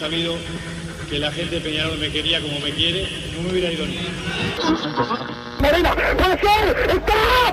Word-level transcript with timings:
sabido 0.00 0.34
que 1.10 1.18
la 1.18 1.30
gente 1.30 1.56
de 1.56 1.60
Peñarol 1.60 1.98
me 1.98 2.10
quería 2.10 2.40
como 2.40 2.58
me 2.60 2.70
quiere, 2.70 3.06
no 3.36 3.42
me 3.42 3.50
hubiera 3.50 3.70
ido 3.70 3.84
ni. 3.84 3.98
Marina, 5.60 5.94
puede 6.16 6.38
ser, 6.40 6.90
está, 6.90 7.52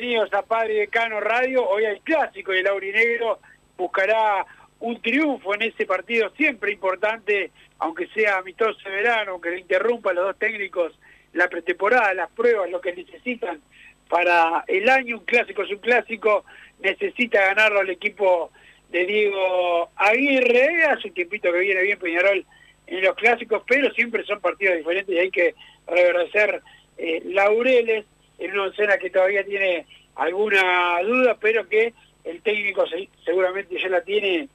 Bienvenidos 0.00 0.32
a 0.32 0.42
Padre 0.42 0.74
Decano 0.74 1.18
Radio. 1.18 1.68
Hoy 1.68 1.84
hay 1.84 1.98
clásico 1.98 2.54
y 2.54 2.58
el 2.58 2.68
Aurinegro 2.68 3.40
buscará 3.76 4.46
un 4.78 5.02
triunfo 5.02 5.56
en 5.56 5.62
ese 5.62 5.86
partido 5.86 6.30
siempre 6.36 6.70
importante, 6.70 7.50
aunque 7.80 8.06
sea 8.14 8.36
amistoso 8.36 8.78
de 8.88 8.94
verano, 8.94 9.32
aunque 9.32 9.50
le 9.50 9.58
interrumpa 9.58 10.12
a 10.12 10.14
los 10.14 10.26
dos 10.26 10.38
técnicos 10.38 10.96
la 11.32 11.48
pretemporada, 11.48 12.14
las 12.14 12.30
pruebas, 12.30 12.70
lo 12.70 12.80
que 12.80 12.94
necesitan 12.94 13.60
para 14.08 14.62
el 14.68 14.88
año. 14.88 15.18
Un 15.18 15.24
clásico 15.24 15.64
es 15.64 15.70
un 15.70 15.78
clásico. 15.78 16.44
Necesita 16.78 17.46
ganarlo 17.46 17.80
el 17.80 17.90
equipo 17.90 18.52
de 18.90 19.04
Diego 19.04 19.90
Aguirre. 19.96 20.84
Hace 20.84 21.08
un 21.08 21.14
tiempito 21.14 21.50
que 21.50 21.58
viene 21.58 21.82
bien 21.82 21.98
Peñarol 21.98 22.46
en 22.86 23.02
los 23.02 23.16
clásicos, 23.16 23.64
pero 23.66 23.92
siempre 23.94 24.22
son 24.26 24.40
partidos 24.40 24.76
diferentes 24.76 25.12
y 25.12 25.18
hay 25.18 25.30
que 25.32 25.56
agradecer 25.88 26.62
eh, 26.98 27.20
laureles 27.24 28.04
en 28.38 28.58
una 28.58 28.70
escena 28.70 28.98
que 28.98 29.10
todavía 29.10 29.44
tiene 29.44 29.86
alguna 30.16 31.00
duda, 31.02 31.36
pero 31.40 31.68
que 31.68 31.92
el 32.24 32.40
técnico 32.42 32.86
se- 32.86 33.08
seguramente 33.24 33.80
ya 33.80 33.88
la 33.88 34.02
tiene, 34.02 34.48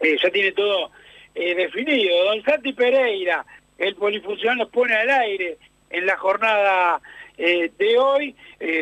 eh, 0.00 0.16
ya 0.22 0.30
tiene 0.30 0.52
todo 0.52 0.90
eh, 1.34 1.54
definido. 1.54 2.24
Don 2.24 2.42
Santi 2.42 2.72
Pereira, 2.72 3.44
el 3.78 3.94
polifuncional 3.96 4.58
nos 4.58 4.70
pone 4.70 4.94
al 4.94 5.10
aire 5.10 5.58
en 5.90 6.06
la 6.06 6.16
jornada 6.16 7.00
eh, 7.38 7.70
de 7.78 7.98
hoy, 7.98 8.34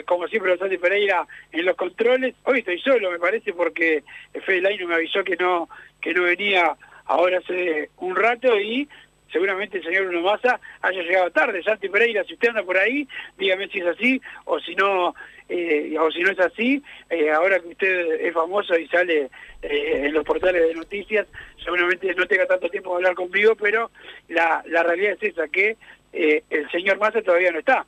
como 0.06 0.28
siempre 0.28 0.50
Don 0.52 0.60
Santi 0.60 0.78
Pereira 0.78 1.26
en 1.50 1.64
los 1.66 1.74
controles. 1.76 2.34
Hoy 2.44 2.60
estoy 2.60 2.78
solo, 2.80 3.10
me 3.10 3.18
parece, 3.18 3.52
porque 3.52 4.04
Fede 4.44 4.60
Laino 4.60 4.86
me 4.86 4.94
avisó 4.94 5.24
que 5.24 5.36
no, 5.36 5.68
que 6.00 6.14
no 6.14 6.22
venía 6.22 6.76
ahora 7.06 7.38
hace 7.38 7.90
un 7.98 8.14
rato 8.16 8.58
y 8.60 8.88
seguramente 9.32 9.78
el 9.78 9.84
señor 9.84 10.06
Bruno 10.06 10.22
Massa 10.22 10.60
haya 10.82 11.02
llegado 11.02 11.30
tarde. 11.30 11.62
Santi 11.62 11.88
Pereira, 11.88 12.24
si 12.24 12.34
usted 12.34 12.48
anda 12.48 12.62
por 12.62 12.78
ahí, 12.78 13.06
dígame 13.38 13.68
si 13.68 13.80
es 13.80 13.86
así 13.86 14.20
o 14.44 14.58
si 14.60 14.74
no, 14.74 15.14
eh, 15.48 15.96
o 15.98 16.10
si 16.10 16.20
no 16.20 16.30
es 16.30 16.40
así. 16.40 16.82
Eh, 17.10 17.30
ahora 17.30 17.60
que 17.60 17.68
usted 17.68 18.20
es 18.20 18.32
famoso 18.32 18.78
y 18.78 18.86
sale 18.88 19.30
eh, 19.62 20.02
en 20.06 20.12
los 20.12 20.24
portales 20.24 20.68
de 20.68 20.74
noticias, 20.74 21.26
seguramente 21.62 22.14
no 22.14 22.26
tenga 22.26 22.46
tanto 22.46 22.68
tiempo 22.68 22.90
de 22.90 22.96
hablar 22.96 23.14
conmigo, 23.14 23.54
pero 23.56 23.90
la, 24.28 24.62
la 24.66 24.82
realidad 24.82 25.16
es 25.20 25.32
esa, 25.32 25.48
que 25.48 25.76
eh, 26.12 26.44
el 26.50 26.70
señor 26.70 26.98
Massa 26.98 27.22
todavía 27.22 27.50
no 27.50 27.58
está. 27.58 27.86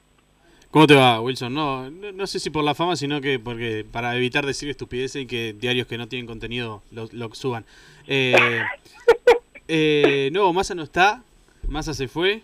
¿Cómo 0.71 0.87
te 0.87 0.95
va, 0.95 1.21
Wilson? 1.21 1.55
No, 1.55 1.91
no, 1.91 2.13
no 2.13 2.27
sé 2.27 2.39
si 2.41 2.51
por 2.51 2.65
la 2.65 2.75
fama, 2.75 2.97
sino 2.97 3.21
que 3.21 3.39
porque 3.39 3.85
para 3.91 4.17
evitar 4.17 4.45
decir 4.45 4.69
estupideces 4.69 5.23
y 5.23 5.27
que 5.27 5.55
diarios 5.55 5.87
que 5.87 5.97
no 5.97 6.09
tienen 6.09 6.27
contenido 6.27 6.83
lo, 6.91 7.09
lo 7.13 7.33
suban. 7.35 7.65
Eh, 8.07 8.35
eh, 9.69 10.31
no, 10.33 10.53
Massa 10.53 10.75
no 10.75 10.83
está, 10.83 11.23
Massa 11.69 11.95
se 11.95 12.09
fue 12.09 12.43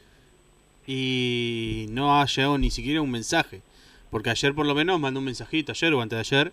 y 0.87 1.87
no 1.91 2.21
ha 2.21 2.27
llegado 2.27 2.59
ni 2.59 2.71
siquiera 2.71 3.01
un 3.01 3.11
mensaje. 3.11 3.61
Porque 4.11 4.31
ayer 4.31 4.55
por 4.55 4.67
lo 4.67 4.75
menos 4.75 5.01
mandó 5.01 5.21
un 5.21 5.27
mensajito, 5.27 5.73
ayer 5.73 5.95
o 5.95 6.03
antes 6.03 6.17
de 6.17 6.21
ayer, 6.21 6.53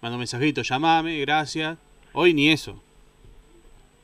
mandó 0.00 0.16
un 0.16 0.20
mensajito, 0.20 0.62
llamame, 0.62 1.18
gracias. 1.20 1.76
Hoy 2.12 2.34
ni 2.34 2.50
eso. 2.50 2.80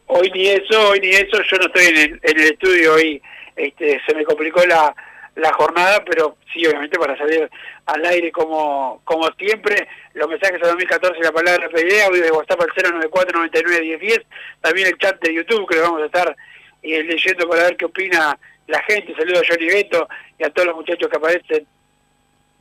Hoy 0.06 0.30
ni 0.34 0.46
eso, 0.46 0.88
hoy 0.88 1.00
ni 1.00 1.08
eso, 1.08 1.42
yo 1.50 1.56
no 1.58 1.66
estoy 1.66 1.86
en 1.86 2.20
el, 2.22 2.40
estudio 2.40 2.94
hoy, 2.94 3.20
este, 3.56 4.00
se 4.06 4.14
me 4.14 4.24
complicó 4.24 4.64
la, 4.64 4.94
la 5.36 5.52
jornada, 5.52 6.02
pero 6.04 6.36
sí, 6.52 6.66
obviamente 6.66 6.98
para 6.98 7.16
salir 7.16 7.48
al 7.84 8.04
aire 8.06 8.32
como, 8.32 9.02
como 9.04 9.30
siempre, 9.38 9.86
los 10.14 10.28
mensajes 10.28 10.62
a 10.62 10.68
2014, 10.68 11.20
la 11.22 11.32
palabra 11.32 11.68
PD, 11.68 12.02
audio 12.02 12.22
de 12.22 12.30
WhatsApp 12.30 12.62
al 12.62 12.92
094 12.92 13.38
99 13.38 13.80
1010, 13.82 14.20
también 14.62 14.88
el 14.88 14.98
chat 14.98 15.20
de 15.20 15.34
YouTube 15.34 15.68
que 15.68 15.76
lo 15.76 15.82
vamos 15.82 16.02
a 16.02 16.06
estar 16.06 16.36
eh, 16.82 17.02
leyendo 17.02 17.48
para 17.48 17.64
ver 17.64 17.76
qué 17.76 17.84
opina 17.84 18.38
la 18.66 18.82
gente, 18.84 19.14
saludo 19.14 19.40
a 19.40 19.46
Johnny 19.46 19.66
Beto 19.66 20.08
y 20.38 20.44
a 20.44 20.50
todos 20.50 20.68
los 20.68 20.76
muchachos 20.76 21.08
que 21.08 21.16
aparecen 21.16 21.66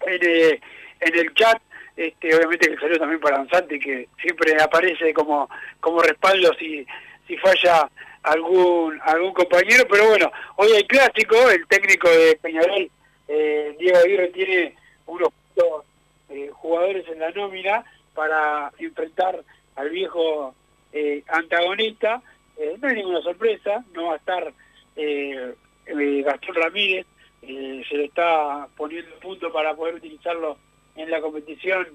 en, 0.06 0.20
eh, 0.22 0.60
en 1.00 1.16
el 1.18 1.34
chat, 1.34 1.62
este, 1.96 2.36
obviamente 2.36 2.70
que 2.70 2.78
saludo 2.78 3.00
también 3.00 3.22
para 3.22 3.38
Don 3.38 3.50
Santi, 3.50 3.80
que 3.80 4.10
siempre 4.22 4.62
aparece 4.62 5.14
como, 5.14 5.50
como 5.80 6.02
respaldo 6.02 6.54
si, 6.60 6.86
si 7.26 7.38
falla 7.38 7.90
algún 8.26 9.00
algún 9.04 9.34
compañero, 9.34 9.86
pero 9.90 10.10
bueno, 10.10 10.32
hoy 10.58 10.72
hay 10.72 10.84
clásico, 10.84 11.50
el 11.50 11.66
técnico 11.68 12.10
de 12.10 12.38
Peñarol, 12.42 12.90
eh, 13.28 13.76
Diego 13.80 13.98
Aguirre, 13.98 14.28
tiene 14.30 14.76
unos 15.06 15.30
puntos 15.30 15.86
la 17.18 17.32
nómina 17.32 17.84
para 18.14 18.72
enfrentar 18.78 19.44
al 19.76 19.90
viejo 19.90 20.54
eh, 20.94 21.24
antagonista. 21.28 22.22
Eh, 22.58 22.78
no 22.80 22.88
hay 22.88 22.96
ninguna 22.96 23.22
sorpresa, 23.22 23.84
no 23.94 24.08
va 24.08 24.14
a 24.14 24.18
estar 24.18 24.54
eh, 24.96 25.54
eh, 25.86 26.22
Gastón 26.24 26.56
Ramírez, 26.56 27.06
eh, 27.42 27.84
se 27.90 27.96
le 27.98 28.06
está 28.06 28.68
poniendo 28.78 29.16
punto 29.20 29.52
para 29.52 29.76
poder 29.76 29.96
utilizarlo 29.96 30.58
en 30.96 31.10
la 31.12 31.22
competición 31.22 31.88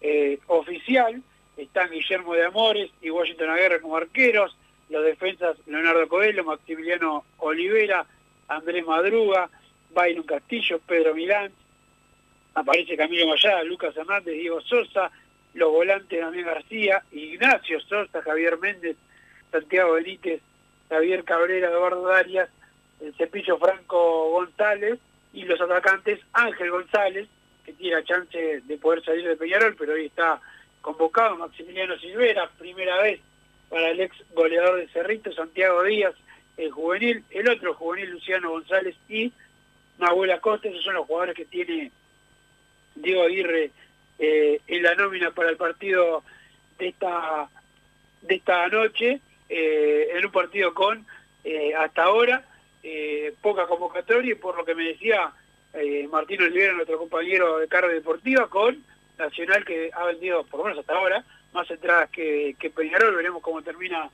eh, 0.00 0.38
oficial. 0.46 1.22
Están 1.56 1.90
Guillermo 1.90 2.34
de 2.34 2.46
Amores 2.46 2.90
y 3.02 3.10
Washington 3.10 3.50
Aguirre 3.50 3.80
como 3.80 3.96
arqueros, 3.96 4.56
los 4.90 5.04
defensas 5.04 5.56
Leonardo 5.66 6.08
Coelho, 6.08 6.44
Maximiliano 6.44 7.24
Olivera, 7.38 8.06
Andrés 8.48 8.84
Madruga, 8.86 9.48
Byron 9.90 10.24
Castillo, 10.24 10.80
Pedro 10.86 11.14
Milán, 11.14 11.52
aparece 12.54 12.96
Camilo 12.96 13.26
Mayada, 13.28 13.62
Lucas 13.64 13.96
Hernández, 13.96 14.34
Diego 14.34 14.60
Sosa, 14.62 15.10
los 15.54 15.70
volantes 15.70 16.20
Damián 16.20 16.46
García, 16.46 17.02
Ignacio 17.12 17.80
Sosa, 17.80 18.22
Javier 18.22 18.58
Méndez, 18.58 18.96
Santiago 19.50 19.92
Benítez, 19.92 20.40
Javier 20.88 21.24
Cabrera, 21.24 21.70
Eduardo 21.70 22.02
Darias, 22.06 22.48
el 23.00 23.14
Cepillo 23.14 23.58
Franco 23.58 24.30
González 24.30 24.98
y 25.32 25.44
los 25.44 25.60
atacantes 25.60 26.20
Ángel 26.32 26.70
González, 26.70 27.28
que 27.64 27.72
tiene 27.74 27.96
la 27.96 28.04
chance 28.04 28.62
de 28.62 28.78
poder 28.78 29.04
salir 29.04 29.28
de 29.28 29.36
Peñarol, 29.36 29.76
pero 29.76 29.92
hoy 29.92 30.06
está 30.06 30.40
convocado, 30.80 31.36
Maximiliano 31.36 31.98
Silvera, 31.98 32.48
primera 32.58 33.02
vez 33.02 33.20
para 33.68 33.90
el 33.90 34.00
ex 34.00 34.16
goleador 34.32 34.80
de 34.80 34.88
Cerrito, 34.88 35.32
Santiago 35.32 35.82
Díaz, 35.84 36.14
el 36.56 36.70
juvenil, 36.70 37.24
el 37.30 37.48
otro 37.48 37.74
juvenil 37.74 38.10
Luciano 38.10 38.50
González 38.50 38.96
y 39.08 39.32
Nahuel 39.98 40.30
Acosta, 40.32 40.68
esos 40.68 40.84
son 40.84 40.94
los 40.94 41.06
jugadores 41.06 41.34
que 41.34 41.44
tiene 41.44 41.90
Diego 42.94 43.22
Aguirre 43.22 43.70
eh, 44.18 44.60
en 44.66 44.82
la 44.82 44.94
nómina 44.94 45.30
para 45.30 45.50
el 45.50 45.56
partido 45.56 46.22
de 46.78 46.88
esta 46.88 47.48
de 48.22 48.34
esta 48.34 48.66
noche, 48.68 49.20
eh, 49.48 50.08
en 50.12 50.26
un 50.26 50.32
partido 50.32 50.74
con 50.74 51.06
eh, 51.44 51.74
hasta 51.74 52.04
ahora 52.04 52.44
poca 53.42 53.66
convocatoria 53.66 54.32
y 54.32 54.34
por 54.34 54.56
lo 54.56 54.64
que 54.64 54.74
me 54.74 54.84
decía 54.84 55.30
Martín 56.10 56.42
Olivera, 56.42 56.72
nuestro 56.72 56.96
compañero 56.96 57.58
de 57.58 57.68
carga 57.68 57.92
deportiva, 57.92 58.48
con 58.48 58.82
Nacional 59.18 59.64
que 59.64 59.90
ha 59.92 60.04
vendido, 60.04 60.44
por 60.44 60.60
lo 60.60 60.64
menos 60.64 60.78
hasta 60.78 60.94
ahora, 60.94 61.22
más 61.52 61.70
entradas 61.70 62.10
que, 62.10 62.56
que 62.58 62.70
Peñarol, 62.70 63.16
veremos 63.16 63.42
cómo 63.42 63.62
termina 63.62 64.10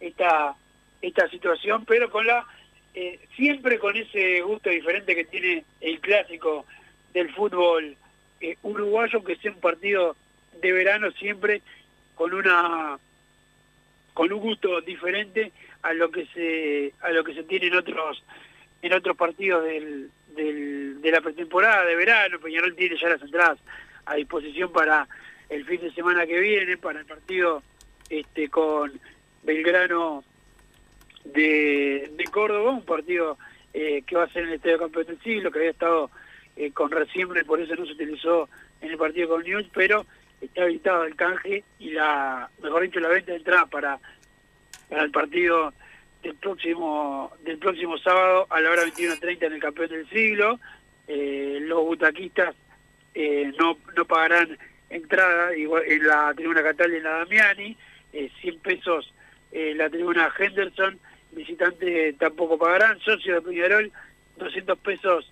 esta, 0.00 0.54
esta 1.00 1.28
situación, 1.28 1.84
pero 1.84 2.10
con 2.10 2.26
la 2.26 2.46
eh, 2.94 3.20
siempre 3.36 3.78
con 3.78 3.96
ese 3.96 4.42
gusto 4.42 4.68
diferente 4.68 5.14
que 5.14 5.24
tiene 5.24 5.64
el 5.80 5.98
clásico 6.00 6.66
del 7.14 7.32
fútbol 7.32 7.96
eh, 8.40 8.56
uruguayo, 8.62 9.24
que 9.24 9.36
sea 9.36 9.52
un 9.52 9.60
partido 9.60 10.14
de 10.60 10.72
verano 10.72 11.10
siempre 11.12 11.62
con 12.14 12.34
una 12.34 12.98
con 14.12 14.30
un 14.30 14.40
gusto 14.40 14.82
diferente 14.82 15.52
a 15.82 15.94
lo 15.94 16.10
que 16.10 16.26
se 16.26 16.92
a 17.00 17.10
lo 17.12 17.24
que 17.24 17.34
se 17.34 17.44
tiene 17.44 17.68
en 17.68 17.76
otros 17.76 18.22
en 18.82 18.92
otros 18.92 19.16
partidos 19.16 19.64
del, 19.64 20.10
de 20.34 21.10
la 21.10 21.20
pretemporada 21.20 21.84
de 21.84 21.96
verano. 21.96 22.40
Peñarol 22.40 22.74
tiene 22.74 22.98
ya 22.98 23.08
las 23.08 23.22
entradas 23.22 23.58
a 24.04 24.16
disposición 24.16 24.70
para 24.70 25.08
el 25.52 25.66
fin 25.66 25.82
de 25.82 25.92
semana 25.92 26.26
que 26.26 26.40
viene 26.40 26.78
para 26.78 27.00
el 27.00 27.06
partido 27.06 27.62
este 28.08 28.48
con 28.48 28.90
Belgrano 29.42 30.24
de, 31.24 32.10
de 32.16 32.24
Córdoba 32.24 32.70
un 32.70 32.84
partido 32.84 33.36
eh, 33.74 34.02
que 34.06 34.16
va 34.16 34.24
a 34.24 34.32
ser 34.32 34.44
en 34.44 34.48
el 34.48 34.54
Estadio 34.54 34.78
Campeón 34.78 35.06
del 35.06 35.20
Siglo 35.20 35.50
que 35.50 35.58
había 35.58 35.70
estado 35.72 36.10
eh, 36.56 36.72
con 36.72 36.90
reciembre 36.90 37.44
por 37.44 37.60
eso 37.60 37.74
no 37.74 37.84
se 37.84 37.92
utilizó 37.92 38.48
en 38.80 38.92
el 38.92 38.96
partido 38.96 39.28
con 39.28 39.42
News 39.42 39.66
pero 39.74 40.06
está 40.40 40.62
habilitado 40.62 41.04
el 41.04 41.16
canje 41.16 41.64
y 41.78 41.90
la 41.90 42.48
mejor 42.62 42.82
dicho 42.82 43.00
la 43.00 43.08
venta 43.08 43.32
de 43.32 43.38
entrada 43.38 43.66
para 43.66 44.00
para 44.88 45.02
el 45.02 45.10
partido 45.10 45.74
del 46.22 46.34
próximo 46.36 47.30
del 47.44 47.58
próximo 47.58 47.98
sábado 47.98 48.46
a 48.48 48.58
la 48.58 48.70
hora 48.70 48.84
21.30 48.84 49.46
en 49.46 49.52
el 49.52 49.60
campeón 49.60 49.88
del 49.90 50.08
siglo. 50.08 50.60
Eh, 51.08 51.58
los 51.62 51.84
butaquistas 51.84 52.54
no, 53.58 53.76
no 53.96 54.04
pagarán 54.06 54.56
entrada 54.94 55.50
en 55.52 56.06
la 56.06 56.32
tribuna 56.34 56.62
Catalina 56.62 56.96
en 56.98 57.04
la 57.04 57.18
Damiani, 57.18 57.76
eh, 58.12 58.30
100 58.40 58.58
pesos 58.60 59.12
eh, 59.52 59.74
la 59.74 59.90
tribuna 59.90 60.32
Henderson, 60.36 60.98
visitantes 61.32 62.16
tampoco 62.18 62.58
pagarán, 62.58 62.98
socios 63.00 63.44
de 63.44 63.50
Peñarol 63.50 63.92
200 64.38 64.78
pesos 64.78 65.30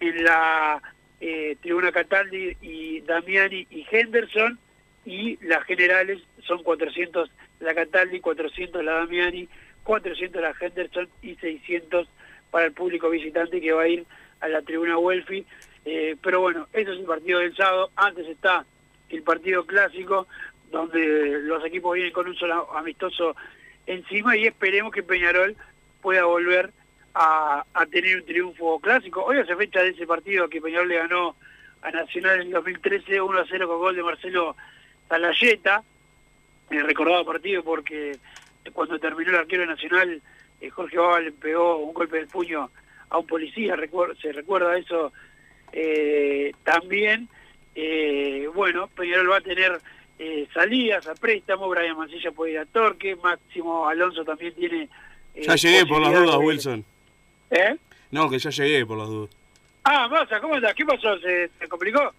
en 0.00 0.24
la 0.24 0.82
eh, 1.20 1.56
tribuna 1.60 1.92
Cataldi 1.92 2.56
y 2.62 3.00
Damiani 3.02 3.66
y 3.70 3.86
Henderson 3.90 4.58
y 5.04 5.36
las 5.44 5.64
generales 5.64 6.20
son 6.46 6.62
400 6.62 7.30
la 7.60 7.74
Cataldi, 7.74 8.20
400 8.20 8.82
la 8.84 8.92
Damiani, 8.92 9.48
400 9.84 10.40
la 10.40 10.54
Henderson 10.58 11.08
y 11.22 11.34
600 11.36 12.08
para 12.50 12.66
el 12.66 12.72
público 12.72 13.10
visitante 13.10 13.60
que 13.60 13.72
va 13.72 13.82
a 13.82 13.88
ir 13.88 14.06
a 14.40 14.48
la 14.48 14.62
tribuna 14.62 14.96
Welfi. 14.96 15.44
Eh, 15.84 16.16
pero 16.22 16.40
bueno, 16.40 16.68
eso 16.72 16.92
es 16.92 17.00
el 17.00 17.04
partido 17.04 17.40
del 17.40 17.54
sábado. 17.56 17.90
Antes 17.96 18.26
está 18.28 18.64
el 19.10 19.22
partido 19.22 19.64
clásico, 19.66 20.26
donde 20.70 21.40
los 21.42 21.64
equipos 21.64 21.94
vienen 21.94 22.12
con 22.12 22.28
un 22.28 22.36
solo 22.36 22.74
amistoso 22.76 23.34
encima 23.86 24.36
y 24.36 24.46
esperemos 24.46 24.92
que 24.92 25.02
Peñarol 25.02 25.56
pueda 26.02 26.24
volver 26.24 26.70
a, 27.14 27.64
a 27.72 27.86
tener 27.86 28.16
un 28.16 28.26
triunfo 28.26 28.78
clásico. 28.80 29.24
Hoy 29.24 29.38
hace 29.38 29.56
fecha 29.56 29.82
de 29.82 29.90
ese 29.90 30.06
partido 30.06 30.48
que 30.48 30.60
Peñarol 30.60 30.88
le 30.88 30.98
ganó 30.98 31.36
a 31.82 31.90
Nacional 31.90 32.40
en 32.40 32.48
el 32.48 32.52
2013 32.52 33.20
1 33.20 33.38
a 33.38 33.46
0 33.48 33.68
con 33.68 33.78
gol 33.78 33.96
de 33.96 34.02
Marcelo 34.02 34.56
Talayeta 35.08 35.82
eh, 36.70 36.82
recordado 36.82 37.24
partido 37.24 37.62
porque 37.62 38.18
cuando 38.72 38.98
terminó 38.98 39.30
el 39.30 39.36
arquero 39.36 39.64
nacional, 39.64 40.20
eh, 40.60 40.70
Jorge 40.70 40.98
Baba 40.98 41.20
le 41.20 41.32
pegó 41.32 41.78
un 41.78 41.94
golpe 41.94 42.18
del 42.18 42.26
puño 42.26 42.70
a 43.08 43.18
un 43.18 43.26
policía, 43.26 43.74
se 44.20 44.32
recuerda 44.32 44.76
eso 44.76 45.12
eh, 45.72 46.52
también. 46.64 47.28
Eh, 47.80 48.48
bueno, 48.56 48.88
Peñarol 48.88 49.30
va 49.30 49.36
a 49.36 49.40
tener 49.40 49.80
eh, 50.18 50.48
salidas 50.52 51.06
a 51.06 51.14
préstamo, 51.14 51.68
Brian 51.68 51.96
Mancilla 51.96 52.32
puede 52.32 52.52
ir 52.54 52.58
a 52.58 52.66
Torque, 52.66 53.14
Máximo 53.14 53.86
Alonso 53.86 54.24
también 54.24 54.52
tiene... 54.54 54.88
eh, 55.36 55.42
Ya 55.46 55.54
llegué 55.54 55.86
por 55.86 56.00
las 56.00 56.12
dudas, 56.12 56.36
Wilson. 56.40 56.84
¿Eh? 57.50 57.76
No, 58.10 58.28
que 58.28 58.40
ya 58.40 58.50
llegué 58.50 58.84
por 58.84 58.98
las 58.98 59.06
dudas. 59.08 59.30
Ah, 59.84 60.08
Massa, 60.08 60.40
¿cómo 60.40 60.54
andás? 60.56 60.74
¿Qué 60.74 60.84
pasó? 60.84 61.16
¿Se, 61.20 61.50
se 61.56 61.68
complicó? 61.68 62.12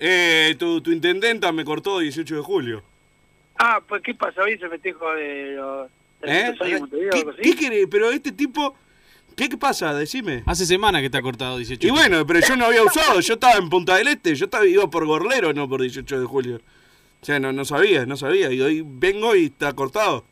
Eh, 0.00 0.56
tu, 0.58 0.80
tu 0.80 0.90
intendenta 0.90 1.52
me 1.52 1.64
cortó 1.64 2.00
18 2.00 2.34
de 2.34 2.42
julio. 2.42 2.82
Ah, 3.58 3.80
pues 3.86 4.02
¿qué 4.02 4.12
pasa? 4.14 4.42
Hoy 4.42 4.54
es 4.54 4.62
el 4.62 4.70
festejo 4.70 5.14
de 5.14 5.52
los... 5.54 5.86
¿Eh? 6.22 6.52
300 6.52 6.60
años 6.62 6.72
de 6.74 6.80
Montevideo, 6.80 7.36
¿Qué, 7.40 7.54
querés? 7.54 7.86
Pero 7.88 8.10
este 8.10 8.32
tipo... 8.32 8.76
¿Qué, 9.36 9.48
qué 9.50 9.56
pasa? 9.58 9.92
Decime. 9.94 10.42
Hace 10.46 10.64
semana 10.66 11.00
que 11.02 11.10
te 11.10 11.18
ha 11.18 11.22
cortado 11.22 11.58
18. 11.58 11.86
Y 11.86 11.90
bueno, 11.90 12.26
pero 12.26 12.40
yo 12.40 12.56
no 12.56 12.64
había 12.66 12.82
usado, 12.82 13.20
yo 13.20 13.34
estaba 13.34 13.54
en 13.58 13.68
Punta 13.68 13.96
del 13.96 14.08
Este, 14.08 14.34
yo 14.34 14.46
estaba, 14.46 14.66
iba 14.66 14.88
por 14.88 15.04
Gorlero, 15.06 15.52
no 15.52 15.68
por 15.68 15.82
18 15.82 16.20
de 16.20 16.26
julio. 16.26 16.60
O 17.20 17.24
sea, 17.24 17.38
no, 17.38 17.52
no 17.52 17.64
sabía, 17.64 18.06
no 18.06 18.16
sabía. 18.16 18.50
Y 18.50 18.60
hoy 18.62 18.82
vengo 18.84 19.36
y 19.36 19.46
está 19.46 19.72
cortado. 19.74 20.24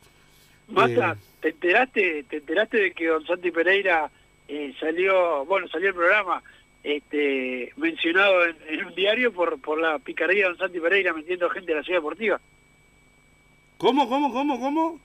Massa, 0.67 1.11
Eh. 1.11 1.15
¿te 1.41 1.49
enteraste, 1.49 2.23
te 2.27 2.37
enteraste 2.37 2.77
de 2.77 2.91
que 2.93 3.05
Don 3.07 3.25
Santi 3.27 3.51
Pereira 3.51 4.09
eh, 4.47 4.73
salió, 4.79 5.45
bueno, 5.45 5.67
salió 5.67 5.89
el 5.89 5.95
programa 5.95 6.41
este, 6.83 7.71
mencionado 7.77 8.45
en, 8.45 8.55
en 8.69 8.85
un 8.87 8.95
diario 8.95 9.31
por, 9.31 9.59
por 9.61 9.79
la 9.79 9.99
picardía 9.99 10.43
de 10.45 10.49
Don 10.49 10.57
Santi 10.57 10.79
Pereira 10.79 11.13
metiendo 11.13 11.47
gente 11.51 11.73
a 11.73 11.77
la 11.77 11.83
ciudad 11.83 11.99
deportiva? 11.99 12.41
¿Cómo, 13.77 14.07
cómo, 14.09 14.31
cómo, 14.33 14.59
cómo? 14.59 14.99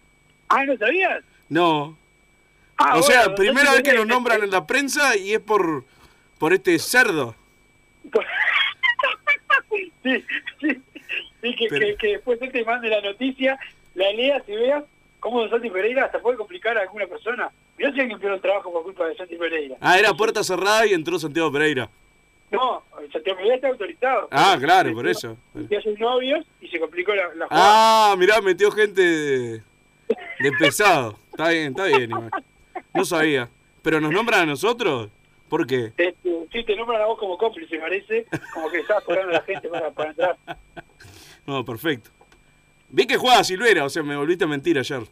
Ah, 0.48 0.64
¿no 0.64 0.76
sabías? 0.78 1.22
No. 1.48 1.96
Ah, 2.82 2.96
o 2.96 3.00
bueno, 3.00 3.02
sea, 3.06 3.24
Don 3.24 3.34
primera 3.34 3.72
vez 3.72 3.82
que 3.82 3.92
nos 3.92 4.06
nombran 4.06 4.42
en 4.42 4.50
la 4.50 4.66
prensa 4.66 5.14
y 5.16 5.34
es 5.34 5.40
por, 5.40 5.84
por 6.38 6.52
este 6.54 6.78
cerdo. 6.78 7.34
sí, 9.70 10.24
sí, 10.60 10.82
sí, 11.42 11.54
que, 11.56 11.66
Pero- 11.68 11.86
que, 11.86 11.96
que 11.96 12.06
después 12.08 12.40
él 12.42 12.50
te 12.52 12.64
mande 12.64 12.88
la 12.88 13.00
noticia, 13.00 13.58
la 13.94 14.10
leas 14.12 14.42
y 14.48 14.52
veas 14.56 14.84
cómo 15.20 15.40
Don 15.40 15.50
Santi 15.50 15.70
Pereira 15.70 16.04
hasta 16.06 16.20
puede 16.20 16.36
complicar 16.38 16.76
a 16.78 16.82
alguna 16.82 17.06
persona. 17.06 17.50
Mirá 17.76 17.92
si 17.92 18.00
alguien 18.00 18.18
pierde 18.18 18.36
el 18.36 18.40
trabajo 18.42 18.72
por 18.72 18.82
culpa 18.82 19.06
de 19.06 19.16
Santi 19.16 19.36
Pereira. 19.36 19.76
Ah, 19.80 19.98
era 19.98 20.12
puerta 20.14 20.42
cerrada 20.42 20.86
y 20.86 20.92
entró 20.94 21.18
Santiago 21.18 21.52
Pereira. 21.52 21.88
No, 22.50 22.82
Santiago 23.12 23.36
Pereira 23.36 23.54
está 23.56 23.68
autorizado. 23.68 24.28
Ah, 24.30 24.56
claro, 24.60 24.92
por 24.94 25.06
eso. 25.06 25.36
Y 25.68 25.74
hace 25.74 25.92
novios 25.98 26.46
y 26.60 26.68
se 26.68 26.80
complicó 26.80 27.14
la, 27.14 27.24
la 27.34 27.46
jugada. 27.46 27.50
Ah, 27.50 28.14
mirá, 28.18 28.40
metió 28.40 28.70
gente 28.70 29.02
de, 29.02 29.62
de 30.40 30.52
pesado. 30.58 31.16
Está 31.30 31.50
bien, 31.50 31.68
está 31.68 31.84
bien. 31.84 32.10
igual. 32.10 32.30
No 32.94 33.04
sabía. 33.04 33.48
¿Pero 33.82 34.00
nos 34.00 34.12
nombran 34.12 34.42
a 34.42 34.46
nosotros? 34.46 35.10
¿Por 35.48 35.66
qué? 35.66 35.92
Este, 35.96 36.46
sí, 36.52 36.64
te 36.64 36.76
nombran 36.76 37.02
a 37.02 37.06
vos 37.06 37.18
como 37.18 37.36
cómplice, 37.36 37.78
parece, 37.78 38.26
como 38.54 38.70
que 38.70 38.78
estabas 38.78 39.04
cobrando 39.04 39.30
a 39.30 39.34
la 39.34 39.42
gente 39.42 39.68
para, 39.68 39.90
para 39.90 40.10
entrar. 40.10 40.36
No, 41.46 41.64
perfecto. 41.64 42.10
Vi 42.90 43.06
que 43.06 43.16
jugaba 43.16 43.42
Silvera, 43.42 43.84
o 43.84 43.88
sea, 43.88 44.02
me 44.02 44.16
volviste 44.16 44.44
a 44.44 44.48
mentir 44.48 44.78
ayer. 44.78 45.02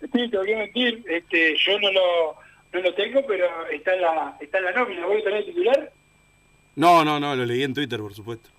Sí, 0.00 0.30
te 0.30 0.36
voy 0.38 0.52
a 0.52 0.58
mentir, 0.58 1.04
este, 1.08 1.56
yo 1.56 1.78
no 1.80 1.90
lo, 1.90 2.36
no 2.72 2.80
lo 2.80 2.94
tengo, 2.94 3.26
pero 3.26 3.46
está 3.68 3.94
en 3.94 4.02
la, 4.02 4.36
está 4.40 4.58
en 4.58 4.64
la 4.64 4.72
nómina. 4.72 5.06
¿Vos 5.06 5.16
lo 5.16 5.22
tenés 5.24 5.46
titular? 5.46 5.92
No, 6.76 7.04
no, 7.04 7.18
no, 7.18 7.34
lo 7.34 7.44
leí 7.44 7.62
en 7.62 7.74
Twitter, 7.74 7.98
por 8.00 8.14
supuesto. 8.14 8.50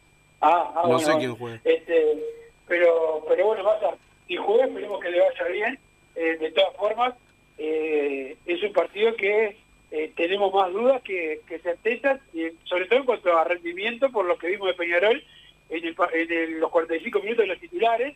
Ah, 0.41 0.73
ah, 0.75 0.81
no 0.83 0.89
bueno, 0.89 0.99
sé 0.99 1.17
quién 1.17 1.35
juega. 1.35 1.61
Este, 1.63 2.23
pero, 2.67 3.23
pero 3.27 3.45
bueno, 3.47 3.63
pasa, 3.63 3.95
si 4.27 4.35
juega, 4.35 4.65
esperemos 4.65 4.99
que 4.99 5.09
le 5.09 5.19
vaya 5.19 5.45
bien. 5.51 5.79
Eh, 6.15 6.37
de 6.37 6.51
todas 6.51 6.75
formas, 6.75 7.13
eh, 7.59 8.35
es 8.45 8.63
un 8.63 8.73
partido 8.73 9.15
que 9.15 9.57
eh, 9.91 10.11
tenemos 10.15 10.53
más 10.53 10.71
dudas 10.73 11.01
que, 11.03 11.41
certezas, 11.61 12.19
y 12.33 12.43
sobre 12.63 12.85
todo 12.85 12.99
en 12.99 13.05
cuanto 13.05 13.37
a 13.37 13.43
rendimiento, 13.43 14.09
por 14.11 14.25
lo 14.25 14.37
que 14.37 14.47
vimos 14.47 14.67
de 14.69 14.73
Peñarol 14.75 15.23
en, 15.69 15.85
el 15.85 15.95
en 16.13 16.31
el- 16.31 16.59
los 16.59 16.71
45 16.71 17.19
minutos 17.19 17.43
de 17.43 17.47
los 17.47 17.59
titulares, 17.59 18.15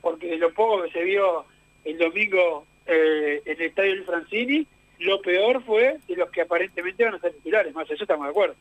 porque 0.00 0.26
de 0.28 0.36
lo 0.36 0.52
poco 0.52 0.82
que 0.82 0.90
se 0.90 1.02
vio 1.04 1.44
el 1.84 1.98
domingo 1.98 2.66
eh, 2.86 3.40
en 3.44 3.52
el 3.60 3.62
estadio 3.62 3.92
del 3.92 4.04
Francini, 4.04 4.66
lo 4.98 5.20
peor 5.22 5.64
fue 5.64 5.98
de 6.06 6.16
los 6.16 6.30
que 6.30 6.42
aparentemente 6.42 7.04
van 7.04 7.14
a 7.14 7.18
ser 7.20 7.32
titulares, 7.32 7.72
más 7.74 7.90
eso 7.90 8.02
estamos 8.04 8.26
de 8.26 8.30
acuerdo. 8.30 8.54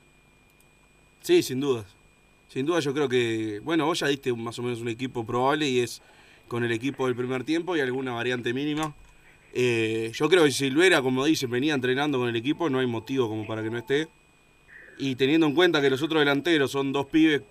Sí, 1.21 1.43
sin 1.43 1.59
dudas. 1.59 1.85
Sin 2.47 2.65
duda 2.65 2.79
yo 2.79 2.93
creo 2.93 3.07
que, 3.07 3.59
bueno, 3.63 3.85
vos 3.85 3.99
ya 3.99 4.07
diste 4.07 4.33
más 4.33 4.57
o 4.59 4.63
menos 4.63 4.81
un 4.81 4.89
equipo 4.89 5.25
probable 5.25 5.67
y 5.67 5.79
es 5.79 6.01
con 6.47 6.63
el 6.63 6.71
equipo 6.71 7.05
del 7.07 7.15
primer 7.15 7.43
tiempo 7.43 7.75
y 7.77 7.79
alguna 7.79 8.11
variante 8.13 8.53
mínima. 8.53 8.93
Eh, 9.53 10.11
yo 10.13 10.29
creo 10.29 10.43
que 10.45 10.51
Silvera, 10.51 11.01
como 11.01 11.25
dice, 11.25 11.45
venía 11.47 11.73
entrenando 11.73 12.17
con 12.19 12.29
el 12.29 12.35
equipo, 12.35 12.69
no 12.69 12.79
hay 12.79 12.87
motivo 12.87 13.27
como 13.27 13.45
para 13.45 13.61
que 13.61 13.69
no 13.69 13.77
esté. 13.77 14.07
Y 14.97 15.15
teniendo 15.15 15.47
en 15.47 15.53
cuenta 15.55 15.81
que 15.81 15.89
los 15.89 16.01
otros 16.01 16.19
delanteros 16.21 16.71
son 16.71 16.91
dos 16.93 17.07
pibes 17.07 17.41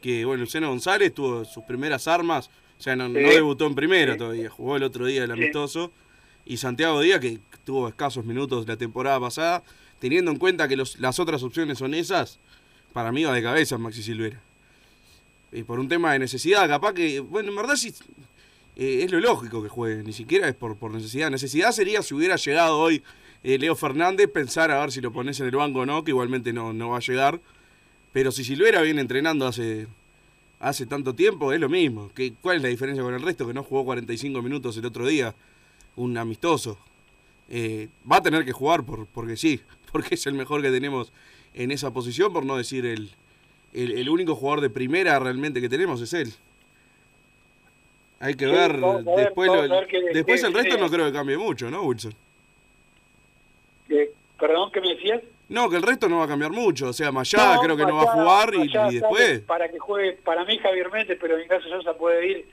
que, 0.00 0.24
bueno, 0.24 0.42
Luciano 0.44 0.68
González 0.68 1.12
tuvo 1.12 1.44
sus 1.44 1.64
primeras 1.64 2.06
armas, 2.06 2.48
o 2.78 2.82
sea, 2.82 2.94
no, 2.96 3.08
debutó 3.10 3.66
en 3.66 3.74
primera 3.74 4.12
Sí. 4.12 4.18
todavía, 4.18 4.48
jugó 4.50 4.76
el 4.76 4.82
otro 4.82 5.06
día 5.06 5.24
el 5.24 5.28
Sí. 5.28 5.32
amistoso. 5.32 5.92
Y 6.44 6.58
Santiago 6.58 7.00
Díaz, 7.00 7.20
que 7.20 7.38
tuvo 7.64 7.88
escasos 7.88 8.24
minutos 8.24 8.66
la 8.68 8.76
temporada 8.76 9.18
pasada, 9.18 9.62
teniendo 9.98 10.30
en 10.30 10.38
cuenta 10.38 10.68
que 10.68 10.76
los- 10.76 10.98
las 11.00 11.18
otras 11.18 11.42
opciones 11.42 11.78
son 11.78 11.92
esas, 11.94 12.38
para 12.92 13.10
mí 13.12 13.24
va 13.24 13.34
de 13.34 13.42
cabeza 13.42 13.78
Maxi 13.78 14.02
Silvera. 14.02 14.40
Y 15.52 15.62
por 15.64 15.80
un 15.80 15.88
tema 15.88 16.12
de 16.12 16.18
necesidad, 16.20 16.68
capaz 16.68 16.92
que, 16.92 17.18
bueno, 17.20 17.48
en 17.50 17.56
verdad 17.56 17.76
sí, 17.76 17.92
eh, 18.76 19.02
es 19.02 19.10
lo 19.10 19.20
lógico 19.20 19.62
que 19.62 19.68
juegue, 19.70 20.02
ni 20.02 20.12
siquiera 20.12 20.48
es 20.48 20.54
por, 20.54 20.76
por 20.76 20.92
necesidad. 20.92 21.30
Necesidad 21.30 21.72
sería 21.72 22.02
si 22.02 22.14
hubiera 22.14 22.36
llegado 22.36 22.78
hoy 22.78 23.02
eh, 23.42 23.58
Leo 23.58 23.74
Fernández, 23.74 24.28
pensar 24.30 24.70
a 24.70 24.80
ver 24.80 24.92
si 24.92 25.00
lo 25.00 25.12
pones 25.12 25.40
en 25.40 25.46
el 25.46 25.56
banco 25.56 25.80
o 25.80 25.86
no, 25.86 26.04
que 26.04 26.10
igualmente 26.10 26.52
no, 26.52 26.72
no 26.72 26.90
va 26.90 26.98
a 26.98 27.00
llegar. 27.00 27.40
Pero 28.12 28.30
si 28.32 28.44
Silvera 28.44 28.82
viene 28.82 29.00
entrenando 29.00 29.46
hace, 29.46 29.86
hace 30.60 30.84
tanto 30.84 31.14
tiempo, 31.14 31.52
es 31.52 31.60
lo 31.60 31.68
mismo. 31.68 32.10
¿Qué, 32.14 32.34
¿Cuál 32.40 32.56
es 32.56 32.62
la 32.62 32.68
diferencia 32.68 33.02
con 33.02 33.14
el 33.14 33.22
resto? 33.22 33.46
Que 33.46 33.54
no 33.54 33.62
jugó 33.62 33.84
45 33.84 34.42
minutos 34.42 34.76
el 34.76 34.84
otro 34.84 35.06
día, 35.06 35.34
un 35.96 36.16
amistoso. 36.18 36.78
Eh, 37.48 37.88
va 38.10 38.16
a 38.16 38.22
tener 38.22 38.44
que 38.44 38.52
jugar 38.52 38.84
por, 38.84 39.06
porque 39.06 39.36
sí, 39.36 39.60
porque 39.92 40.16
es 40.16 40.26
el 40.26 40.34
mejor 40.34 40.60
que 40.60 40.70
tenemos 40.70 41.12
en 41.54 41.70
esa 41.70 41.92
posición, 41.92 42.32
por 42.32 42.44
no 42.44 42.56
decir 42.56 42.84
el, 42.84 43.10
el, 43.72 43.92
el 43.92 44.08
único 44.10 44.34
jugador 44.34 44.60
de 44.60 44.68
primera 44.68 45.18
realmente 45.18 45.62
que 45.62 45.68
tenemos 45.70 46.02
es 46.02 46.12
él. 46.12 46.34
Hay 48.18 48.34
que 48.34 48.46
Sí, 48.46 48.50
ver 48.50 48.72
después, 49.16 49.50
lo- 49.52 49.68
ver 49.68 49.86
qué- 49.86 50.00
después 50.12 50.42
el 50.42 50.54
resto 50.54 50.78
no 50.78 50.88
creo 50.88 51.06
que 51.06 51.12
cambie 51.12 51.36
mucho, 51.36 51.70
¿no, 51.70 51.82
Wilson? 51.82 52.14
Eh, 53.90 54.10
perdón, 54.38 54.70
¿qué 54.72 54.80
me 54.80 54.94
decías? 54.94 55.22
No, 55.48 55.70
que 55.70 55.76
el 55.76 55.82
resto 55.82 56.08
no 56.08 56.18
va 56.18 56.24
a 56.24 56.28
cambiar 56.28 56.50
mucho. 56.50 56.88
O 56.88 56.92
sea, 56.92 57.12
Mayá 57.12 57.54
No, 57.54 57.60
creo 57.62 57.76
que 57.76 57.84
no 57.86 57.94
va 57.96 58.02
a 58.02 58.06
jugar 58.06 58.54
y, 58.54 58.68
después. 58.98 59.40
Para 59.40 59.68
que 59.70 59.78
juegue, 59.78 60.14
para 60.24 60.44
mí 60.44 60.58
Javier 60.58 60.90
Méndez, 60.90 61.18
pero 61.20 61.38
en 61.38 61.46
caso 61.46 61.68
Sosa 61.68 61.94
puede 61.94 62.26
ir 62.26 62.46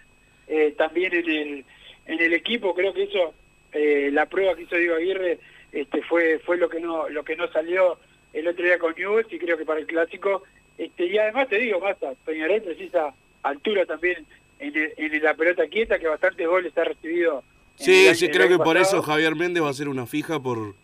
eh, 0.47 0.75
también 0.77 1.13
en 1.13 1.29
el, 1.29 1.65
en 2.05 2.21
el 2.21 2.33
equipo. 2.33 2.75
Creo 2.75 2.93
que 2.93 3.03
eso, 3.03 3.33
eh, 3.71 4.09
la 4.11 4.27
prueba 4.27 4.55
que 4.55 4.63
hizo 4.63 4.75
Diego 4.75 4.95
Aguirre 4.95 5.39
este, 5.71 6.03
fue 6.03 6.37
fue 6.39 6.57
lo 6.57 6.69
que 6.69 6.79
no 6.79 7.09
lo 7.09 7.23
que 7.23 7.35
no 7.35 7.47
salió 7.51 7.97
el 8.33 8.47
otro 8.47 8.63
día 8.63 8.77
con 8.77 8.93
Newell's 8.95 9.31
y 9.33 9.39
creo 9.39 9.57
que 9.57 9.65
para 9.65 9.79
el 9.79 9.87
clásico. 9.87 10.43
este 10.77 11.05
Y 11.07 11.17
además 11.17 11.47
te 11.49 11.57
digo, 11.57 11.79
Massa, 11.79 12.13
Peñarol 12.25 12.61
precisa 12.61 13.11
altura 13.41 13.85
también 13.87 14.23
en, 14.67 14.75
el- 14.75 15.13
en 15.15 15.23
la 15.23 15.33
pelota 15.35 15.67
quieta, 15.67 15.99
que 15.99 16.07
bastantes 16.07 16.47
goles 16.47 16.77
ha 16.77 16.83
recibido. 16.83 17.43
en 17.79 17.89
el 17.89 18.13
Sí, 18.13 18.15
sí, 18.19 18.25
el 18.25 18.31
creo 18.31 18.47
que 18.47 18.57
por 18.57 18.77
eso 18.77 19.01
Javier 19.01 19.35
Méndez 19.35 19.63
va 19.63 19.69
a 19.69 19.73
ser 19.73 19.87
una 19.89 20.05
fija 20.05 20.39
por 20.39 20.75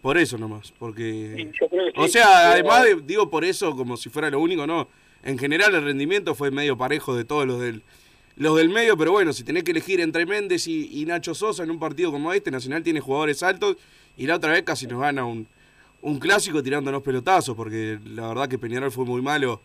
por 0.00 0.16
eso 0.16 0.38
nomás. 0.38 0.72
Porque. 0.78 1.34
Sí, 1.36 1.66
O 1.96 2.04
sí. 2.04 2.12
sea, 2.12 2.52
además 2.52 2.84
de- 2.84 2.96
digo 3.02 3.28
por 3.30 3.44
eso 3.44 3.74
como 3.76 3.96
si 3.96 4.08
fuera 4.10 4.30
lo 4.30 4.40
único, 4.40 4.66
no. 4.66 4.88
En 5.24 5.36
general 5.38 5.74
el 5.74 5.82
rendimiento 5.84 6.34
fue 6.34 6.50
medio 6.50 6.76
parejo 6.78 7.16
de 7.16 7.24
todos 7.24 7.46
los 7.46 7.60
del 7.60 7.82
los 8.36 8.56
del 8.56 8.68
medio, 8.68 8.96
pero 8.96 9.10
bueno, 9.10 9.32
si 9.32 9.42
tenés 9.42 9.64
que 9.64 9.72
elegir 9.72 10.00
entre 10.00 10.24
Méndez 10.24 10.68
y, 10.68 11.00
y 11.02 11.04
Nacho 11.06 11.34
Sosa 11.34 11.64
en 11.64 11.72
un 11.72 11.80
partido 11.80 12.12
como 12.12 12.32
este, 12.32 12.52
Nacional 12.52 12.84
tiene 12.84 13.00
jugadores 13.00 13.42
altos 13.42 13.76
y 14.16 14.26
la 14.28 14.36
otra 14.36 14.52
vez 14.52 14.62
casi 14.62 14.86
nos 14.86 15.00
gana 15.00 15.24
un, 15.24 15.48
un 16.02 16.20
clásico 16.20 16.62
tirándonos 16.62 17.02
pelotazos, 17.02 17.56
porque 17.56 17.98
la 18.14 18.28
verdad 18.28 18.48
que 18.48 18.56
Peñarol 18.56 18.92
fue 18.92 19.04
muy 19.04 19.20
malo 19.22 19.60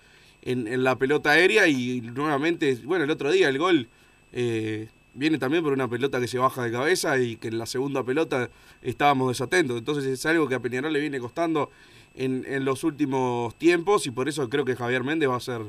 en, 0.46 0.68
en 0.68 0.84
la 0.84 0.98
pelota 0.98 1.32
aérea 1.32 1.68
y 1.68 2.02
nuevamente, 2.02 2.76
bueno, 2.84 3.04
el 3.04 3.10
otro 3.12 3.32
día 3.32 3.50
el 3.50 3.58
gol 3.58 3.88
eh, 4.32 4.88
viene 5.14 5.38
también 5.38 5.64
por 5.64 5.74
una 5.74 5.88
pelota 5.88 6.20
que 6.20 6.28
se 6.28 6.38
baja 6.38 6.64
de 6.64 6.72
cabeza 6.72 7.18
y 7.18 7.36
que 7.36 7.50
en 7.50 7.58
la 7.58 7.66
segunda 7.66 8.04
pelota 8.04 8.50
estábamos 8.82 9.30
desatentos. 9.30 9.78
Entonces 9.78 10.06
es 10.06 10.26
algo 10.26 10.48
que 10.48 10.56
a 10.56 10.60
Peñarol 10.60 10.92
le 10.94 11.00
viene 11.00 11.20
costando 11.20 11.72
en, 12.16 12.46
en 12.48 12.66
los 12.66 12.84
últimos 12.84 13.56
tiempos 13.56 14.06
y 14.08 14.12
por 14.12 14.28
eso 14.28 14.50
creo 14.50 14.66
que 14.66 14.76
Javier 14.76 15.04
Méndez 15.04 15.30
va 15.30 15.38
a 15.38 15.40
ser 15.40 15.62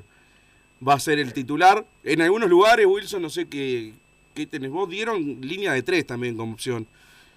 va 0.87 0.95
a 0.95 1.01
ser 1.01 1.19
el 1.19 1.33
titular. 1.33 1.85
En 2.03 2.21
algunos 2.21 2.49
lugares, 2.49 2.87
Wilson, 2.87 3.23
no 3.23 3.31
sé 3.31 3.47
qué, 3.49 3.93
qué 4.35 4.47
tenés. 4.47 4.71
Vos 4.71 4.89
dieron 4.89 5.41
línea 5.41 5.73
de 5.73 5.83
tres 5.83 6.07
también 6.07 6.37
como 6.37 6.53
opción. 6.53 6.87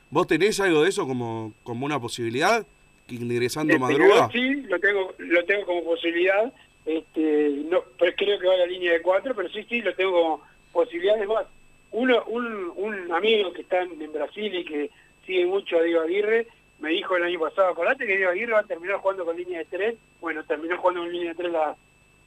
¿Vos 0.09 0.27
tenés 0.27 0.59
algo 0.59 0.83
de 0.83 0.89
eso 0.89 1.07
como, 1.07 1.53
como 1.63 1.85
una 1.85 1.99
posibilidad? 1.99 2.65
Ingresando 3.09 3.73
De 3.73 3.79
madruga. 3.79 4.27
Peñarol 4.27 4.63
sí, 4.63 4.67
lo 4.67 4.79
tengo, 4.79 5.13
lo 5.17 5.45
tengo 5.45 5.65
como 5.65 5.83
posibilidad. 5.83 6.53
Este, 6.87 7.51
pero 7.99 8.15
creo 8.15 8.39
que 8.39 8.47
va 8.47 8.53
a 8.53 8.57
la 8.59 8.65
línea 8.65 8.93
de 8.93 9.01
cuatro, 9.01 9.35
pero 9.35 9.49
sí, 9.49 9.65
sí, 9.67 9.81
lo 9.81 9.93
tengo 9.93 10.13
como 10.13 10.43
posibilidad. 10.71 11.15
Además, 11.17 11.45
uno, 11.91 12.23
un, 12.27 13.11
amigo 13.11 13.51
que 13.51 13.63
está 13.63 13.81
en, 13.81 14.11
Brasil 14.13 14.55
y 14.55 14.63
que 14.63 14.89
sigue 15.25 15.45
mucho 15.45 15.77
a 15.77 15.81
Diego 15.81 16.01
Aguirre, 16.01 16.47
me 16.79 16.91
dijo 16.91 17.17
el 17.17 17.23
año 17.23 17.41
pasado, 17.41 17.71
acordate 17.71 18.07
que 18.07 18.15
Diego 18.15 18.31
Aguirre 18.31 18.53
va 18.53 18.61
a 18.61 18.67
terminar 18.67 18.97
jugando 18.99 19.25
con 19.25 19.35
línea 19.35 19.59
de 19.59 19.65
tres. 19.65 19.95
Bueno, 20.21 20.45
terminó 20.45 20.77
jugando 20.77 21.01
con 21.01 21.11
línea 21.11 21.33
de 21.33 21.35
tres 21.35 21.53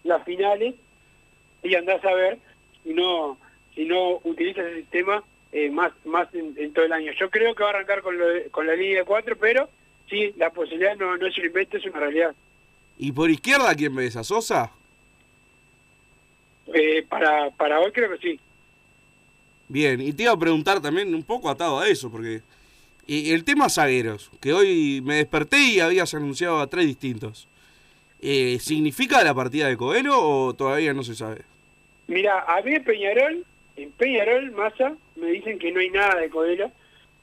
las 0.04 0.24
finales 0.24 0.74
y 1.62 1.74
andás 1.74 2.04
a 2.04 2.14
ver 2.14 2.38
si 2.82 2.92
no, 2.92 3.38
si 3.74 3.86
no 3.86 4.20
utiliza 4.24 4.60
ese 4.60 4.82
sistema 4.82 5.24
eh, 5.52 5.70
más, 5.70 5.92
más 6.04 6.28
en, 6.34 6.72
todo 6.74 6.84
el 6.84 6.92
año. 6.92 7.12
Yo 7.12 7.30
creo 7.30 7.54
que 7.54 7.62
va 7.62 7.70
a 7.70 7.72
arrancar 7.72 8.02
con, 8.02 8.18
la 8.18 8.74
línea 8.74 8.98
de 8.98 9.04
cuatro, 9.06 9.36
pero 9.40 9.70
sí, 10.10 10.34
la 10.36 10.50
posibilidad 10.50 10.96
no 10.96 11.14
es 11.14 11.38
un 11.38 11.46
invento, 11.46 11.78
es 11.78 11.86
una 11.86 12.00
realidad. 12.00 12.34
¿Y 13.02 13.12
por 13.12 13.30
izquierda 13.30 13.74
quién 13.74 13.94
ves? 13.96 14.14
¿A 14.16 14.22
Sosa? 14.22 14.70
Eh, 16.74 17.02
para, 17.08 17.50
para 17.50 17.80
hoy 17.80 17.90
creo 17.92 18.10
que 18.10 18.18
sí. 18.18 18.40
Bien, 19.68 20.02
y 20.02 20.12
te 20.12 20.24
iba 20.24 20.32
a 20.32 20.38
preguntar 20.38 20.82
también 20.82 21.14
un 21.14 21.22
poco 21.22 21.48
atado 21.48 21.80
a 21.80 21.88
eso, 21.88 22.10
porque 22.10 22.42
y 23.06 23.32
el 23.32 23.42
tema 23.42 23.70
zagueros, 23.70 24.30
que 24.40 24.52
hoy 24.52 25.00
me 25.02 25.16
desperté 25.16 25.56
y 25.58 25.80
habías 25.80 26.12
anunciado 26.12 26.60
a 26.60 26.66
tres 26.66 26.86
distintos. 26.86 27.48
Eh, 28.20 28.58
¿Significa 28.60 29.24
la 29.24 29.32
partida 29.32 29.68
de 29.68 29.78
Coelho 29.78 30.20
o 30.20 30.54
todavía 30.54 30.92
no 30.92 31.02
se 31.02 31.14
sabe? 31.14 31.40
Mira, 32.06 32.44
a 32.46 32.60
mí 32.60 32.74
en 32.74 32.84
Peñarol, 32.84 33.46
en 33.76 33.90
Peñarol, 33.92 34.50
Massa, 34.52 34.92
me 35.16 35.28
dicen 35.28 35.58
que 35.58 35.72
no 35.72 35.80
hay 35.80 35.88
nada 35.88 36.20
de 36.20 36.28
Coelho, 36.28 36.70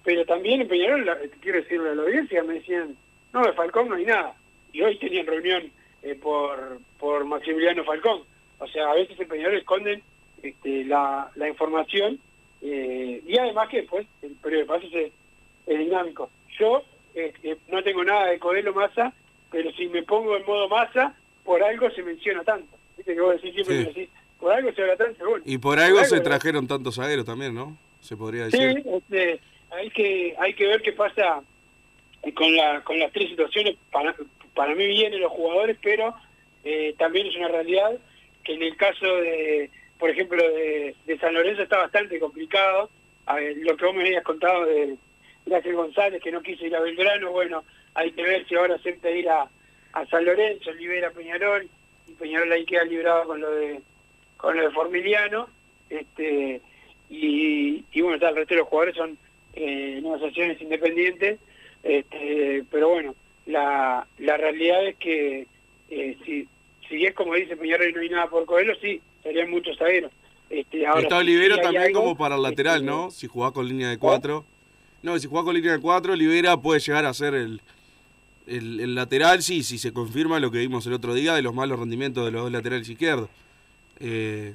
pero 0.03 0.25
también 0.25 0.61
en 0.61 0.67
Peñarol, 0.67 1.07
quiero 1.39 1.61
decirle 1.61 1.91
a 1.91 1.95
la 1.95 2.01
audiencia, 2.01 2.43
me 2.43 2.55
decían, 2.55 2.97
no, 3.31 3.45
de 3.45 3.53
Falcón 3.53 3.89
no 3.89 3.95
hay 3.95 4.05
nada. 4.05 4.35
Y 4.77 4.81
hoy 4.83 4.95
tenían 4.97 5.25
reunión 5.25 5.71
eh, 6.03 6.13
por, 6.13 6.79
por 6.99 7.25
Maximiliano 7.25 7.83
Falcón. 7.83 8.21
O 8.59 8.67
sea, 8.67 8.91
a 8.91 8.93
veces 8.93 9.19
en 9.19 9.27
Peñarol 9.27 9.57
esconden 9.57 10.03
este, 10.43 10.85
la, 10.85 11.31
la 11.33 11.49
información 11.49 12.19
eh, 12.61 13.23
y 13.25 13.37
además 13.39 13.69
que 13.69 13.77
después 13.77 14.05
el 14.21 14.33
periodo 14.33 14.61
de 14.61 14.67
pases 14.67 14.93
es, 14.93 15.11
es 15.65 15.79
dinámico. 15.79 16.29
Yo 16.59 16.83
eh, 17.15 17.33
eh, 17.41 17.57
no 17.69 17.81
tengo 17.81 18.03
nada 18.03 18.27
de 18.27 18.37
Coelho 18.37 18.71
Massa, 18.71 19.11
pero 19.49 19.71
si 19.71 19.87
me 19.87 20.03
pongo 20.03 20.37
en 20.37 20.45
modo 20.45 20.69
Massa, 20.69 21.15
por 21.43 21.63
algo 21.63 21.89
se 21.89 22.03
menciona 22.03 22.43
tanto. 22.43 22.77
Viste 22.97 23.15
que 23.15 23.21
vos 23.21 23.33
decís 23.33 23.55
siempre 23.55 23.77
Sí. 23.77 23.81
me 23.81 23.87
decís, 23.87 24.09
por 24.39 24.51
algo 24.53 24.71
se 24.73 24.81
habla 24.83 24.95
tanto, 24.97 25.27
bueno. 25.27 25.43
Y 25.47 25.57
por 25.57 25.79
algo 25.79 26.03
se 26.03 26.15
algo- 26.17 26.23
trajeron 26.29 26.67
tantos 26.67 26.95
zagueros 26.97 27.25
también, 27.25 27.55
¿no? 27.55 27.75
Se 27.99 28.15
podría 28.15 28.47
Sí, 28.51 28.59
decir. 28.59 28.83
este, 28.87 29.39
hay 29.71 29.89
que 29.89 30.35
hay 30.37 30.53
que 30.53 30.67
ver 30.67 30.83
qué 30.83 30.91
pasa 30.93 31.41
con 32.35 32.55
la 32.55 32.81
con 32.83 32.99
las 32.99 33.11
tres 33.11 33.29
situaciones. 33.29 33.75
Para, 33.91 34.13
para 34.57 34.73
mí 34.73 34.87
vienen 34.87 35.21
los 35.21 35.31
jugadores, 35.31 35.77
pero 35.83 36.15
eh, 36.63 36.95
también 36.97 37.27
es 37.27 37.35
una 37.35 37.47
realidad 37.47 37.91
que 38.43 38.55
en 38.55 38.63
el 38.63 38.75
caso 38.75 39.05
de, 39.05 39.69
por 39.99 40.09
ejemplo, 40.09 40.43
de, 40.43 40.95
San 41.21 41.35
Lorenzo 41.35 41.61
está 41.61 41.77
bastante 41.77 42.19
complicado. 42.19 42.89
Lo 43.57 43.77
que 43.77 43.85
vos 43.85 43.93
me 43.93 44.01
habías 44.01 44.23
contado 44.23 44.65
de 44.65 44.95
Gracias 45.45 45.75
González, 45.75 46.23
que 46.23 46.31
no 46.31 46.41
quiso 46.41 46.65
ir 46.65 46.75
a 46.75 46.79
Belgrano, 46.79 47.31
bueno, 47.31 47.63
hay 47.93 48.11
que 48.11 48.23
ver 48.23 48.47
si 48.47 48.55
ahora 48.55 48.75
acepta 48.75 49.11
ir 49.11 49.29
a, 49.29 49.47
a 49.93 50.05
San 50.07 50.25
Lorenzo, 50.25 50.71
libera 50.71 51.09
a 51.09 51.11
Peñarol, 51.11 51.69
y 52.07 52.13
Peñarol 52.13 52.51
ahí 52.51 52.65
queda 52.65 52.83
librado 52.83 53.27
con 53.27 53.41
lo 53.41 53.51
de 53.51 53.81
con 54.37 54.57
lo 54.57 54.63
de 54.63 54.71
Formiliano. 54.71 55.49
Este, 55.89 56.61
y, 57.09 57.85
y 57.91 58.01
bueno, 58.01 58.15
está, 58.15 58.29
el 58.29 58.37
resto 58.37 58.55
de 58.55 58.59
los 58.61 58.69
jugadores 58.69 58.95
son 58.95 59.17
eh, 59.53 59.99
negociaciones 60.01 60.59
independientes, 60.61 61.39
este, 61.83 62.63
pero 62.71 62.89
bueno, 62.89 63.15
la, 63.47 64.07
la 64.19 64.37
realidad 64.37 64.85
es 64.85 64.95
que 64.97 65.47
eh, 65.89 66.17
si, 66.25 66.47
si 66.87 67.05
es 67.05 67.13
como 67.13 67.33
dice 67.33 67.57
Peñarol 67.57 67.89
y 67.89 67.93
no 67.93 68.01
hay 68.01 68.09
nada 68.09 68.29
por 68.29 68.45
Coelho, 68.45 68.73
sí, 68.81 69.01
serían 69.23 69.49
muchos 69.49 69.77
zagueros. 69.77 70.11
Este, 70.49 70.85
ahora, 70.85 71.01
Está 71.01 71.15
si 71.15 71.21
Olivera 71.21 71.55
hay 71.55 71.61
también 71.61 71.83
algo, 71.83 72.01
como 72.01 72.17
para 72.17 72.35
el 72.35 72.41
lateral, 72.41 72.75
este, 72.77 72.85
¿no? 72.85 73.11
Si 73.11 73.27
jugás 73.27 73.51
con 73.51 73.67
línea 73.67 73.89
de 73.89 73.97
cuatro. 73.97 74.45
No, 75.01 75.17
si 75.19 75.27
jugás 75.27 75.45
con 75.45 75.55
línea 75.55 75.73
de 75.73 75.79
cuatro, 75.79 76.13
Olivera 76.13 76.57
puede 76.57 76.79
llegar 76.79 77.05
a 77.05 77.13
ser 77.13 77.33
el, 77.33 77.61
el, 78.47 78.79
el 78.79 78.95
lateral, 78.95 79.41
sí, 79.41 79.63
si 79.63 79.77
se 79.77 79.91
confirma 79.93 80.39
lo 80.39 80.51
que 80.51 80.59
vimos 80.59 80.85
el 80.87 80.93
otro 80.93 81.13
día 81.13 81.33
de 81.33 81.41
los 81.41 81.53
malos 81.53 81.79
rendimientos 81.79 82.25
de 82.25 82.31
los 82.31 82.43
dos 82.43 82.51
laterales 82.51 82.87
izquierdos. 82.89 83.29
Eh, 83.99 84.53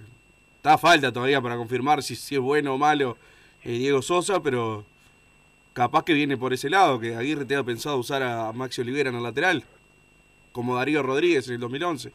está 0.56 0.78
falta 0.78 1.12
todavía 1.12 1.40
para 1.40 1.56
confirmar 1.56 2.02
si, 2.02 2.16
si 2.16 2.34
es 2.36 2.40
bueno 2.40 2.74
o 2.74 2.78
malo 2.78 3.16
eh, 3.64 3.72
Diego 3.72 4.02
Sosa, 4.02 4.42
pero 4.42 4.84
capaz 5.72 6.04
que 6.04 6.12
viene 6.14 6.36
por 6.36 6.52
ese 6.52 6.68
lado, 6.70 7.00
que 7.00 7.14
Aguirre 7.14 7.44
te 7.44 7.56
ha 7.56 7.62
pensado 7.64 7.96
usar 7.98 8.22
a 8.22 8.52
Maxi 8.52 8.80
Olivera 8.80 9.10
en 9.10 9.16
el 9.16 9.22
lateral, 9.22 9.64
como 10.52 10.76
Darío 10.76 11.02
Rodríguez 11.02 11.48
en 11.48 11.54
el 11.54 11.60
2011. 11.60 12.10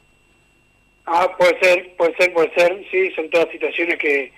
Ah, 1.05 1.35
puede 1.37 1.57
ser, 1.61 1.95
puede 1.97 2.15
ser, 2.17 2.33
puede 2.33 2.53
ser, 2.53 2.85
sí, 2.91 3.11
son 3.15 3.29
todas 3.29 3.49
situaciones 3.51 3.97
que, 3.97 4.31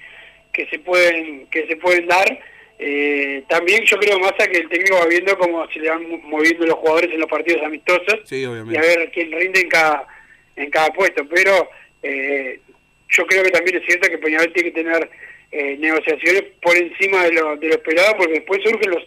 que 0.54 0.68
se 0.68 0.80
pueden 0.80 1.48
que 1.48 1.66
se 1.68 1.76
pueden 1.78 2.08
dar. 2.08 2.40
Eh, 2.82 3.44
también 3.50 3.84
yo 3.84 3.98
creo 3.98 4.20
más 4.20 4.32
a 4.40 4.48
que 4.48 4.60
el 4.60 4.70
técnico 4.70 4.96
va 5.00 5.06
viendo 5.08 5.38
cómo 5.38 5.68
se 5.70 5.80
le 5.80 5.90
van 5.90 6.08
mo- 6.10 6.18
moviendo 6.20 6.66
los 6.66 6.76
jugadores 6.76 7.12
en 7.12 7.20
los 7.20 7.30
partidos 7.30 7.62
amistosos 7.64 8.20
Sí, 8.24 8.38
y 8.44 8.46
a 8.46 8.82
ver 8.82 9.12
quién 9.14 9.32
rinde 9.34 9.60
en 9.62 9.68
cada 9.70 10.08
en 10.56 10.70
cada 10.70 10.90
puesto. 10.92 11.28
Pero 11.28 11.70
eh, 12.04 12.62
yo 13.10 13.26
creo 13.26 13.44
que 13.44 13.50
también 13.52 13.78
es 13.78 13.86
cierto 13.86 14.08
que 14.08 14.18
Peñarol 14.20 14.54
tiene 14.54 14.72
que 14.72 14.82
tener 14.84 15.10
eh, 15.52 15.78
negociaciones 15.78 16.44
por 16.62 16.76
encima 16.78 17.24
de 17.24 17.32
lo, 17.34 17.56
de 17.58 17.68
lo 17.68 17.74
esperado, 17.76 18.16
porque 18.18 18.34
después 18.34 18.62
surgen 18.64 18.92
los 18.92 19.04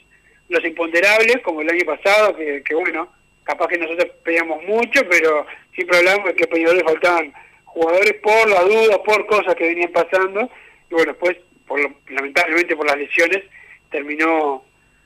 los 0.49 0.63
imponderables, 0.67 1.39
como 1.43 1.63
el 1.63 1.71
año 1.71 1.87
pasado, 1.87 2.37
que, 2.37 2.63
que 2.63 2.75
bueno, 2.75 3.11
capaz 3.43 3.69
que 3.69 3.79
nosotros 3.79 4.11
pedíamos 4.23 4.63
mucho, 4.65 5.01
pero 5.09 5.47
siempre 5.75 5.97
hablamos 5.97 6.27
de 6.27 6.35
que 6.35 6.47
Peñarol 6.47 6.77
le 6.77 6.85
faltaban 6.85 7.33
jugadores 7.65 8.13
por 8.23 8.51
la 8.51 8.61
duda, 8.63 9.03
por 9.03 9.25
cosas 9.27 9.55
que 9.55 9.69
venían 9.69 9.91
pasando, 9.93 10.51
y 10.91 10.95
bueno, 10.95 11.13
después, 11.13 11.39
por 11.67 11.81
lo- 11.81 11.95
lamentablemente 12.11 12.77
por 12.77 12.87
las 12.87 12.99
lesiones, 12.99 13.45
terminó 13.91 14.63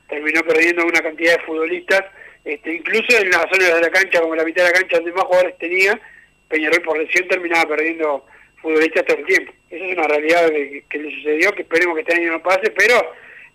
terminó 0.09 0.41
perdiendo 0.43 0.85
una 0.85 1.01
cantidad 1.01 1.37
de 1.37 1.45
futbolistas, 1.45 2.03
este, 2.45 2.75
incluso 2.75 3.17
en 3.19 3.31
la 3.31 3.49
zona 3.53 3.75
de 3.75 3.81
la 3.83 3.91
cancha, 3.91 4.21
como 4.21 4.35
la 4.35 4.45
mitad 4.45 4.65
de 4.65 4.71
la 4.73 4.79
cancha 4.81 4.97
donde 4.97 5.13
más 5.13 5.25
jugadores 5.25 5.59
tenía, 5.59 6.01
Peñarol 6.49 6.83
por 6.83 6.99
lesión 6.99 7.29
terminaba 7.29 7.69
perdiendo 7.69 8.25
futbolistas 8.67 9.05
todo 9.07 9.19
el 9.19 9.27
tiempo. 9.27 9.53
Esa 9.71 9.85
es 9.85 9.97
una 9.97 10.07
realidad 10.09 10.49
que, 10.89 10.99
le 10.99 11.15
sucedió, 11.17 11.53
que 11.53 11.63
esperemos 11.63 11.95
que 11.95 12.01
este 12.01 12.15
año 12.15 12.33
no 12.33 12.43
pase, 12.43 12.71
pero 12.77 12.97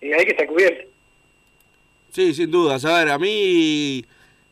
eh, 0.00 0.14
hay 0.14 0.24
que 0.24 0.30
estar 0.30 0.46
cubierto. 0.46 0.90
Sí, 2.10 2.34
sin 2.34 2.50
dudas. 2.50 2.84
A 2.84 2.98
ver, 2.98 3.10
a 3.10 3.18
mí, 3.18 4.04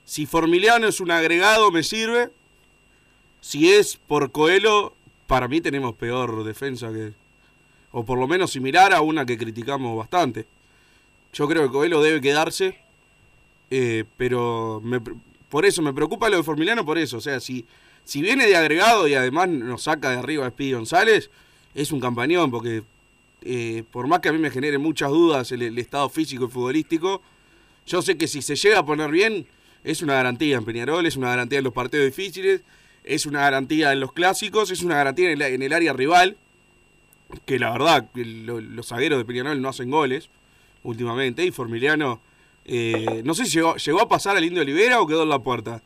si 0.05 0.27
Formiliano 0.27 0.87
es 0.89 1.01
un 1.01 1.11
agregado, 1.11 1.71
me 1.71 1.83
sirve. 1.83 2.29
Si 3.41 3.73
es 3.73 3.97
por 3.97 4.31
Coelho, 4.33 4.95
para 5.27 5.49
mí 5.49 5.61
tenemos 5.61 5.95
peor 5.95 6.45
defensa 6.45 6.93
que. 6.93 7.13
O 7.93 8.05
por 8.05 8.19
lo 8.19 8.29
menos 8.29 8.53
similar 8.53 8.93
a 8.93 9.01
una 9.01 9.27
que 9.27 9.37
criticamos 9.37 9.97
bastante. 9.97 10.47
Yo 11.33 11.49
creo 11.49 11.63
que 11.65 11.73
Coelho 11.73 12.03
debe 12.03 12.21
quedarse. 12.21 12.79
eh, 13.71 14.05
pero 14.17 14.83
por 15.49 15.67
eso 15.67 15.83
me 15.83 15.93
preocupa 15.93 16.29
lo 16.29 16.37
de 16.37 16.43
Formiliano, 16.43 16.85
por 16.85 16.99
eso. 16.99 17.17
O 17.17 17.21
sea, 17.21 17.41
si, 17.41 17.67
si 18.05 18.23
viene 18.23 18.47
de 18.47 18.57
agregado 18.57 19.07
y 19.09 19.15
además 19.15 19.49
nos 19.49 19.85
saca 19.85 20.11
de 20.11 20.19
arriba 20.19 20.47
a 20.47 20.51
Speedy 20.51 20.73
González, 20.73 21.31
es 21.75 21.93
un 21.93 22.01
campañón, 22.01 22.51
porque 22.51 22.83
eh, 23.43 23.85
por 23.91 24.07
más 24.07 24.21
que 24.21 24.29
a 24.29 24.33
mí 24.33 24.39
me 24.39 24.51
genere 24.51 24.79
muchas 24.79 25.11
dudas 25.11 25.53
el, 25.53 25.63
el 25.63 25.79
estado 25.79 26.09
físico 26.09 26.47
y 26.47 26.49
futbolístico, 26.49 27.23
yo 27.87 28.03
sé 28.03 28.17
que 28.17 28.29
si 28.29 28.43
se 28.43 28.57
llega 28.57 28.81
a 28.81 28.87
poner 28.87 29.11
bien, 29.11 29.47
es 29.85 30.03
una 30.03 30.15
garantía 30.15 30.57
en 30.57 30.65
Peñarol, 30.65 31.07
es 31.07 31.17
una 31.17 31.31
garantía 31.31 31.59
en 31.59 31.65
los 31.65 31.73
partidos 31.73 32.07
difíciles, 32.07 32.63
es 33.05 33.27
una 33.27 33.41
garantía 33.41 33.93
en 33.93 34.01
los 34.01 34.13
clásicos, 34.13 34.71
es 34.71 34.83
una 34.83 34.97
garantía 34.97 35.31
en 35.31 35.41
el, 35.41 35.43
en 35.43 35.63
el 35.63 35.73
área 35.73 35.93
rival, 35.93 36.37
que 37.47 37.59
la 37.59 37.71
verdad, 37.71 38.09
los 38.15 38.89
zagueros 38.89 39.19
de 39.19 39.25
Peñarol 39.25 39.61
no 39.61 39.69
hacen 39.69 39.91
goles 39.91 40.29
últimamente, 40.83 41.45
y 41.45 41.51
Formiliano, 41.51 42.21
eh, 42.65 43.23
no 43.25 43.35
sé 43.35 43.47
si 43.47 43.53
llegó, 43.53 43.77
llegó 43.77 44.03
a 44.03 44.09
pasar 44.09 44.37
al 44.37 44.45
Indio 44.45 44.63
Olivera 44.63 45.01
o 45.01 45.07
quedó 45.07 45.23
en 45.23 45.29
la 45.29 45.39
puerta. 45.39 45.83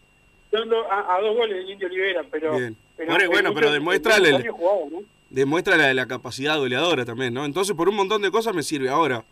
A, 0.90 1.16
a 1.16 1.20
dos 1.20 1.36
goles 1.36 1.56
del 1.58 1.70
Indio 1.70 1.86
Olivera, 1.88 2.22
pero... 2.30 2.56
Bien. 2.58 2.76
pero 2.96 3.30
Bueno, 3.30 3.52
pero 3.54 3.68
en 3.68 3.72
demuestra 3.74 4.16
muchos 4.18 4.28
el- 4.28 4.34
años 4.36 4.54
jugaba, 4.56 4.80
¿no? 4.90 4.98
demuestra 5.30 5.76
la, 5.76 5.92
la 5.94 6.06
capacidad 6.06 6.56
goleadora 6.58 7.04
también, 7.04 7.34
¿no? 7.34 7.44
Entonces, 7.44 7.74
por 7.74 7.88
un 7.88 7.96
montón 7.96 8.22
de 8.22 8.30
cosas 8.30 8.54
me 8.54 8.62
sirve. 8.62 8.88
Ahora, 8.88 9.24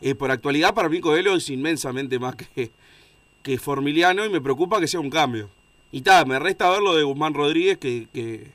eh, 0.00 0.14
por 0.14 0.30
actualidad, 0.30 0.74
para 0.74 0.88
mí 0.88 1.00
Coelho 1.00 1.34
es 1.34 1.50
inmensamente 1.50 2.18
más 2.20 2.36
que, 2.36 2.70
que 3.42 3.58
Formiliano 3.58 4.24
y 4.24 4.28
me 4.30 4.40
preocupa 4.40 4.78
que 4.80 4.86
sea 4.86 5.00
un 5.00 5.10
cambio. 5.10 5.50
Y 5.92 6.02
tal, 6.02 6.26
me 6.26 6.38
resta 6.38 6.70
ver 6.70 6.80
lo 6.82 6.94
de 6.94 7.02
Guzmán 7.02 7.34
Rodríguez, 7.34 7.78
que, 7.78 8.06
que 8.14 8.46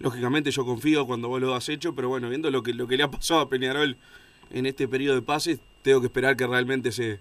lógicamente 0.00 0.50
yo 0.50 0.64
confío 0.64 1.06
cuando 1.06 1.28
vos 1.28 1.40
lo 1.40 1.54
has 1.54 1.68
hecho, 1.68 1.94
pero 1.94 2.08
bueno, 2.08 2.28
viendo 2.28 2.50
lo 2.50 2.62
que, 2.64 2.74
lo 2.74 2.88
que 2.88 2.96
le 2.96 3.04
ha 3.04 3.10
pasado 3.10 3.40
a 3.40 3.48
Peñarol 3.48 3.96
en 4.50 4.66
este 4.66 4.88
periodo 4.88 5.14
de 5.14 5.22
pases, 5.22 5.60
tengo 5.82 6.00
que 6.00 6.06
esperar 6.06 6.36
que 6.36 6.46
realmente 6.46 6.90
se, 6.90 7.20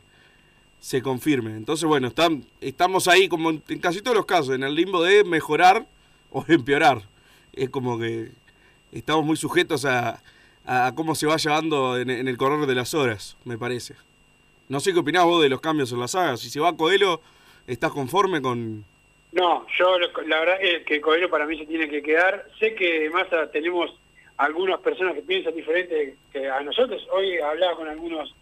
se 0.85 1.01
confirme. 1.01 1.49
Entonces, 1.57 1.83
bueno, 1.85 2.09
están, 2.09 2.45
estamos 2.61 3.07
ahí 3.07 3.27
como 3.27 3.49
en, 3.49 3.59
casi 3.81 4.03
todos 4.03 4.15
los 4.15 4.27
casos, 4.27 4.53
en 4.53 4.61
el 4.61 4.75
limbo 4.75 5.01
de 5.01 5.23
mejorar 5.23 5.87
o 6.29 6.45
empeorar. 6.47 7.01
Es 7.53 7.71
como 7.71 7.97
que 7.97 8.29
estamos 8.91 9.25
muy 9.25 9.35
sujetos 9.35 9.83
a, 9.85 10.21
a 10.63 10.93
cómo 10.95 11.15
se 11.15 11.25
va 11.25 11.37
llevando 11.37 11.97
en, 11.97 12.11
el 12.11 12.37
correr 12.37 12.67
de 12.67 12.75
las 12.75 12.93
horas, 12.93 13.35
me 13.45 13.57
parece. 13.57 13.95
No 14.69 14.79
sé 14.79 14.93
qué 14.93 14.99
opinás 14.99 15.25
vos 15.25 15.41
de 15.41 15.49
los 15.49 15.59
cambios 15.59 15.91
en 15.91 15.99
la 15.99 16.07
saga. 16.07 16.37
Si 16.37 16.51
se 16.51 16.59
va 16.59 16.77
Coelho, 16.77 17.19
¿estás 17.65 17.91
conforme 17.91 18.39
con...? 18.39 18.85
No, 19.31 19.65
yo 19.79 19.97
la 20.27 20.39
verdad 20.39 20.57
es 20.61 20.85
que 20.85 21.01
Coelho 21.01 21.31
para 21.31 21.47
mí 21.47 21.57
se 21.57 21.65
tiene 21.65 21.89
que 21.89 22.03
quedar. 22.03 22.45
Sé 22.59 22.75
que 22.75 23.09
más 23.09 23.25
tenemos 23.51 23.91
algunas 24.37 24.79
personas 24.81 25.15
que 25.15 25.23
piensan 25.23 25.55
diferente 25.55 26.15
que 26.31 26.47
a 26.47 26.61
nosotros. 26.61 27.07
Hoy 27.11 27.39
hablaba 27.39 27.75
con 27.75 27.87
algunos 27.87 28.35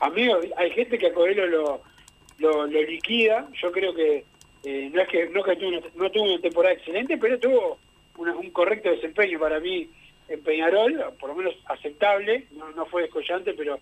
amigos. 0.00 0.46
Hay 0.56 0.70
gente 0.70 0.98
que 0.98 1.08
a 1.08 1.14
Coelho 1.14 1.46
lo, 1.46 1.82
lo, 2.38 2.66
liquida. 2.66 3.48
Yo 3.60 3.70
creo 3.70 3.94
que 3.94 4.24
eh, 4.64 4.90
no 4.92 5.00
es 5.00 5.08
que 5.08 5.28
no 5.28 5.42
que 5.42 5.56
tuvo 5.56 5.68
una, 5.68 5.80
no 5.94 6.10
tuvo 6.10 6.24
una 6.24 6.40
temporada 6.40 6.74
excelente, 6.74 7.16
pero 7.18 7.38
tuvo 7.38 7.78
un 8.16 8.50
correcto 8.50 8.90
desempeño 8.90 9.38
para 9.38 9.60
mí 9.60 9.88
en 10.28 10.42
Peñarol, 10.42 11.14
por 11.18 11.30
lo 11.30 11.36
menos 11.36 11.54
aceptable. 11.66 12.46
No, 12.52 12.70
no 12.72 12.86
fue 12.86 13.02
descollante, 13.02 13.54
pero 13.54 13.78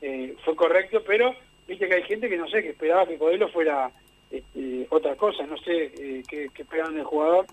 eh, 0.00 0.34
fue 0.44 0.54
correcto. 0.54 1.02
Pero 1.06 1.34
viste 1.66 1.88
que 1.88 1.94
hay 1.94 2.02
gente 2.04 2.28
que 2.28 2.36
no 2.36 2.48
sé 2.48 2.62
que 2.62 2.70
esperaba 2.70 3.06
que 3.06 3.18
Coelho 3.18 3.48
fuera 3.48 3.90
este, 4.30 4.86
otra 4.90 5.14
cosa, 5.16 5.46
no 5.46 5.58
sé 5.58 5.92
eh, 5.98 6.22
qué, 6.28 6.48
qué 6.54 6.62
esperan 6.62 6.94
del 6.94 7.04
jugador, 7.04 7.46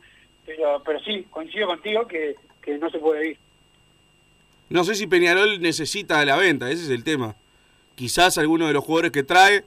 pero 0.45 0.81
pero 0.85 0.99
sí, 1.01 1.25
coincido 1.29 1.67
contigo 1.67 2.07
que, 2.07 2.35
que 2.61 2.77
no 2.77 2.89
se 2.89 2.99
puede 2.99 3.31
ir. 3.31 3.37
No 4.69 4.83
sé 4.83 4.95
si 4.95 5.07
Peñarol 5.07 5.59
necesita 5.61 6.23
la 6.23 6.37
venta, 6.37 6.69
ese 6.69 6.83
es 6.83 6.89
el 6.91 7.03
tema. 7.03 7.35
Quizás 7.99 8.37
alguno 8.37 8.65
de 8.65 8.71
los 8.71 8.85
jugadores 8.85 9.11
que 9.11 9.23
trae 9.23 9.65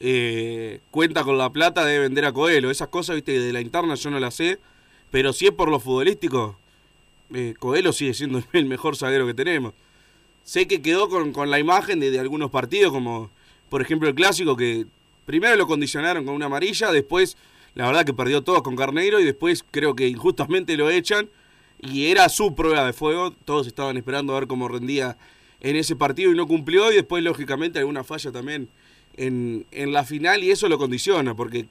eh, 0.00 0.80
cuenta 0.90 1.24
con 1.24 1.36
la 1.36 1.52
plata 1.52 1.84
de 1.84 1.98
vender 1.98 2.24
a 2.24 2.32
Coelho. 2.32 2.70
Esas 2.70 2.88
cosas, 2.88 3.16
viste, 3.16 3.38
de 3.38 3.52
la 3.52 3.60
interna 3.60 3.96
yo 3.96 4.08
no 4.08 4.18
las 4.18 4.34
sé. 4.36 4.58
Pero 5.10 5.34
si 5.34 5.44
es 5.44 5.52
por 5.52 5.68
lo 5.68 5.78
futbolístico, 5.78 6.58
eh, 7.34 7.52
Coelho 7.58 7.92
sigue 7.92 8.14
siendo 8.14 8.42
el 8.54 8.64
mejor 8.64 8.96
zaguero 8.96 9.26
que 9.26 9.34
tenemos. 9.34 9.74
Sé 10.42 10.66
que 10.66 10.80
quedó 10.80 11.10
con, 11.10 11.34
con 11.34 11.50
la 11.50 11.58
imagen 11.58 12.00
de, 12.00 12.10
de 12.10 12.18
algunos 12.18 12.50
partidos, 12.50 12.94
como 12.94 13.28
por 13.68 13.82
ejemplo 13.82 14.08
el 14.08 14.14
clásico, 14.14 14.56
que 14.56 14.86
primero 15.26 15.54
lo 15.56 15.66
condicionaron 15.66 16.24
con 16.24 16.34
una 16.34 16.46
amarilla, 16.46 16.90
después 16.92 17.36
la 17.74 17.86
verdad 17.88 18.06
que 18.06 18.14
perdió 18.14 18.40
todo 18.40 18.62
con 18.62 18.74
Carneiro 18.74 19.20
y 19.20 19.24
después 19.26 19.62
creo 19.70 19.94
que 19.94 20.08
injustamente 20.08 20.78
lo 20.78 20.88
echan. 20.88 21.28
Y 21.78 22.06
era 22.06 22.30
su 22.30 22.54
prueba 22.54 22.86
de 22.86 22.94
fuego, 22.94 23.32
todos 23.32 23.66
estaban 23.66 23.98
esperando 23.98 24.34
a 24.34 24.40
ver 24.40 24.48
cómo 24.48 24.66
rendía 24.66 25.18
en 25.70 25.76
ese 25.76 25.96
partido 25.96 26.30
y 26.30 26.36
no 26.36 26.46
cumplió. 26.46 26.92
Y 26.92 26.96
después, 26.96 27.22
lógicamente, 27.24 27.78
alguna 27.78 28.04
falla 28.04 28.30
también 28.30 28.68
en, 29.16 29.66
en 29.72 29.92
la 29.92 30.04
final 30.04 30.44
y 30.44 30.50
eso 30.50 30.68
lo 30.68 30.78
condiciona, 30.78 31.34
porque 31.34 31.66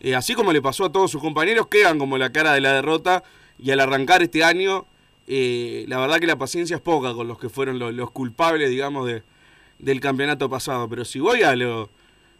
eh, 0.00 0.14
así 0.14 0.34
como 0.34 0.52
le 0.52 0.60
pasó 0.60 0.84
a 0.84 0.92
todos 0.92 1.10
sus 1.10 1.22
compañeros, 1.22 1.68
quedan 1.68 1.98
como 1.98 2.18
la 2.18 2.32
cara 2.32 2.52
de 2.52 2.60
la 2.60 2.74
derrota. 2.74 3.24
Y 3.58 3.70
al 3.70 3.80
arrancar 3.80 4.22
este 4.22 4.44
año, 4.44 4.86
eh, 5.26 5.84
la 5.88 5.98
verdad 5.98 6.18
que 6.18 6.26
la 6.26 6.36
paciencia 6.36 6.76
es 6.76 6.82
poca 6.82 7.14
con 7.14 7.28
los 7.28 7.38
que 7.38 7.48
fueron 7.48 7.78
los, 7.78 8.10
culpables, 8.10 8.68
digamos, 8.68 9.06
de, 9.06 9.22
del 9.78 10.00
campeonato 10.00 10.50
pasado. 10.50 10.88
Pero 10.88 11.04
si 11.06 11.18
voy 11.20 11.42
a 11.42 11.56
lo, 11.56 11.90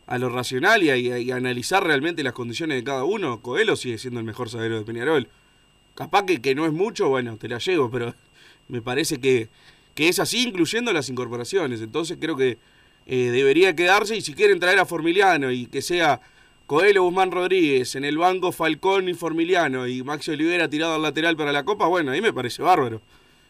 a 0.06 0.18
lo 0.18 0.28
racional 0.28 0.82
y 0.82 1.30
a 1.30 1.36
analizar 1.36 1.82
realmente 1.82 2.22
las 2.22 2.34
condiciones 2.34 2.76
de 2.76 2.84
cada 2.84 3.04
uno, 3.04 3.40
Coelho 3.40 3.76
sigue 3.76 3.96
siendo 3.96 4.20
el 4.20 4.26
mejor 4.26 4.50
zaguero 4.50 4.78
de 4.78 4.84
Peñarol. 4.84 5.28
Capaz 5.94 6.24
que, 6.24 6.40
que 6.40 6.54
no 6.54 6.66
es 6.66 6.72
mucho, 6.72 7.08
bueno, 7.08 7.36
te 7.36 7.48
la 7.48 7.58
llevo, 7.58 7.90
pero 7.90 8.14
me 8.68 8.80
parece 8.80 9.20
que, 9.20 9.48
que 9.94 10.08
es 10.08 10.18
así, 10.18 10.48
incluyendo 10.48 10.92
las 10.92 11.08
incorporaciones. 11.08 11.80
Entonces 11.80 12.18
creo 12.20 12.36
que 12.36 12.58
eh, 13.06 13.30
debería 13.30 13.74
quedarse 13.74 14.16
y 14.16 14.20
si 14.20 14.34
quieren 14.34 14.60
traer 14.60 14.78
a 14.78 14.84
Formiliano 14.84 15.50
y 15.50 15.66
que 15.66 15.82
sea 15.82 16.20
Coelho 16.66 17.02
Guzmán 17.02 17.30
Rodríguez, 17.30 17.94
en 17.96 18.04
el 18.04 18.18
banco 18.18 18.52
Falcón 18.52 19.08
y 19.08 19.14
Formiliano 19.14 19.86
y 19.86 20.02
Maxi 20.02 20.30
Olivera 20.30 20.68
tirado 20.70 20.94
al 20.94 21.02
lateral 21.02 21.36
para 21.36 21.52
la 21.52 21.64
Copa, 21.64 21.86
bueno, 21.86 22.12
ahí 22.12 22.20
me 22.20 22.32
parece 22.32 22.62
bárbaro. 22.62 23.02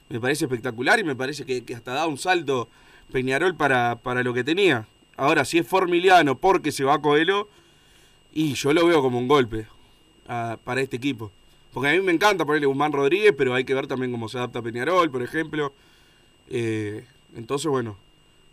Me 0.09 0.18
parece 0.18 0.46
espectacular 0.46 0.98
y 0.98 1.05
me 1.05 1.14
parece 1.14 1.44
que, 1.44 1.64
que 1.64 1.74
hasta 1.74 1.92
da 1.92 2.07
un 2.07 2.18
salto 2.18 2.68
Peñarol 3.12 3.55
para, 3.55 3.96
para 3.96 4.22
lo 4.22 4.35
que 4.35 4.42
tenía. 4.42 4.88
Ahora, 5.16 5.44
si 5.44 5.59
es 5.59 5.66
Formiliano 5.66 6.38
porque 6.38 6.72
se 6.72 6.83
va 6.83 7.00
Coelho, 7.00 7.48
y 8.33 8.55
yo 8.55 8.72
lo 8.72 8.87
veo 8.87 9.03
como 9.03 9.18
un 9.18 9.29
golpe 9.29 9.66
para 10.64 10.81
este 10.81 10.96
equipo. 10.96 11.33
Porque 11.72 11.88
a 11.88 11.92
mí 11.92 12.00
me 12.00 12.12
encanta 12.12 12.44
ponerle 12.44 12.66
Guzmán 12.66 12.92
Rodríguez, 12.92 13.35
pero 13.37 13.55
hay 13.55 13.64
que 13.64 13.74
ver 13.74 13.87
también 13.87 14.12
cómo 14.12 14.29
se 14.29 14.38
adapta 14.38 14.62
Peñarol, 14.62 15.11
por 15.11 15.22
ejemplo. 15.22 15.72
Eh, 16.51 17.05
entonces, 17.37 17.71
bueno, 17.71 17.97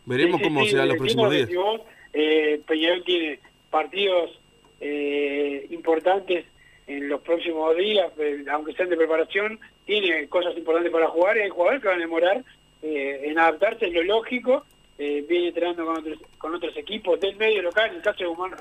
veremos 0.06 0.38
Sí, 0.38 0.44
sí, 0.44 0.50
cómo 0.50 0.64
sí, 0.64 0.70
se 0.70 0.78
dan 0.78 0.88
los 0.88 0.98
próximos 0.98 1.32
días. 1.32 1.54
vos. 1.54 1.82
Eh, 2.14 2.62
Peñarol 2.66 3.04
tiene 3.04 3.40
partidos 3.70 4.40
eh, 4.80 5.68
importantes 5.72 6.46
en 6.88 7.10
los 7.10 7.22
próximos 7.22 7.76
días, 7.76 8.12
eh, 8.18 8.46
aunque 8.50 8.74
sean 8.74 8.90
de 8.90 8.96
preparación, 8.96 9.60
tiene 9.86 10.28
cosas 10.30 10.56
importantes 10.58 10.92
para 10.92 11.08
jugar 11.10 11.38
y 11.38 11.42
hay 11.42 11.50
jugadores 11.50 11.82
que 11.82 11.88
van 11.90 11.98
a 11.98 12.02
demorar 12.02 12.44
en 12.82 13.38
adaptarse, 13.38 13.88
es 13.88 13.94
lo 13.94 14.04
lógico. 14.04 14.64
Viene 14.98 15.50
entrenando 15.50 15.86
con 15.86 15.98
otros, 15.98 16.20
con 16.38 16.56
otros 16.56 16.76
equipos 16.78 17.20
del 17.20 17.36
medio 17.36 17.62
local, 17.62 17.90
en 17.90 17.98
el 17.98 18.02
caso 18.02 18.20
de 18.20 18.26
Guzmán, 18.28 18.56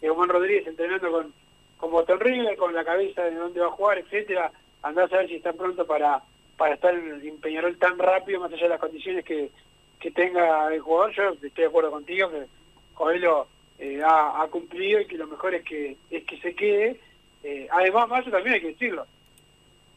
de 0.00 0.08
Guzmán 0.08 0.28
Rodríguez 0.28 0.66
entrenando 0.66 1.10
con, 1.10 1.32
con 1.78 1.90
Boston 1.90 2.20
River, 2.20 2.56
con 2.56 2.74
la 2.74 2.84
cabeza 2.84 3.24
de 3.24 3.34
dónde 3.34 3.60
va 3.60 3.66
a 3.66 3.70
jugar, 3.70 3.98
etcétera 3.98 4.52
Andás 4.82 5.12
a 5.12 5.18
ver 5.18 5.28
si 5.28 5.36
está 5.36 5.52
pronto 5.52 5.86
para, 5.86 6.22
para 6.56 6.74
estar 6.74 6.94
en, 6.94 7.38
Peñarol 7.38 7.76
tan 7.78 7.98
rápido, 7.98 8.40
más 8.40 8.52
allá 8.52 8.64
de 8.64 8.68
las 8.68 8.80
condiciones 8.80 9.24
que, 9.24 9.50
que 9.98 10.10
tenga 10.10 10.72
el 10.72 10.80
jugador. 10.80 11.12
Yo 11.14 11.30
estoy 11.30 11.50
de 11.54 11.66
acuerdo 11.66 11.90
contigo 11.90 12.30
que 12.30 12.46
Coelho 12.94 13.46
eh, 13.78 14.00
ha, 14.04 14.46
cumplido 14.50 15.00
y 15.00 15.06
que 15.06 15.18
lo 15.18 15.26
mejor 15.26 15.54
es 15.54 15.64
que 15.64 15.96
es 16.10 16.24
que 16.24 16.38
se 16.38 16.54
quede. 16.54 17.00
Eh, 17.42 17.66
además, 17.70 18.08
más 18.08 18.24
también 18.30 18.54
hay 18.54 18.60
que 18.60 18.68
decirlo. 18.68 19.06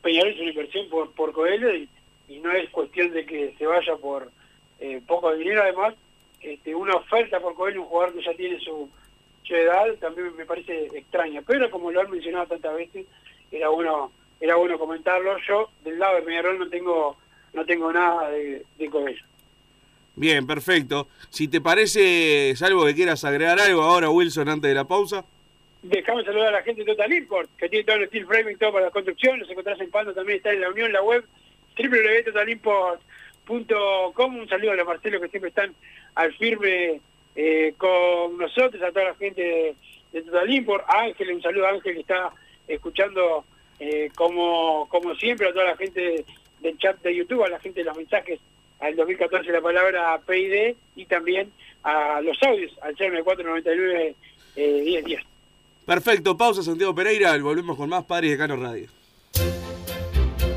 Peñarol 0.02 0.32
es 0.32 0.39
una 0.39 0.50
inversión 0.50 0.89
por, 0.89 1.12
por 1.12 1.34
Coelho 1.34 1.74
y, 1.76 1.89
no 2.41 2.52
es 2.52 2.70
cuestión 2.72 3.12
de 3.12 3.26
que 3.26 3.54
se 3.58 3.68
vaya 3.68 3.96
por 3.98 4.32
eh, 4.80 5.02
poco 5.06 5.36
dinero. 5.36 5.62
Además, 5.62 5.94
este, 6.41 6.74
una 6.74 6.96
oferta 6.96 7.39
por 7.39 7.54
Coelho, 7.56 7.84
un 7.84 7.88
jugador 7.88 8.15
que 8.15 8.24
ya 8.24 8.34
tiene 8.34 8.60
su, 8.60 8.89
su 9.44 9.56
edad, 9.56 9.86
también 10.00 10.36
me 10.36 10.46
parece 10.46 10.88
extraña. 10.88 11.44
Pero 11.46 11.70
como 11.70 11.91
lo 11.91 12.02
han 12.02 12.10
mencionado 12.10 12.48
tantas 12.48 12.76
veces, 12.76 13.06
era 13.52 13.70
bueno 13.70 14.12
era 14.46 14.56
bueno 14.56 14.80
comentarlo. 14.80 15.38
Yo, 15.48 15.70
del 15.84 16.00
lado 16.00 16.16
de 16.16 16.22
Peñarol, 16.22 16.58
no 16.60 16.70
tengo 16.70 17.18
no 17.54 17.66
tengo 17.66 17.92
nada 17.92 18.30
de, 18.30 18.64
de 18.78 18.90
Coelho. 18.90 19.24
Bien, 20.16 20.46
perfecto. 20.46 21.08
Si 21.30 21.48
te 21.48 21.62
parece, 21.62 22.54
salvo 22.56 22.86
que 22.86 22.94
quieras 22.96 23.24
agregar 23.26 23.60
algo 23.60 23.82
ahora, 23.82 24.10
Wilson, 24.10 24.48
antes 24.48 24.70
de 24.70 24.76
la 24.76 24.86
pausa. 24.86 25.26
Dejamos 25.82 26.26
saludar 26.26 26.50
a 26.50 26.60
la 26.60 26.64
gente 26.64 26.84
de 26.84 26.94
Total 26.94 27.12
Import, 27.14 27.50
que 27.58 27.70
tiene 27.70 27.86
todo 27.86 27.96
el 27.98 28.08
steel 28.08 28.26
framing, 28.26 28.58
todo 28.58 28.74
para 28.74 28.86
la 28.86 28.92
construcción. 28.92 29.40
Los 29.40 29.50
encontrás 29.50 29.80
en 29.80 29.92
Pando, 29.92 30.14
también 30.14 30.38
está 30.38 30.54
en 30.54 30.62
la 30.62 30.70
unión, 30.70 30.94
la 30.94 31.02
web 31.02 31.26
www.totalimport.com. 31.78 34.38
Un 34.38 34.48
saludo 34.48 34.72
a 34.72 34.76
los 34.76 34.88
Marcelo 34.88 35.20
que 35.20 35.30
siempre 35.30 35.50
están 35.50 35.76
al 36.16 36.34
firme 36.36 37.02
eh, 37.36 37.74
con 37.78 38.38
nosotros, 38.38 38.82
a 38.82 38.92
toda 38.92 39.06
la 39.06 39.16
gente 39.16 39.42
de, 39.42 39.76
de 40.14 40.22
Total 40.22 40.50
Import. 40.50 40.86
A 40.88 41.02
Ángel, 41.04 41.34
un 41.34 41.42
saludo 41.42 41.68
a 41.68 41.72
Ángel 41.72 41.94
que 41.94 42.02
está 42.02 42.32
escuchando 42.68 43.46
eh, 43.80 44.10
como, 44.16 44.88
como 44.90 45.16
siempre, 45.16 45.50
a 45.50 45.54
toda 45.54 45.66
la 45.66 45.78
gente 45.78 46.26
del 46.62 46.78
chat 46.78 47.02
de 47.02 47.16
YouTube, 47.16 47.44
a 47.44 47.50
la 47.50 47.60
gente 47.60 47.82
de 47.82 47.86
los 47.86 47.98
mensajes 47.98 48.40
al 48.80 48.96
2014 48.96 49.52
la 49.52 49.62
palabra 49.62 50.20
PID 50.26 50.76
y 50.96 51.06
también 51.06 51.52
a 51.84 52.20
los 52.22 52.38
audios 52.44 52.72
al 52.82 52.96
0499 52.96 54.16
eh, 54.56 54.82
1010. 54.84 55.22
Perfecto, 55.86 56.36
pausa 56.36 56.64
Santiago 56.64 56.96
Pereira, 56.96 57.38
volvemos 57.38 57.78
con 57.78 57.90
más 57.90 58.04
Padres 58.06 58.32
de 58.32 58.38
Cano 58.38 58.56
Radio. 58.56 58.88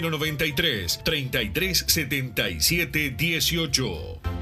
093 0.00 0.98
3377 1.04 3.16
18. 3.16 4.41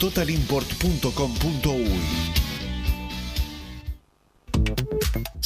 www.totalimport.com.uy. 0.00 2.49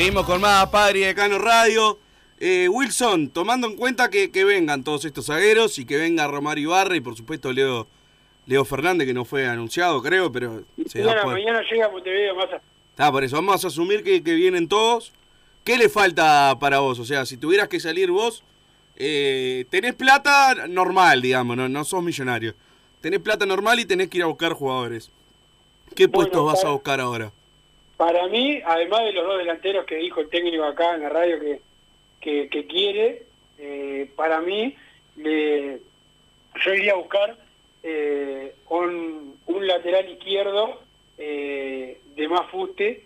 Seguimos 0.00 0.24
con 0.24 0.40
más 0.40 0.66
Padre 0.70 1.00
y 1.00 1.02
Decano 1.02 1.38
Radio. 1.38 1.98
Eh, 2.38 2.70
Wilson, 2.70 3.28
tomando 3.28 3.66
en 3.66 3.76
cuenta 3.76 4.08
que, 4.08 4.30
que 4.30 4.46
vengan 4.46 4.82
todos 4.82 5.04
estos 5.04 5.26
zagueros 5.26 5.78
y 5.78 5.84
que 5.84 5.98
venga 5.98 6.26
Romario 6.26 6.70
Ibarra 6.70 6.96
y 6.96 7.00
por 7.02 7.14
supuesto 7.18 7.52
Leo, 7.52 7.86
Leo 8.46 8.64
Fernández, 8.64 9.06
que 9.06 9.12
no 9.12 9.26
fue 9.26 9.46
anunciado, 9.46 10.00
creo, 10.02 10.32
pero 10.32 10.62
se 10.86 11.00
da 11.00 11.04
Mañana, 11.08 11.22
por- 11.22 11.32
mañana 11.34 11.60
llega 11.70 11.84
a 11.84 11.88
Montevideo 11.90 12.34
Massa. 12.34 12.62
Está, 12.92 13.12
por 13.12 13.24
eso 13.24 13.36
vamos 13.36 13.62
a 13.62 13.68
asumir 13.68 14.02
que, 14.02 14.22
que 14.22 14.34
vienen 14.36 14.68
todos. 14.68 15.12
¿Qué 15.64 15.76
le 15.76 15.90
falta 15.90 16.56
para 16.58 16.78
vos? 16.78 16.98
O 16.98 17.04
sea, 17.04 17.26
si 17.26 17.36
tuvieras 17.36 17.68
que 17.68 17.78
salir 17.78 18.10
vos, 18.10 18.42
eh, 18.96 19.66
tenés 19.68 19.92
plata 19.94 20.66
normal, 20.66 21.20
digamos, 21.20 21.58
no, 21.58 21.68
no 21.68 21.84
sos 21.84 22.02
millonario. 22.02 22.54
Tenés 23.02 23.20
plata 23.20 23.44
normal 23.44 23.78
y 23.80 23.84
tenés 23.84 24.08
que 24.08 24.16
ir 24.16 24.24
a 24.24 24.28
buscar 24.28 24.54
jugadores. 24.54 25.10
¿Qué 25.94 26.08
puestos 26.08 26.42
vas 26.42 26.64
a 26.64 26.70
buscar 26.70 27.00
ahora? 27.02 27.32
Para 28.00 28.28
mí, 28.28 28.62
además 28.64 29.04
de 29.04 29.12
los 29.12 29.26
dos 29.26 29.36
delanteros 29.36 29.84
que 29.84 29.96
dijo 29.96 30.22
el 30.22 30.30
técnico 30.30 30.64
acá 30.64 30.94
en 30.94 31.02
la 31.02 31.10
radio 31.10 31.38
que, 32.18 32.48
que, 32.48 32.66
quiere, 32.66 33.24
eh, 33.58 34.10
para 34.16 34.40
mí, 34.40 34.74
yo 35.16 36.74
iría 36.74 36.92
a 36.92 36.96
buscar 36.96 37.36
eh, 37.82 38.54
un, 38.70 39.38
un 39.44 39.66
lateral 39.66 40.08
izquierdo 40.08 40.80
eh, 41.18 42.00
de 42.16 42.28
más 42.28 42.50
fuste, 42.50 43.04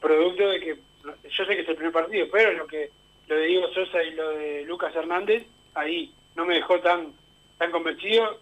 producto 0.00 0.48
de 0.48 0.60
que, 0.60 0.76
yo 1.04 1.44
sé 1.44 1.54
que 1.54 1.60
es 1.60 1.68
el 1.68 1.76
primer 1.76 1.92
partido, 1.92 2.26
pero 2.32 2.50
lo 2.52 2.66
que 2.66 2.88
lo 3.28 3.36
de 3.36 3.44
Diego 3.44 3.68
Sosa 3.74 4.02
y 4.02 4.12
lo 4.12 4.30
de 4.30 4.62
Lucas 4.62 4.96
Hernández, 4.96 5.44
ahí 5.74 6.14
no 6.34 6.46
me 6.46 6.54
dejó 6.54 6.80
tan, 6.80 7.12
tan 7.58 7.70
convencido. 7.70 8.40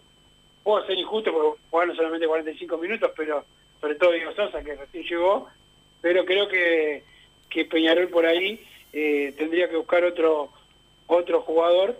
Puedo 0.62 0.86
ser 0.86 0.96
injusto 0.96 1.32
porque 1.32 1.60
jugaron 1.70 1.96
solamente 1.96 2.28
45 2.28 2.78
minutos, 2.78 3.10
pero 3.16 3.44
sobre 3.80 3.96
todo 3.96 4.12
Diego 4.12 4.32
Sosa, 4.32 4.62
que 4.62 4.76
recién 4.76 5.02
llegó, 5.02 5.50
pero 6.02 6.24
creo 6.26 6.46
que, 6.48 7.04
que 7.48 7.64
Peñarol 7.64 8.08
por 8.08 8.26
ahí 8.26 8.60
eh, 8.92 9.32
tendría 9.38 9.70
que 9.70 9.76
buscar 9.76 10.04
otro 10.04 10.50
otro 11.06 11.40
jugador 11.42 11.96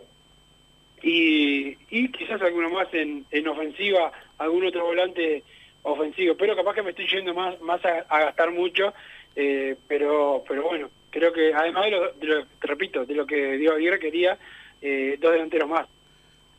y, 1.03 1.77
y 1.91 2.11
quizás 2.13 2.41
alguno 2.43 2.71
más 2.71 2.93
en, 2.95 3.25
en 3.31 3.49
ofensiva, 3.49 4.13
algún 4.39 4.65
otro 4.67 4.85
volante 4.87 5.43
ofensivo, 5.83 6.37
pero 6.37 6.55
capaz 6.55 6.75
que 6.75 6.83
me 6.83 6.91
estoy 6.91 7.07
yendo 7.09 7.35
más 7.35 7.61
más 7.61 7.81
a, 7.85 8.21
gastar 8.21 8.51
mucho, 8.53 8.93
eh, 9.35 9.77
pero 9.89 10.45
pero 10.47 10.63
bueno, 10.63 10.91
creo 11.11 11.33
que 11.33 11.53
además 11.53 11.85
de 11.87 11.91
lo, 11.91 12.13
de 12.13 12.27
lo- 12.27 12.47
te 12.47 12.67
repito, 12.67 13.05
de 13.05 13.15
lo 13.15 13.27
que 13.27 13.57
Diego 13.59 13.75
Aguirre 13.75 13.99
quería, 13.99 14.39
eh, 14.81 15.17
dos 15.21 15.33
delanteros 15.33 15.69
más. 15.69 15.89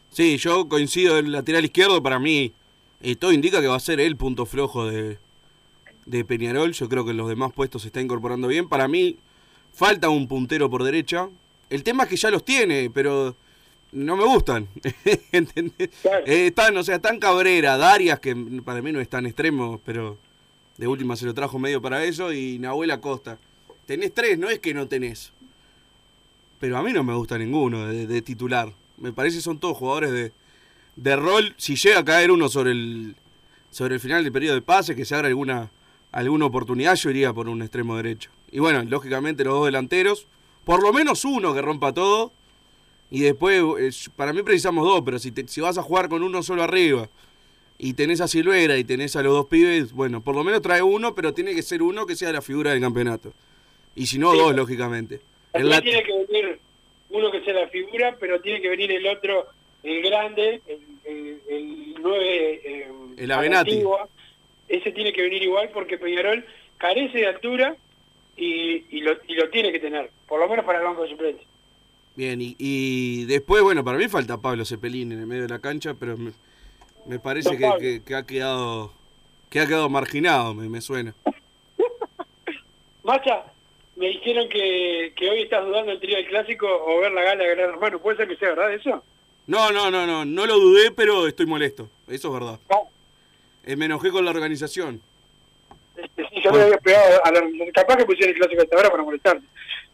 Sí, 0.10 0.38
yo 0.38 0.67
coincido 0.67 1.17
el 1.17 1.32
lateral 1.32 1.63
izquierdo, 1.65 2.03
para 2.03 2.19
mí 2.19 2.51
todo 3.19 3.32
indica 3.34 3.62
que 3.62 3.67
va 3.67 3.75
a 3.77 3.79
ser 3.79 3.99
el 3.99 4.15
punto 4.17 4.45
flojo 4.45 4.86
de, 4.88 5.17
de 6.05 6.25
Peñarol. 6.25 6.73
Yo 6.73 6.89
creo 6.89 7.05
que 7.05 7.11
en 7.11 7.17
los 7.17 7.29
demás 7.29 7.51
puestos 7.53 7.83
se 7.83 7.89
está 7.89 8.01
incorporando 8.01 8.47
bien. 8.47 8.67
Para 8.67 8.87
mí 8.87 9.17
falta 9.73 10.09
un 10.09 10.27
puntero 10.27 10.69
por 10.69 10.83
derecha. 10.83 11.29
El 11.69 11.83
tema 11.83 12.03
es 12.03 12.09
que 12.09 12.17
ya 12.17 12.31
los 12.31 12.45
tiene, 12.45 12.89
pero 12.93 13.35
no 13.91 14.17
me 14.17 14.25
gustan. 14.25 14.67
¿Entendés? 15.31 15.89
Eh, 16.25 16.47
están, 16.47 16.75
o 16.77 16.83
sea, 16.83 16.95
están 16.95 17.19
Cabrera, 17.19 17.77
Darias, 17.77 18.19
que 18.19 18.35
para 18.63 18.81
mí 18.81 18.91
no 18.91 18.99
es 18.99 19.09
tan 19.09 19.25
extremo, 19.25 19.81
pero 19.85 20.17
de 20.77 20.87
última 20.87 21.15
se 21.15 21.25
lo 21.25 21.33
trajo 21.33 21.59
medio 21.59 21.81
para 21.81 22.03
eso, 22.03 22.33
y 22.33 22.59
Nahuel 22.59 22.91
Acosta. 22.91 23.37
Tenés 23.85 24.13
tres, 24.13 24.37
no 24.37 24.49
es 24.49 24.59
que 24.59 24.73
no 24.73 24.87
tenés. 24.87 25.31
Pero 26.59 26.77
a 26.77 26.83
mí 26.83 26.93
no 26.93 27.03
me 27.03 27.13
gusta 27.13 27.37
ninguno 27.37 27.87
de, 27.87 28.07
de 28.07 28.21
titular. 28.21 28.71
Me 28.97 29.11
parece 29.11 29.37
que 29.37 29.43
son 29.43 29.59
todos 29.59 29.77
jugadores 29.77 30.11
de, 30.11 30.31
de 30.95 31.15
rol. 31.15 31.53
Si 31.57 31.75
llega 31.75 31.99
a 31.99 32.05
caer 32.05 32.31
uno 32.31 32.47
sobre 32.49 32.71
el 32.71 33.15
sobre 33.73 33.95
el 33.95 33.99
final 33.99 34.23
del 34.23 34.31
periodo 34.31 34.55
de 34.55 34.61
pase, 34.61 34.95
que 34.95 35.03
se 35.03 35.15
abra 35.15 35.27
alguna, 35.27 35.71
alguna 36.13 36.45
oportunidad, 36.45 36.95
yo 36.95 37.10
iría 37.10 37.34
por 37.34 37.49
un 37.49 37.62
extremo 37.62 37.97
derecho. 37.97 38.30
Y 38.52 38.60
bueno, 38.60 38.84
lógicamente 38.84 39.43
los 39.43 39.54
dos 39.56 39.65
delanteros, 39.65 40.28
por 40.63 40.82
lo 40.82 40.93
menos 40.93 41.26
uno 41.26 41.54
que 41.54 41.62
rompa 41.62 41.93
todo. 41.93 42.32
Y 43.12 43.21
después, 43.21 43.62
eh, 43.80 44.10
para 44.15 44.32
mí 44.34 44.41
precisamos 44.43 44.86
dos, 44.86 45.02
pero 45.04 45.19
si, 45.19 45.32
te- 45.32 45.47
si 45.47 45.60
vas 45.62 45.78
a 45.78 45.84
jugar 45.84 46.10
con 46.10 46.23
uno 46.23 46.41
solo 46.41 46.63
arriba 46.63 47.10
y 47.78 47.93
tenés 47.93 48.21
a 48.21 48.28
Silvera 48.28 48.78
y 48.78 48.84
tenés 48.84 49.15
a 49.15 49.21
los 49.23 49.34
dos 49.34 49.45
pibes, 49.47 49.91
bueno, 49.91 50.21
por 50.23 50.36
lo 50.36 50.43
menos 50.43 50.62
trae 50.62 50.82
uno, 50.82 51.13
pero 51.13 51.34
tiene 51.34 51.54
que 51.54 51.62
ser 51.62 51.84
uno 51.84 52.06
que 52.06 52.15
sea 52.15 52.32
la 52.32 52.41
figura 52.41 52.71
del 52.71 52.82
campeonato. 52.82 53.34
Y 53.95 54.08
si 54.08 54.17
no, 54.17 54.32
Sí. 54.32 54.38
dos, 54.39 54.56
lógicamente. 54.56 55.19
El 55.54 55.69
tiene 55.82 56.04
que 56.04 56.26
venir 56.28 56.60
uno 57.12 57.30
que 57.32 57.41
sea 57.43 57.54
la 57.54 57.67
figura, 57.67 58.15
pero 58.19 58.41
tiene 58.41 58.60
que 58.62 58.69
venir 58.69 58.91
el 58.91 59.06
otro, 59.06 59.45
el 59.84 60.02
grande, 60.02 60.62
el, 60.65 60.80
el, 61.06 61.41
el 61.49 61.95
9 62.02 62.62
eh, 62.65 62.91
El 63.17 63.26
a 63.32 63.36
la 63.36 63.39
Avenatti. 63.39 63.71
antigua. 63.73 64.08
Ese 64.75 64.91
tiene 64.91 65.13
que 65.13 65.21
venir 65.21 65.43
igual 65.43 65.69
porque 65.73 65.97
Peñarol 65.97 66.45
carece 66.77 67.19
de 67.19 67.27
altura 67.27 67.75
y, 68.36 68.83
y, 68.89 69.01
lo, 69.01 69.13
y 69.27 69.36
lo 69.36 69.49
tiene 69.49 69.71
que 69.71 69.79
tener, 69.79 70.09
por 70.27 70.39
lo 70.39 70.47
menos 70.49 70.65
para 70.65 70.79
el 70.79 70.86
banco 70.86 71.03
de 71.03 71.09
suplentes. 71.09 71.45
Bien, 72.15 72.41
y, 72.41 72.55
y 72.59 73.25
después, 73.25 73.62
bueno, 73.63 73.83
para 73.83 73.97
mí 73.97 74.07
falta 74.07 74.39
Pablo 74.41 74.65
Cepelín 74.65 75.12
en 75.12 75.19
el 75.19 75.27
medio 75.27 75.43
de 75.43 75.49
la 75.49 75.59
cancha, 75.59 75.93
pero 75.93 76.17
me, 76.17 76.31
me 77.07 77.19
parece 77.19 77.55
que, 77.57 77.63
Pablo. 77.65 77.79
que- 77.79 78.01
que 78.03 78.15
ha 78.15 78.25
quedado 78.25 78.91
que 79.49 79.59
ha 79.59 79.67
quedado 79.67 79.88
marginado, 79.89 80.55
me, 80.55 80.67
me 80.67 80.81
suena. 80.81 81.13
Macha, 83.03 83.43
me 83.95 84.07
dijeron 84.07 84.47
que, 84.49 85.13
que 85.15 85.29
hoy 85.29 85.41
estás 85.43 85.65
dudando 85.65 85.91
entre 85.91 86.12
ir 86.12 86.17
al 86.17 86.25
clásico 86.27 86.65
o 86.67 86.99
ver 87.01 87.12
la 87.12 87.21
gala 87.21 87.43
de 87.43 87.55
Gran 87.55 87.69
Hermano. 87.71 87.99
¿Puede 87.99 88.17
ser 88.17 88.27
que 88.27 88.36
sea 88.38 88.49
verdad 88.49 88.73
eso? 88.73 89.03
No, 89.45 89.71
no, 89.71 89.91
no, 89.91 90.07
no, 90.07 90.23
no 90.25 90.45
lo 90.45 90.57
dudé, 90.59 90.89
pero 90.91 91.27
estoy 91.27 91.45
molesto. 91.45 91.89
Eso 92.07 92.29
es 92.29 92.33
verdad. 92.33 92.59
No. 92.69 92.89
Eh, 93.65 93.76
me 93.76 93.86
enojé 93.86 94.10
con 94.12 94.26
la 94.26 94.32
organización. 94.32 95.02
Este, 95.95 96.23
sí, 96.30 96.41
yo 96.43 96.52
me 96.52 96.62
había 96.62 96.78
pegado 96.78 97.23
a 97.26 97.32
la 97.32 97.41
Capaz 97.73 97.97
que 97.97 98.06
pusieron 98.06 98.34
el 98.34 98.39
clásico 98.39 98.62
hasta 98.63 98.76
ahora 98.76 98.89
para 98.89 99.04
molestarte. 99.04 99.45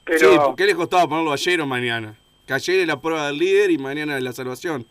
Pero... 0.06 0.32
Sí, 0.32 0.38
¿por 0.38 0.56
qué 0.56 0.66
les 0.66 0.76
costaba 0.76 1.08
ponerlo 1.08 1.32
ayer 1.34 1.62
o 1.62 1.68
mañana? 1.68 2.16
Que 2.48 2.54
ayer 2.54 2.80
es 2.80 2.88
la 2.88 3.00
prueba 3.00 3.28
del 3.28 3.38
líder 3.38 3.70
y 3.72 3.78
mañana 3.78 4.18
es 4.18 4.24
la 4.24 4.34
salvación. 4.34 4.86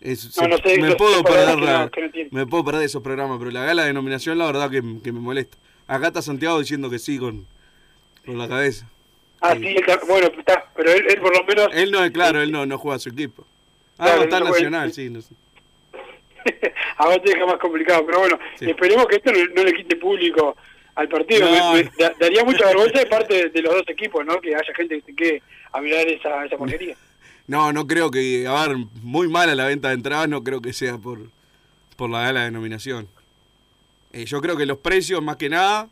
Es- 0.00 0.34
No, 0.40 0.48
no 0.48 0.56
sé, 0.58 0.78
me 0.80 0.94
puedo 0.96 1.22
perder 1.22 1.58
la- 1.60 1.90
que 1.92 2.28
no 2.30 2.38
me 2.38 2.46
puedo 2.46 2.64
perder 2.64 2.84
esos 2.84 3.02
programas, 3.02 3.38
pero 3.38 3.50
la 3.50 3.64
gala 3.64 3.84
de 3.84 3.92
nominación 3.92 4.38
la 4.38 4.46
verdad 4.46 4.70
que, 4.70 4.80
que 5.02 5.12
me 5.12 5.20
molesta. 5.20 5.58
Acá 5.86 6.06
está 6.06 6.22
Santiago 6.22 6.58
diciendo 6.58 6.88
que 6.88 6.98
sí 6.98 7.18
con, 7.18 7.46
con 8.24 8.38
la 8.38 8.48
cabeza. 8.48 8.88
Ah, 9.42 9.54
sí, 9.54 9.66
está- 9.76 10.00
bueno, 10.06 10.28
está, 10.38 10.64
pero 10.74 10.90
él, 10.92 11.04
él 11.08 11.20
por 11.20 11.36
lo 11.36 11.44
menos... 11.44 11.68
Él 11.74 11.90
no 11.90 12.02
es 12.02 12.10
claro, 12.12 12.40
él 12.40 12.50
no, 12.50 12.64
no 12.64 12.78
juega 12.78 12.96
a 12.96 12.98
su 12.98 13.10
equipo. 13.10 13.44
Ah, 13.98 14.04
Claro, 14.04 14.16
no, 14.18 14.22
está 14.24 14.38
él 14.38 14.44
Nacional, 14.44 14.92
sí. 14.94 15.10
no 15.10 15.20
sé. 15.20 15.34
a 16.96 17.06
vos 17.06 17.22
te 17.22 17.30
deja 17.30 17.46
más 17.46 17.58
complicado, 17.58 18.04
pero 18.06 18.20
bueno, 18.20 18.38
esperemos 18.60 19.06
que 19.06 19.16
esto 19.16 19.32
no, 19.32 19.38
no 19.54 19.64
le 19.64 19.72
quite 19.74 19.96
público 19.96 20.56
al 20.94 21.08
partido. 21.08 21.48
No. 21.50 21.72
Me- 21.74 21.84
me- 21.84 21.90
da- 21.98 22.12
daría 22.18 22.44
mucha 22.44 22.66
vergüenza 22.66 22.98
de 22.98 23.06
parte 23.06 23.34
de, 23.34 23.48
de 23.50 23.62
los 23.62 23.74
dos 23.74 23.84
equipos, 23.88 24.24
¿no? 24.24 24.40
Que 24.40 24.54
haya 24.54 24.74
gente 24.74 24.96
que 25.00 25.06
se 25.06 25.14
quede 25.16 25.42
a 25.72 25.80
mirar 25.80 26.06
esa, 26.08 26.44
esa 26.44 26.56
porquería. 26.56 26.96
No, 27.46 27.72
no 27.72 27.84
creo 27.88 28.12
que, 28.12 28.46
a 28.46 28.68
ver, 28.68 28.76
muy 29.02 29.26
mala 29.26 29.56
la 29.56 29.64
venta 29.66 29.88
de 29.88 29.94
entradas, 29.94 30.28
no 30.28 30.44
creo 30.44 30.60
que 30.62 30.72
sea 30.72 30.98
por, 30.98 31.18
por 31.96 32.08
la 32.08 32.20
gala 32.22 32.44
de 32.44 32.52
nominación. 32.52 33.08
Eh, 34.12 34.24
yo 34.24 34.40
creo 34.40 34.56
que 34.56 34.66
los 34.66 34.78
precios, 34.78 35.20
más 35.20 35.34
que 35.36 35.48
nada, 35.48 35.88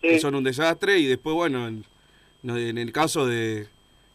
que 0.00 0.18
son 0.18 0.34
un 0.34 0.44
desastre, 0.44 0.98
y 0.98 1.04
después, 1.06 1.34
bueno, 1.34 1.68
en, 1.68 1.84
en 2.42 2.78
el 2.78 2.90
caso 2.90 3.26
de, 3.26 3.66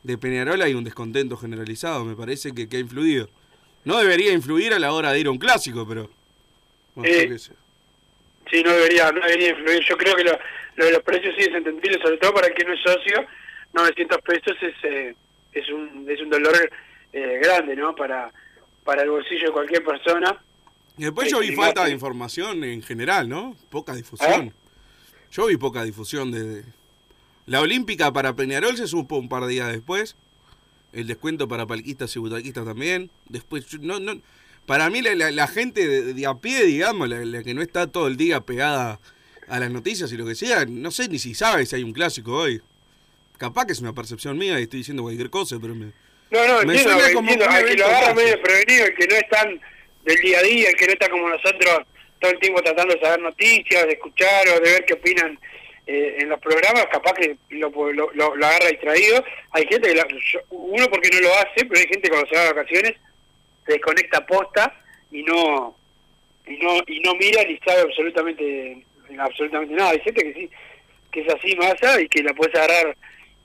de 0.01 0.17
Peñarol 0.17 0.59
hay 0.63 0.73
un 0.73 0.83
descontento 0.83 1.37
generalizado, 1.37 2.03
me 2.05 2.15
parece 2.15 2.51
que, 2.53 2.67
que 2.67 2.77
ha 2.77 2.79
influido. 2.79 3.29
No 3.87 3.97
debería 3.99 4.33
influir 4.33 4.73
a 4.73 4.79
la 4.79 4.91
hora 4.91 5.11
de 5.13 5.19
ir 5.19 5.27
a 5.27 5.31
un 5.31 5.37
clásico, 5.37 5.87
pero... 5.87 6.09
Bueno, 6.95 7.13
Eh. 7.13 7.37
Sí, 8.51 8.63
no 8.63 8.71
debería, 8.71 9.11
no 9.11 9.21
debería 9.21 9.49
influir. 9.51 9.81
Yo 9.87 9.97
creo 9.97 10.15
que 10.15 10.23
lo, 10.23 10.37
lo 10.75 10.85
de 10.85 10.91
los 10.93 11.03
precios 11.03 11.33
sí 11.37 11.43
es 11.43 11.53
entendible, 11.55 11.97
sobre 12.01 12.17
todo 12.17 12.33
para 12.33 12.47
el 12.47 12.53
que 12.53 12.63
no 12.65 12.73
es 12.73 12.79
socio. 12.81 13.25
900 13.73 14.21
pesos 14.21 14.57
es, 14.61 14.73
eh, 14.83 15.15
es, 15.53 15.69
un, 15.69 16.05
es 16.09 16.19
un 16.21 16.29
dolor 16.29 16.69
eh, 17.13 17.39
grande, 17.43 17.75
¿no? 17.75 17.95
Para, 17.95 18.31
para 18.83 19.03
el 19.03 19.09
bolsillo 19.09 19.47
de 19.47 19.51
cualquier 19.51 19.83
persona. 19.83 20.37
Y 20.97 21.03
después 21.03 21.29
yo 21.29 21.39
vi 21.39 21.49
Sí, 21.49 21.55
falta 21.55 21.85
de 21.85 21.91
información 21.91 22.63
en 22.63 22.81
general, 22.81 23.27
¿no? 23.29 23.55
Poca 23.69 23.93
difusión. 23.95 24.53
Yo 25.31 25.45
vi 25.47 25.57
poca 25.57 25.83
difusión 25.83 26.31
de... 26.31 26.43
de- 26.43 26.63
La 27.45 27.61
Olímpica 27.61 28.11
para 28.11 28.33
Peñarol 28.35 28.75
se 28.77 28.87
supo 28.87 29.17
un 29.17 29.29
par 29.29 29.43
de 29.43 29.49
días 29.53 29.71
después. 29.71 30.15
El 30.93 31.07
descuento 31.07 31.47
para 31.47 31.65
palquistas 31.65 32.15
y 32.15 32.19
butaquistas 32.19 32.65
también. 32.65 33.09
Después, 33.29 33.65
no, 33.81 33.99
no, 33.99 34.19
para 34.65 34.89
mí 34.89 35.01
la, 35.01 35.15
la- 35.15 35.31
la 35.31 35.47
gente 35.47 35.87
de, 35.87 36.13
de 36.13 36.25
a 36.25 36.35
pie, 36.35 36.63
digamos, 36.65 37.07
la, 37.09 37.23
la 37.25 37.43
que 37.43 37.53
no 37.53 37.61
está 37.61 37.87
todo 37.87 38.07
el 38.07 38.17
día 38.17 38.41
pegada 38.41 38.99
a 39.47 39.59
las 39.59 39.71
noticias 39.71 40.11
y 40.11 40.17
lo 40.17 40.25
que 40.25 40.35
sea, 40.35 40.65
no 40.65 40.91
sé 40.91 41.07
ni 41.07 41.19
si 41.19 41.33
sabe 41.33 41.65
si 41.65 41.75
hay 41.75 41.83
un 41.83 41.93
clásico 41.93 42.33
hoy. 42.33 42.61
Capaz 43.37 43.65
que 43.65 43.73
es 43.73 43.79
una 43.79 43.93
percepción 43.93 44.37
mía 44.37 44.59
y 44.59 44.63
estoy 44.63 44.79
diciendo 44.79 45.03
cualquier 45.03 45.29
cosa, 45.29 45.57
pero 45.61 45.75
me... 45.75 45.85
No, 46.31 46.45
no, 46.47 46.55
Me 46.65 46.73
entiendo, 46.73 46.91
suena 46.99 47.13
como 47.13 47.29
entiendo. 47.31 47.45
un 47.45 47.51
Al 47.53 47.65
que 47.65 47.75
lo 47.75 47.85
agarra 47.85 48.13
medio 48.13 48.41
prevenido, 48.41 48.85
el 48.85 48.95
que 48.95 49.07
no 49.07 49.15
es 49.15 49.29
tan 49.29 49.61
del 50.03 50.17
día 50.17 50.39
a 50.39 50.43
día, 50.43 50.69
el 50.69 50.75
que 50.75 50.85
no 50.87 50.93
está 50.93 51.09
como 51.09 51.29
nosotros 51.29 51.79
todo 52.19 52.31
el 52.31 52.39
tiempo 52.39 52.61
tratando 52.63 52.95
de 52.95 52.99
saber 52.99 53.21
noticias, 53.21 53.85
de 53.85 53.93
escuchar 53.93 54.47
o 54.49 54.53
de 54.55 54.59
ver 54.71 54.85
qué 54.85 54.93
opinan 54.95 55.39
eh, 55.87 56.17
en 56.19 56.29
los 56.29 56.39
programas, 56.39 56.85
capaz 56.91 57.13
que 57.13 57.37
lo, 57.49 57.69
lo, 57.93 58.11
lo- 58.13 58.33
agarra 58.45 58.67
distraído. 58.69 59.23
Hay 59.51 59.65
gente 59.67 59.87
que, 59.89 59.95
la- 59.95 60.07
yo- 60.07 60.39
uno 60.49 60.85
porque 60.89 61.09
no 61.13 61.21
lo 61.21 61.33
hace, 61.35 61.65
pero 61.65 61.79
hay 61.79 61.87
gente 61.87 62.09
cuando 62.09 62.27
se 62.27 62.35
va 62.35 62.41
de 62.43 62.53
vacaciones 62.53 62.93
se 63.65 63.73
desconecta 63.73 64.25
posta 64.25 64.73
y 65.11 65.23
no 65.23 65.75
y 66.45 66.57
no 66.57 66.77
y 66.87 66.99
no 67.01 67.15
mira 67.15 67.43
ni 67.43 67.57
sabe 67.59 67.81
absolutamente 67.81 68.85
absolutamente 69.19 69.73
nada. 69.75 69.91
Hay 69.91 69.99
gente 70.01 70.23
que 70.23 70.33
sí 70.33 70.49
que 71.11 71.21
es 71.21 71.33
así 71.33 71.55
masa 71.55 71.99
y 72.01 72.07
que 72.09 72.21
la 72.23 72.33
puedes 72.33 72.53
agarrar 72.55 72.95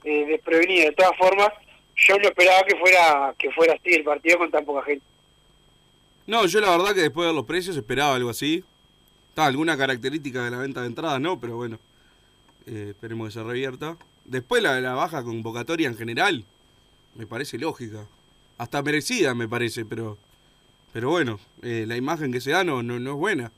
eh, 0.04 0.24
desprevenida. 0.26 0.86
De 0.86 0.92
todas 0.92 1.16
formas, 1.16 1.48
yo 1.96 2.16
no 2.18 2.24
esperaba 2.28 2.62
que 2.64 2.76
fuera 2.76 3.34
que 3.38 3.50
fuera 3.52 3.74
así 3.74 3.94
el 3.94 4.04
partido 4.04 4.38
con 4.38 4.50
tan 4.50 4.64
poca 4.64 4.84
gente. 4.84 5.04
No, 6.26 6.46
yo 6.46 6.60
la 6.60 6.70
verdad 6.76 6.94
que 6.94 7.00
después 7.02 7.26
de 7.28 7.34
los 7.34 7.44
precios 7.44 7.76
esperaba 7.76 8.14
algo 8.14 8.30
así. 8.30 8.62
Está, 9.30 9.46
alguna 9.46 9.76
característica 9.76 10.44
de 10.44 10.50
la 10.50 10.58
venta 10.58 10.80
de 10.82 10.86
entradas, 10.88 11.20
no, 11.20 11.40
pero 11.40 11.56
bueno. 11.56 11.78
Eh, 12.66 12.88
esperemos 12.90 13.28
que 13.28 13.34
se 13.34 13.42
revierta. 13.42 13.96
Después 14.24 14.62
la, 14.62 14.80
la 14.80 14.94
baja 14.94 15.22
convocatoria 15.22 15.88
en 15.88 15.96
general, 15.96 16.44
me 17.14 17.26
parece 17.26 17.58
lógica. 17.58 18.06
Hasta 18.58 18.82
merecida, 18.82 19.34
me 19.34 19.48
parece, 19.48 19.84
pero. 19.84 20.18
Pero 20.92 21.08
bueno, 21.08 21.40
eh, 21.62 21.84
la 21.88 21.96
imagen 21.96 22.32
que 22.32 22.40
se 22.40 22.50
da 22.50 22.64
no, 22.64 22.82
no, 22.82 23.00
no 23.00 23.12
es 23.12 23.16
buena. 23.16 23.52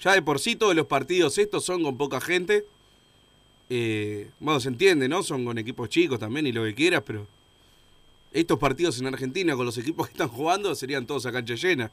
Ya 0.00 0.12
de 0.12 0.22
por 0.22 0.38
sí 0.38 0.54
todos 0.54 0.76
los 0.76 0.86
partidos 0.86 1.38
estos 1.38 1.64
son 1.64 1.82
con 1.82 1.96
poca 1.96 2.20
gente. 2.20 2.66
Eh, 3.70 4.30
bueno, 4.38 4.60
se 4.60 4.68
entiende, 4.68 5.08
¿no? 5.08 5.22
Son 5.22 5.44
con 5.44 5.58
equipos 5.58 5.88
chicos 5.88 6.18
también 6.18 6.46
y 6.46 6.52
lo 6.52 6.64
que 6.64 6.74
quieras, 6.74 7.02
pero 7.06 7.26
estos 8.32 8.58
partidos 8.58 9.00
en 9.00 9.06
Argentina 9.06 9.56
con 9.56 9.66
los 9.66 9.78
equipos 9.78 10.06
que 10.06 10.12
están 10.12 10.28
jugando 10.28 10.74
serían 10.74 11.06
todos 11.06 11.26
a 11.26 11.32
cancha 11.32 11.54
llena. 11.54 11.90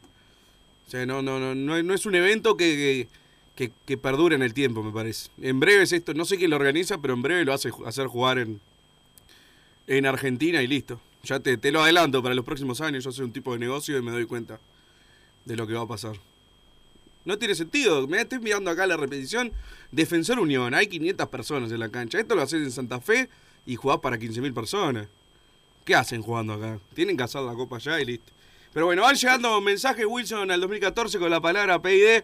O 0.88 0.92
sea, 0.92 1.06
no, 1.06 1.22
no, 1.22 1.40
no, 1.40 1.56
no, 1.56 1.82
no 1.82 1.94
es 1.94 2.06
un 2.06 2.16
evento 2.16 2.56
que, 2.58 2.66
que, 2.66 3.08
que- 3.56 3.72
que 3.86 3.98
perdure 3.98 4.36
en 4.36 4.42
el 4.44 4.54
tiempo, 4.54 4.84
me 4.84 4.92
parece. 4.92 5.30
En 5.42 5.60
breve 5.60 5.84
es 5.84 5.92
esto, 5.94 6.14
no 6.14 6.26
sé 6.26 6.38
quién 6.38 6.50
lo 6.50 6.58
organiza, 6.58 6.98
pero 7.00 7.14
en 7.14 7.22
breve 7.22 7.46
lo 7.46 7.54
hace 7.54 7.72
hacer 7.86 8.08
jugar 8.08 8.38
en, 8.40 8.60
en 9.88 10.06
Argentina 10.06 10.62
y 10.62 10.68
listo. 10.68 11.00
Ya 11.24 11.40
te, 11.40 11.58
te 11.58 11.72
lo 11.72 11.82
adelanto 11.82 12.22
para 12.22 12.36
los 12.36 12.46
próximos 12.46 12.82
años, 12.82 13.04
yo 13.04 13.12
soy 13.12 13.26
un 13.26 13.32
tipo 13.32 13.54
de 13.54 13.60
negocio 13.60 13.98
y 13.98 14.02
me 14.02 14.12
doy 14.12 14.26
cuenta 14.26 14.60
de 15.46 15.56
lo 15.56 15.66
que 15.68 15.74
va 15.74 15.82
a 15.82 15.88
pasar. 15.88 16.14
No 17.24 17.40
tiene 17.40 17.56
sentido. 17.56 18.08
Me 18.08 18.22
estoy 18.22 18.38
mirando 18.40 18.70
acá 18.70 18.86
la 18.86 18.98
repetición. 18.98 19.52
Defensor 19.92 20.40
Unión. 20.40 20.76
Hay 20.76 20.86
500 20.88 21.28
personas 21.30 21.72
en 21.72 21.80
la 21.80 21.90
cancha. 21.90 22.20
Esto 22.20 22.36
lo 22.36 22.44
haces 22.44 22.62
en 22.62 22.72
Santa 22.72 23.02
Fe 23.02 23.30
y 23.66 23.76
jugás 23.76 23.98
para 24.00 24.18
15.000 24.20 24.54
personas. 24.54 25.08
¿Qué 25.86 25.96
hacen 25.96 26.22
jugando 26.22 26.54
acá? 26.54 26.80
Tienen 26.94 27.18
que 27.18 27.24
hacer 27.24 27.42
la 27.42 27.54
copa 27.56 27.80
ya 27.80 28.00
y 28.00 28.06
listo. 28.06 28.32
Pero 28.74 28.86
bueno, 28.86 29.02
van 29.02 29.16
llegando 29.16 29.60
mensajes 29.62 30.06
Wilson 30.08 30.52
al 30.52 30.62
2014 30.62 31.18
con 31.18 31.32
la 31.32 31.42
palabra 31.42 31.82
PID. 31.82 32.22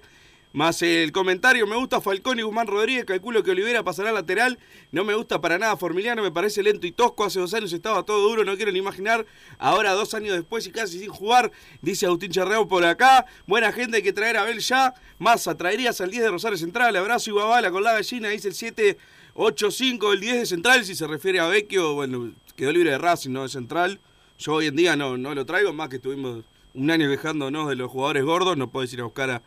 Más 0.54 0.82
el 0.82 1.14
comentario, 1.14 1.66
me 1.66 1.78
gusta 1.78 2.02
Falcón 2.02 2.38
y 2.38 2.42
Guzmán 2.42 2.68
Rodríguez, 2.68 3.06
calculo 3.06 3.42
que 3.42 3.52
Olivera 3.52 3.84
pasará 3.84 4.12
lateral, 4.12 4.60
no 4.92 5.06
me 5.06 5.14
gusta 5.14 5.40
para 5.40 5.58
nada 5.58 5.78
Formiliano, 5.78 6.22
me 6.22 6.32
parece 6.32 6.62
lento 6.62 6.86
y 6.86 6.92
tosco, 6.92 7.24
hace 7.24 7.40
dos 7.40 7.54
años 7.54 7.72
estaba 7.72 8.04
todo 8.04 8.28
duro, 8.28 8.44
no 8.44 8.58
quiero 8.58 8.70
ni 8.74 8.80
imaginar, 8.80 9.26
ahora 9.60 9.94
dos 9.94 10.14
años 10.14 10.36
después 10.36 10.68
y 10.68 10.72
casi 10.72 11.00
sin 11.00 11.10
jugar, 11.10 11.54
dice 11.82 12.06
Agustín 12.06 12.32
Charreau 12.32 12.68
por 12.68 12.84
acá, 12.84 13.26
buena 13.48 13.72
gente, 13.72 13.98
hay 13.98 14.04
que 14.04 14.12
traer 14.12 14.36
a 14.36 14.42
Abel 14.42 14.60
ya, 14.60 14.94
Massa, 15.20 15.56
traerías 15.56 16.02
al 16.02 16.12
10 16.12 16.24
de 16.24 16.30
Rosario 16.32 16.58
Central, 16.58 16.98
abrazo 16.98 17.30
y 17.30 17.34
babala 17.34 17.72
con 17.72 17.86
la 17.86 17.94
gallina, 17.94 18.28
dice 18.28 18.50
el 18.50 18.54
785 18.54 20.12
el 20.12 20.20
10 20.20 20.36
de 20.36 20.46
Central, 20.46 20.84
si 20.84 20.96
se 20.96 21.08
refiere 21.08 21.40
a 21.40 21.48
Vecchio, 21.48 21.94
bueno, 21.94 22.34
quedó 22.58 22.74
libre 22.74 22.92
de 22.92 22.98
Racing, 22.98 23.32
no 23.32 23.44
de 23.44 23.50
Central, 23.50 24.02
yo 24.38 24.56
hoy 24.56 24.66
en 24.66 24.76
día 24.76 24.98
no, 24.98 25.18
no 25.18 25.34
lo 25.34 25.46
traigo, 25.46 25.72
más 25.72 25.88
que 25.88 25.96
estuvimos 25.96 26.44
un 26.74 26.92
año 26.92 27.10
quejándonos 27.10 27.70
de 27.70 27.76
los 27.78 27.90
jugadores 27.90 28.26
gordos, 28.26 28.58
no 28.58 28.70
puedes 28.70 28.92
ir 28.92 29.00
a 29.00 29.06
buscar 29.06 29.30
a, 29.30 29.42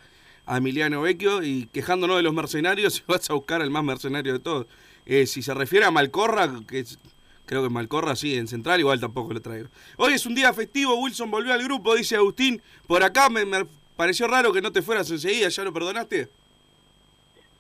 a 0.47 0.59
Emiliano 0.59 1.03
Vecchio 1.03 1.43
y 1.43 1.67
quejándonos 1.73 2.17
de 2.19 2.23
los 2.23 2.35
mercenarios, 2.35 3.03
vas 3.09 3.29
a 3.31 3.35
buscar 3.35 3.63
al 3.63 3.71
más 3.71 3.85
mercenario 3.85 4.33
de 4.33 4.39
todos. 4.41 4.67
Eh, 5.07 5.27
si 5.27 5.43
se 5.43 5.55
refiere 5.55 5.85
a 5.87 5.91
Malcorra, 5.91 6.51
que 6.69 6.81
es- 6.81 6.99
creo 7.47 7.63
que 7.63 7.69
Malcorra 7.71 8.17
sí, 8.17 8.37
en 8.37 8.49
Central 8.49 8.81
igual 8.81 9.01
tampoco 9.01 9.33
lo 9.33 9.41
traigo. 9.41 9.69
Hoy 9.97 10.15
es 10.15 10.25
un 10.27 10.35
día 10.35 10.53
festivo, 10.55 10.95
Wilson 10.97 11.31
volvió 11.31 11.53
al 11.53 11.63
grupo, 11.63 11.95
dice 11.95 12.17
Agustín. 12.17 12.63
Por 12.87 13.03
acá 13.03 13.29
me, 13.29 13.45
me 13.45 13.67
pareció 13.97 14.27
raro 14.27 14.53
que 14.53 14.63
no 14.63 14.73
te 14.73 14.83
fueras 14.83 15.11
enseguida, 15.11 15.49
¿ya 15.49 15.65
lo 15.65 15.73
perdonaste? 15.73 16.29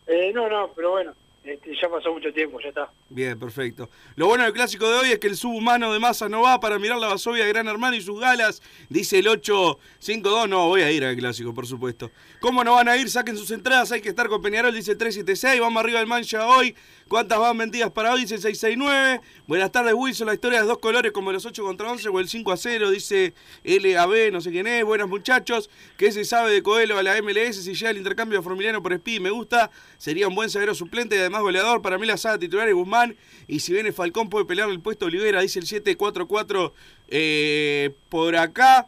Eh, 0.06 0.32
no, 0.34 0.48
no, 0.48 0.70
pero 0.74 0.90
bueno, 0.92 1.12
este, 1.44 1.74
ya 1.80 1.88
pasó 1.88 2.12
mucho 2.12 2.32
tiempo, 2.32 2.60
ya 2.60 2.68
está. 2.68 2.90
Bien, 3.14 3.38
perfecto. 3.38 3.88
Lo 4.16 4.26
bueno 4.26 4.42
del 4.42 4.52
clásico 4.52 4.90
de 4.90 4.96
hoy 4.96 5.12
es 5.12 5.20
que 5.20 5.28
el 5.28 5.36
subhumano 5.36 5.92
de 5.92 6.00
masa 6.00 6.28
no 6.28 6.42
va 6.42 6.58
para 6.58 6.80
mirar 6.80 6.98
la 6.98 7.06
vasovia 7.06 7.44
de 7.44 7.52
Gran 7.52 7.68
Hermano 7.68 7.94
y 7.94 8.00
sus 8.00 8.18
galas. 8.18 8.60
Dice 8.88 9.20
el 9.20 9.28
852. 9.28 10.48
No, 10.48 10.66
voy 10.66 10.82
a 10.82 10.90
ir 10.90 11.04
al 11.04 11.14
clásico, 11.14 11.54
por 11.54 11.64
supuesto. 11.64 12.10
¿Cómo 12.40 12.64
no 12.64 12.74
van 12.74 12.88
a 12.88 12.96
ir? 12.96 13.08
Saquen 13.08 13.36
sus 13.36 13.52
entradas. 13.52 13.92
Hay 13.92 14.00
que 14.00 14.08
estar 14.08 14.28
con 14.28 14.42
Peñarol, 14.42 14.74
dice 14.74 14.90
el 14.90 14.98
376. 14.98 15.60
Vamos 15.60 15.80
arriba 15.80 16.00
del 16.00 16.08
mancha 16.08 16.44
hoy. 16.44 16.74
¿Cuántas 17.06 17.38
van 17.38 17.56
vendidas 17.56 17.92
para 17.92 18.12
hoy? 18.12 18.22
Dice 18.22 18.34
el 18.34 18.40
669. 18.40 19.20
Buenas 19.46 19.70
tardes, 19.70 19.94
Wilson. 19.94 20.26
La 20.26 20.34
historia 20.34 20.62
de 20.62 20.66
dos 20.66 20.78
colores 20.78 21.12
como 21.12 21.30
los 21.30 21.46
8 21.46 21.62
contra 21.62 21.88
11 21.92 22.08
o 22.08 22.18
el 22.18 22.28
5 22.28 22.50
a 22.50 22.56
0. 22.56 22.90
Dice 22.90 23.32
LAB, 23.62 24.32
no 24.32 24.40
sé 24.40 24.50
quién 24.50 24.66
es. 24.66 24.84
Buenas 24.84 25.08
muchachos. 25.08 25.70
¿Qué 25.96 26.10
se 26.10 26.24
sabe 26.24 26.52
de 26.52 26.64
Coelho 26.64 26.98
a 26.98 27.04
la 27.04 27.22
MLS? 27.22 27.62
Si 27.62 27.74
llega 27.74 27.90
el 27.90 27.98
intercambio 27.98 28.42
formiliano 28.42 28.82
por 28.82 28.92
Speed, 28.92 29.20
me 29.20 29.30
gusta. 29.30 29.70
Sería 29.98 30.26
un 30.26 30.34
buen 30.34 30.50
zaguero 30.50 30.74
suplente 30.74 31.14
y 31.14 31.20
además 31.20 31.42
goleador. 31.42 31.80
Para 31.80 31.96
mí 31.96 32.06
la 32.06 32.16
saga 32.16 32.38
titular 32.38 32.66
es 32.66 32.74
Guzmán. 32.74 33.03
Y 33.46 33.60
si 33.60 33.72
viene 33.72 33.92
Falcón 33.92 34.28
puede 34.30 34.44
pelear 34.46 34.70
el 34.70 34.80
puesto 34.80 35.06
Olivera, 35.06 35.40
dice 35.42 35.58
el 35.58 35.66
744 35.66 36.72
eh, 37.08 37.90
por 38.08 38.36
acá. 38.36 38.86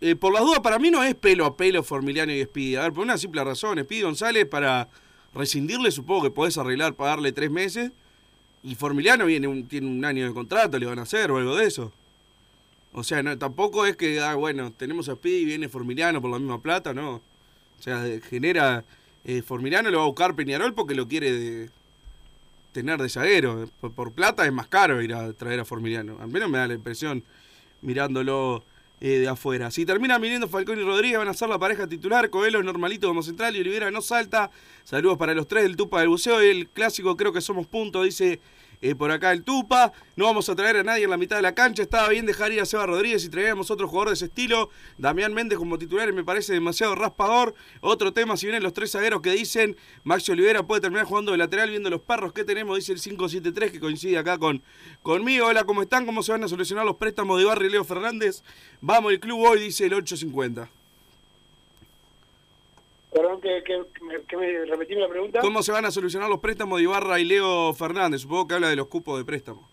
Eh, 0.00 0.16
por 0.16 0.32
las 0.32 0.42
dudas, 0.42 0.60
para 0.60 0.78
mí 0.78 0.90
no 0.90 1.02
es 1.04 1.14
pelo 1.14 1.44
a 1.44 1.56
pelo 1.56 1.82
Formiliano 1.82 2.32
y 2.32 2.42
Speedy. 2.42 2.76
A 2.76 2.82
ver, 2.82 2.92
por 2.92 3.04
una 3.04 3.18
simple 3.18 3.44
razón. 3.44 3.78
Speedy 3.78 4.02
González 4.02 4.46
para 4.46 4.88
rescindirle 5.34 5.90
supongo 5.90 6.22
que 6.22 6.30
podés 6.30 6.56
arreglar, 6.58 6.94
pagarle 6.94 7.32
tres 7.32 7.50
meses. 7.50 7.92
Y 8.62 8.74
Formiliano 8.74 9.26
viene 9.26 9.62
tiene 9.64 9.86
un 9.88 10.04
año 10.04 10.26
de 10.26 10.32
contrato, 10.34 10.78
le 10.78 10.86
van 10.86 10.98
a 10.98 11.02
hacer 11.02 11.30
o 11.30 11.36
algo 11.38 11.56
de 11.56 11.66
eso. 11.66 11.92
O 12.92 13.04
sea, 13.04 13.22
no, 13.22 13.36
tampoco 13.38 13.86
es 13.86 13.96
que, 13.96 14.20
ah, 14.20 14.34
bueno, 14.34 14.72
tenemos 14.72 15.08
a 15.08 15.14
Speedy 15.14 15.42
y 15.42 15.44
viene 15.44 15.68
Formiliano 15.68 16.20
por 16.20 16.30
la 16.30 16.38
misma 16.38 16.60
plata, 16.60 16.92
no. 16.94 17.16
O 17.16 17.82
sea, 17.82 18.04
genera... 18.28 18.84
eh, 19.24 19.42
Formiliano 19.42 19.90
lo 19.90 19.98
va 19.98 20.04
a 20.04 20.06
buscar 20.06 20.34
Peñarol 20.34 20.74
porque 20.74 20.94
lo 20.94 21.06
quiere 21.08 21.30
de- 21.32 21.70
tener 22.72 23.00
de 23.00 23.08
zaguero. 23.08 23.68
Por, 23.80 24.12
plata 24.12 24.46
es 24.46 24.52
más 24.52 24.68
caro 24.68 25.02
ir 25.02 25.14
a 25.14 25.32
traer 25.32 25.60
a 25.60 25.64
Formiliano. 25.64 26.18
Al 26.20 26.28
menos 26.28 26.50
me 26.50 26.58
da 26.58 26.68
la 26.68 26.74
impresión 26.74 27.24
mirándolo 27.82 28.64
eh, 29.00 29.18
de 29.18 29.28
afuera. 29.28 29.70
Si 29.70 29.86
termina 29.86 30.18
viniendo 30.18 30.48
Falcón 30.48 30.78
y 30.78 30.84
Rodríguez 30.84 31.18
van 31.18 31.28
a 31.28 31.34
ser 31.34 31.48
la 31.48 31.58
pareja 31.58 31.86
titular. 31.86 32.30
Coelho 32.30 32.58
es 32.58 32.64
normalito 32.64 33.08
como 33.08 33.22
central 33.22 33.56
y 33.56 33.60
Olivera 33.60 33.90
no 33.90 34.02
salta. 34.02 34.50
Saludos 34.84 35.18
para 35.18 35.34
los 35.34 35.48
tres 35.48 35.64
del 35.64 35.76
Tupa 35.76 36.00
del 36.00 36.08
Buceo. 36.08 36.40
El 36.40 36.68
clásico 36.68 37.16
creo 37.16 37.32
que 37.32 37.40
somos 37.40 37.66
punto, 37.66 38.02
dice 38.02 38.40
eh, 38.82 38.94
por 38.94 39.10
acá 39.10 39.32
el 39.32 39.44
Tupa. 39.44 39.92
No 40.16 40.24
vamos 40.24 40.48
a 40.48 40.56
traer 40.56 40.76
a 40.78 40.82
nadie 40.82 41.04
en 41.04 41.10
la 41.10 41.16
mitad 41.16 41.36
de 41.36 41.42
la 41.42 41.54
cancha. 41.54 41.82
Estaba 41.82 42.08
bien 42.08 42.26
dejar 42.26 42.52
ir 42.52 42.60
a 42.60 42.66
Seba 42.66 42.86
Rodríguez 42.86 43.24
y 43.24 43.28
traíamos 43.28 43.70
otro 43.70 43.88
jugador 43.88 44.08
de 44.08 44.14
ese 44.14 44.26
estilo. 44.26 44.70
Damián 44.98 45.34
Méndez 45.34 45.58
como 45.58 45.78
titular 45.78 46.12
me 46.12 46.24
parece 46.24 46.52
demasiado 46.52 46.94
raspador. 46.94 47.54
Otro 47.80 48.12
tema, 48.12 48.36
si 48.36 48.46
vienen 48.46 48.62
los 48.62 48.72
tres 48.72 48.92
zagueros 48.92 49.20
que 49.20 49.30
dicen 49.32 49.76
Maxi 50.04 50.32
Olivera 50.32 50.66
puede 50.66 50.80
terminar 50.80 51.06
jugando 51.06 51.32
de 51.32 51.38
lateral 51.38 51.70
viendo 51.70 51.90
los 51.90 52.00
perros 52.00 52.32
que 52.32 52.44
tenemos, 52.44 52.76
dice 52.76 52.92
el 52.92 53.00
573 53.00 53.72
que 53.72 53.80
coincide 53.80 54.18
acá 54.18 54.38
con 54.38 54.62
conmigo. 55.02 55.46
Hola, 55.46 55.64
¿cómo 55.64 55.82
están? 55.82 56.06
¿Cómo 56.06 56.22
se 56.22 56.32
van 56.32 56.44
a 56.44 56.48
solucionar 56.48 56.84
los 56.84 56.96
préstamos 56.96 57.38
de 57.38 57.44
Barrio 57.44 57.68
y 57.68 57.72
Leo 57.72 57.84
Fernández? 57.84 58.42
Vamos, 58.80 59.12
el 59.12 59.20
club 59.20 59.40
hoy, 59.40 59.60
dice 59.60 59.86
el 59.86 59.94
850. 59.94 60.79
Perdón, 63.12 63.40
que, 63.40 63.62
que, 63.64 63.82
que 64.28 64.36
me, 64.36 64.64
repetí 64.66 64.94
la 64.94 65.08
pregunta. 65.08 65.40
¿Cómo 65.40 65.62
se 65.62 65.72
van 65.72 65.84
a 65.84 65.90
solucionar 65.90 66.28
los 66.28 66.38
préstamos 66.38 66.78
de 66.78 66.84
Ibarra 66.84 67.18
y 67.18 67.24
Leo 67.24 67.74
Fernández? 67.74 68.20
Supongo 68.20 68.46
que 68.46 68.54
habla 68.54 68.68
de 68.68 68.76
los 68.76 68.86
cupos 68.86 69.18
de 69.18 69.24
préstamo. 69.24 69.68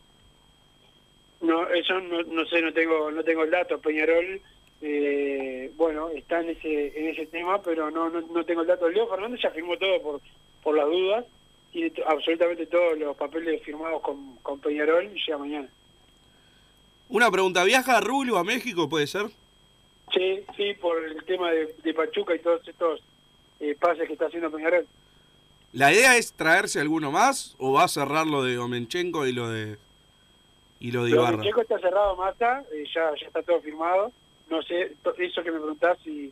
No, 1.42 1.68
eso 1.70 2.00
no, 2.00 2.24
no 2.24 2.46
sé, 2.48 2.62
no 2.62 2.74
tengo 2.74 3.12
no 3.12 3.24
tengo 3.24 3.44
el 3.44 3.52
dato. 3.52 3.80
Peñarol, 3.80 4.42
eh, 4.82 5.72
bueno, 5.76 6.10
está 6.10 6.42
en 6.42 6.50
ese 6.50 7.00
en 7.00 7.10
ese 7.10 7.28
tema, 7.28 7.62
pero 7.62 7.92
no, 7.92 8.10
no, 8.10 8.22
no 8.22 8.44
tengo 8.44 8.62
el 8.62 8.68
dato. 8.68 8.90
Leo 8.90 9.08
Fernández 9.08 9.40
ya 9.44 9.52
firmó 9.52 9.78
todo 9.78 10.02
por 10.02 10.22
por 10.64 10.76
las 10.76 10.88
dudas. 10.88 11.26
Tiene 11.72 11.92
absolutamente 12.08 12.66
todos 12.66 12.98
los 12.98 13.16
papeles 13.18 13.62
firmados 13.62 14.02
con, 14.02 14.38
con 14.38 14.60
Peñarol 14.60 15.06
y 15.06 15.20
llega 15.20 15.38
mañana. 15.38 15.70
Una 17.10 17.30
pregunta, 17.30 17.64
¿viaja 17.64 17.98
a 17.98 18.02
Rubio 18.02 18.38
a 18.38 18.44
México, 18.44 18.90
puede 18.90 19.06
ser? 19.06 19.28
Sí, 20.12 20.44
sí, 20.56 20.74
por 20.82 21.04
el 21.04 21.24
tema 21.26 21.52
de, 21.52 21.76
de 21.84 21.94
Pachuca 21.94 22.34
y 22.34 22.40
todos 22.40 22.68
estos 22.68 23.02
eh, 23.60 23.76
pases 23.80 24.08
que 24.08 24.14
está 24.14 24.26
haciendo 24.28 24.52
Peñarol. 24.52 24.86
¿La 25.74 25.92
idea 25.94 26.18
es 26.18 26.34
traerse 26.34 26.80
alguno 26.80 27.12
más 27.12 27.56
o 27.60 27.74
va 27.74 27.84
a 27.84 27.88
cerrar 27.88 28.26
lo 28.28 28.44
de 28.44 28.58
Omenchenko 28.58 29.28
y 29.28 29.34
lo 29.34 29.50
de 29.50 29.78
y 30.80 30.92
lo 30.92 31.04
de 31.04 31.12
Ibarra? 31.12 31.38
de 31.38 31.44
Checo 31.44 31.62
está 31.62 31.80
cerrado, 31.80 32.16
Massa, 32.16 32.64
eh, 32.72 32.84
ya, 32.94 33.12
ya 33.20 33.28
está 33.28 33.42
todo 33.44 33.62
firmado. 33.62 34.12
No 34.50 34.62
sé, 34.64 34.94
eso 35.18 35.44
que 35.44 35.52
me 35.52 35.60
preguntás 35.60 35.98
si, 36.04 36.32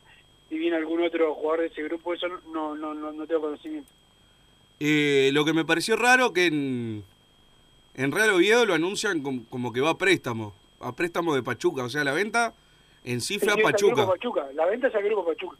si 0.49 0.57
viene 0.57 0.77
algún 0.77 1.03
otro 1.03 1.33
jugador 1.35 1.61
de 1.61 1.67
ese 1.67 1.83
grupo, 1.83 2.13
eso 2.13 2.27
no 2.53 2.75
no 2.75 2.93
no, 2.93 3.11
no 3.11 3.27
tengo 3.27 3.41
conocimiento. 3.41 3.89
Eh, 4.79 5.29
lo 5.33 5.43
que 5.45 5.53
me 5.53 5.65
pareció 5.65 5.95
raro 5.95 6.31
que 6.33 6.45
en, 6.47 7.03
en 7.95 8.11
Real 8.11 8.31
Oviedo 8.31 8.65
lo 8.65 8.73
anuncian 8.73 9.21
com- 9.21 9.43
como, 9.49 9.71
que 9.73 9.81
va 9.81 9.91
a 9.91 9.97
préstamo, 9.97 10.53
a 10.79 10.93
préstamo 10.95 11.33
de 11.35 11.43
Pachuca, 11.43 11.83
o 11.83 11.89
sea, 11.89 12.03
la 12.03 12.13
venta 12.13 12.53
en 13.03 13.21
fue 13.21 13.53
Sí, 13.55 13.61
Pachuca. 13.61 13.95
Grupo 13.95 14.11
Pachuca. 14.13 14.47
La 14.53 14.65
venta 14.65 14.87
es 14.87 14.95
al 14.95 15.03
grupo 15.03 15.25
Pachuca. 15.25 15.57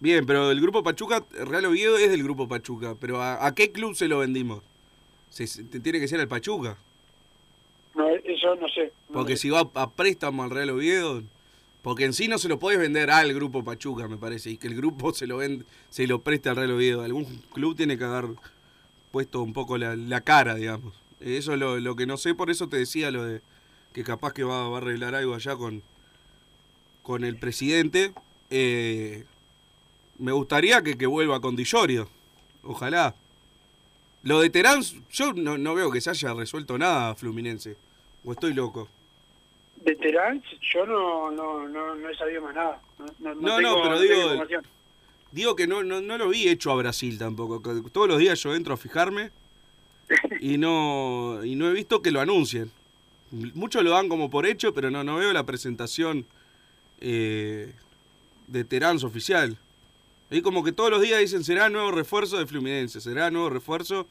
Bien, 0.00 0.24
pero 0.26 0.50
el 0.50 0.60
grupo 0.60 0.82
Pachuca, 0.82 1.24
Real 1.44 1.64
Oviedo 1.66 1.98
es 1.98 2.10
del 2.10 2.22
grupo 2.22 2.46
Pachuca, 2.46 2.94
pero 3.00 3.20
¿a, 3.20 3.44
a 3.46 3.54
qué 3.54 3.72
club 3.72 3.94
se 3.96 4.06
lo 4.08 4.18
vendimos? 4.20 4.62
Se, 5.30 5.46
tiene 5.64 5.98
que 6.00 6.08
ser 6.08 6.20
al 6.20 6.28
Pachuca. 6.28 6.76
No, 7.94 8.08
eso 8.08 8.54
no 8.56 8.68
sé. 8.68 8.92
no 9.08 9.14
Porque 9.14 9.36
sé. 9.36 9.42
si 9.42 9.50
va 9.50 9.68
a 9.74 9.90
préstamo 9.90 10.44
al 10.44 10.50
Real 10.50 10.70
Oviedo, 10.70 11.22
porque 11.82 12.04
en 12.04 12.12
sí 12.12 12.28
no 12.28 12.38
se 12.38 12.48
lo 12.48 12.58
puedes 12.60 12.78
vender 12.78 13.10
al 13.10 13.34
grupo 13.34 13.64
Pachuca, 13.64 14.06
me 14.06 14.16
parece, 14.16 14.50
y 14.50 14.56
que 14.56 14.68
el 14.68 14.76
grupo 14.76 15.12
se 15.12 15.26
lo 15.26 15.38
vende, 15.38 15.64
se 15.90 16.06
lo 16.06 16.20
preste 16.20 16.48
al 16.48 16.56
Real 16.56 16.70
Oviedo. 16.72 17.02
Algún 17.02 17.24
club 17.52 17.76
tiene 17.76 17.98
que 17.98 18.04
haber 18.04 18.26
puesto 19.10 19.42
un 19.42 19.52
poco 19.52 19.78
la, 19.78 19.96
la 19.96 20.20
cara, 20.20 20.54
digamos. 20.54 20.94
Eso 21.20 21.54
es 21.54 21.58
lo, 21.58 21.80
lo 21.80 21.96
que 21.96 22.06
no 22.06 22.16
sé, 22.16 22.34
por 22.36 22.50
eso 22.50 22.68
te 22.68 22.76
decía 22.76 23.10
lo 23.10 23.24
de 23.24 23.40
que 23.92 24.04
capaz 24.04 24.32
que 24.32 24.44
va, 24.44 24.68
va 24.68 24.76
a 24.76 24.80
arreglar 24.80 25.16
algo 25.16 25.34
allá 25.34 25.56
con, 25.56 25.82
con 27.02 27.24
el 27.24 27.36
presidente. 27.36 28.12
Eh, 28.50 29.24
me 30.18 30.32
gustaría 30.32 30.82
que, 30.82 30.96
que 30.98 31.06
vuelva 31.06 31.40
con 31.40 31.56
Dillorio, 31.56 32.08
ojalá. 32.62 33.14
Lo 34.22 34.40
de 34.40 34.50
Terán, 34.50 34.82
yo 35.10 35.32
no, 35.32 35.56
no 35.58 35.74
veo 35.74 35.90
que 35.90 36.00
se 36.00 36.10
haya 36.10 36.34
resuelto 36.34 36.76
nada, 36.76 37.14
Fluminense. 37.14 37.76
¿O 38.24 38.32
estoy 38.32 38.52
loco? 38.52 38.88
De 39.84 39.94
Terán, 39.94 40.42
yo 40.72 40.84
no, 40.86 41.30
no, 41.30 41.68
no, 41.68 41.94
no 41.94 42.08
he 42.08 42.16
sabido 42.16 42.42
más 42.42 42.54
nada. 42.54 42.80
No, 43.20 43.34
no, 43.34 43.56
tengo- 43.56 43.82
pero 43.82 44.00
digo-. 44.00 44.44
Digo 45.30 45.54
que 45.54 45.66
no, 45.66 45.82
no, 45.84 46.00
no 46.00 46.16
lo 46.18 46.28
vi 46.30 46.48
hecho 46.48 46.70
a 46.72 46.76
Brasil 46.76 47.18
tampoco. 47.18 47.60
Todos 47.90 48.08
los 48.08 48.18
días 48.18 48.42
yo 48.42 48.54
entro 48.54 48.72
a 48.74 48.78
fijarme 48.78 49.30
y 50.40 50.56
no, 50.56 51.40
y 51.44 51.54
no 51.54 51.68
he 51.68 51.72
visto 51.74 52.00
que 52.00 52.10
lo 52.10 52.20
anuncien. 52.20 52.70
Muchos 53.30 53.84
lo 53.84 53.90
dan 53.90 54.08
como 54.08 54.30
por 54.30 54.46
hecho, 54.46 54.72
pero 54.72 54.90
no, 54.90 55.04
no 55.04 55.16
veo 55.16 55.32
la 55.34 55.44
presentación 55.44 56.24
eh, 57.00 57.72
de 58.46 58.64
Terán 58.64 58.96
oficial. 59.04 59.58
Y 60.30 60.42
como 60.42 60.62
que 60.62 60.72
todos 60.72 60.90
los 60.90 61.00
días 61.00 61.20
dicen 61.20 61.42
será 61.44 61.68
nuevo 61.70 61.90
refuerzo 61.90 62.38
de 62.38 62.46
Fluminense, 62.46 63.00
será 63.00 63.30
nuevo 63.30 63.48
refuerzo, 63.50 64.06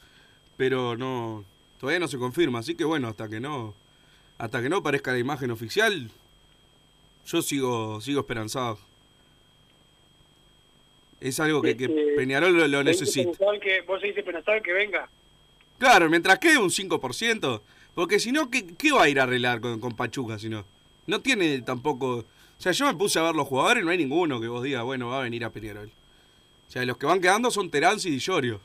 pero 0.57 0.97
no 0.97 1.45
todavía 1.79 1.99
no 1.99 2.07
se 2.07 2.17
confirma. 2.17 2.59
Así 2.59 2.75
que 2.75 2.83
bueno, 2.85 3.07
hasta 3.07 3.29
que 3.29 3.39
no 3.39 3.73
hasta 4.39 4.61
que 4.61 4.69
no 4.69 4.77
aparezca 4.77 5.11
la 5.11 5.19
imagen 5.19 5.51
oficial, 5.51 6.09
yo 7.27 7.41
sigo 7.41 8.01
sigo 8.01 8.21
esperanzado. 8.21 8.79
Es 11.19 11.39
algo 11.39 11.61
que, 11.61 11.75
que 11.75 11.89
Peñarol 12.15 12.55
lo, 12.55 12.67
lo 12.67 12.83
¿Vos 12.83 12.97
seguís 12.97 13.15
necesita. 13.15 13.59
que- 13.61 13.81
Vos 13.81 13.99
seguís 14.01 14.15
pensando 14.23 14.61
que 14.63 14.73
venga. 14.73 15.09
Claro, 15.79 16.09
mientras 16.09 16.39
quede 16.39 16.57
un 16.57 16.69
5%, 16.69 17.61
porque 17.95 18.19
si 18.19 18.31
no, 18.31 18.49
¿qué, 18.49 18.65
qué 18.75 18.91
va 18.91 19.03
a 19.03 19.09
ir 19.09 19.19
a 19.19 19.23
arreglar 19.23 19.59
con, 19.61 19.79
con 19.79 19.95
Pachuca 19.95 20.37
si 20.39 20.49
no? 20.49 20.65
No 21.07 21.21
tiene 21.21 21.61
tampoco... 21.61 22.17
O 22.17 22.61
sea, 22.61 22.71
yo 22.71 22.85
me 22.87 22.95
puse 22.95 23.19
a 23.19 23.23
ver 23.23 23.35
los 23.35 23.47
jugadores 23.47 23.81
y 23.83 23.85
no 23.85 23.91
hay 23.91 23.97
ninguno 23.99 24.41
que 24.41 24.47
vos 24.47 24.63
digas, 24.63 24.83
bueno, 24.83 25.09
va 25.09 25.19
a 25.19 25.23
venir 25.23 25.43
a 25.45 25.51
Peñarol. 25.51 25.91
O 26.67 26.71
sea, 26.71 26.85
los 26.85 26.97
que 26.97 27.05
van 27.05 27.21
quedando 27.21 27.49
son 27.51 27.69
Terán 27.69 27.97
y 28.03 28.09
Di 28.09 28.19
Llorio. 28.19 28.59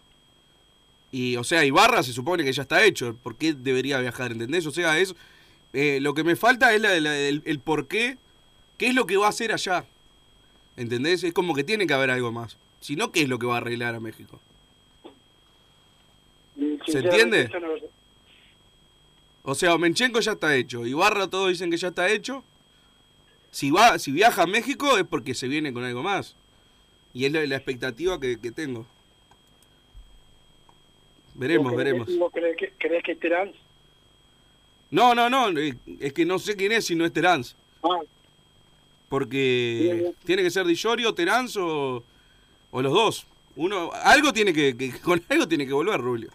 Y, 1.13 1.37
o 1.37 1.45
sea, 1.45 1.65
Ibarra 1.65 2.03
se 2.03 2.13
supone 2.13 2.43
que 2.45 2.53
ya 2.53 2.63
está 2.63 2.85
hecho. 2.85 3.15
¿Por 3.23 3.37
qué 3.37 3.53
debería 3.53 3.99
viajar? 4.01 4.33
¿Entendés? 4.33 4.67
O 4.67 4.71
sea, 4.71 4.99
es 4.99 5.15
eh, 5.73 5.99
lo 6.01 6.15
que 6.15 6.25
me 6.25 6.37
falta 6.37 6.75
es 6.75 6.81
la, 6.81 6.99
la- 7.01 7.17
el, 7.19 7.43
el 7.45 7.59
por 7.61 7.87
qué. 7.87 8.17
¿Qué 8.79 8.89
es 8.89 8.95
lo 8.95 9.07
que 9.07 9.17
va 9.17 9.27
a 9.27 9.31
hacer 9.31 9.53
allá? 9.53 9.85
¿Entendés? 10.77 11.23
Es 11.23 11.33
como 11.33 11.55
que 11.55 11.65
tiene 11.65 11.87
que 11.87 11.93
haber 11.95 12.11
algo 12.11 12.33
más. 12.33 12.57
Si 12.81 12.97
no, 12.97 13.13
¿qué 13.13 13.23
es 13.23 13.29
lo 13.29 13.39
que 13.39 13.47
va 13.47 13.55
a 13.55 13.59
arreglar 13.59 13.95
a 13.95 14.01
México? 14.01 14.41
¿Se 16.87 16.99
entiende? 16.99 17.49
No. 17.49 17.69
O 19.45 19.55
sea, 19.55 19.77
Menchenko 19.79 20.21
ya 20.21 20.33
está 20.33 20.55
hecho. 20.57 20.87
Ibarra 20.87 21.29
todos 21.29 21.49
dicen 21.51 21.71
que 21.71 21.77
ya 21.77 21.89
está 21.89 22.11
hecho. 22.11 22.43
Si 23.51 23.71
va, 23.71 23.99
si 23.99 24.13
viaja 24.13 24.43
a 24.43 24.47
México 24.47 24.97
es 24.99 25.05
porque 25.05 25.35
se 25.35 25.49
viene 25.49 25.73
con 25.73 25.85
algo 25.85 26.03
más. 26.03 26.35
Y 27.15 27.25
es 27.27 27.33
la, 27.33 27.45
la 27.47 27.57
expectativa 27.57 28.19
que, 28.19 28.39
que 28.39 28.51
tengo. 28.53 28.87
Veremos, 31.35 31.73
¿Vos 31.73 31.81
creés- 31.81 31.85
veremos. 32.07 32.19
¿Vos 32.19 32.33
creés 32.33 32.57
que, 32.57 33.03
que 33.03 33.15
Terán? 33.17 33.53
No, 34.91 35.15
no, 35.15 35.31
no. 35.31 35.49
Es 36.01 36.13
que 36.13 36.25
no 36.27 36.39
sé 36.39 36.57
quién 36.57 36.73
es 36.73 36.87
si 36.87 36.95
no 36.95 37.05
es 37.07 37.13
Terán. 37.13 37.43
Ah, 37.83 38.01
Porque 39.09 40.13
tiene 40.25 40.43
que 40.43 40.51
ser 40.51 40.67
Di 40.67 40.75
Llorio, 40.75 41.15
Terán 41.15 41.49
o, 41.59 42.03
o 42.71 42.83
los 42.83 42.93
dos. 42.93 43.27
Uno, 43.57 43.91
algo 43.93 44.33
tiene 44.33 44.53
que, 44.53 44.77
que- 44.77 44.93
con 45.01 45.23
algo 45.29 45.49
tiene 45.49 45.67
que 45.67 45.73
volver, 45.73 46.01
Rubio. 46.01 46.31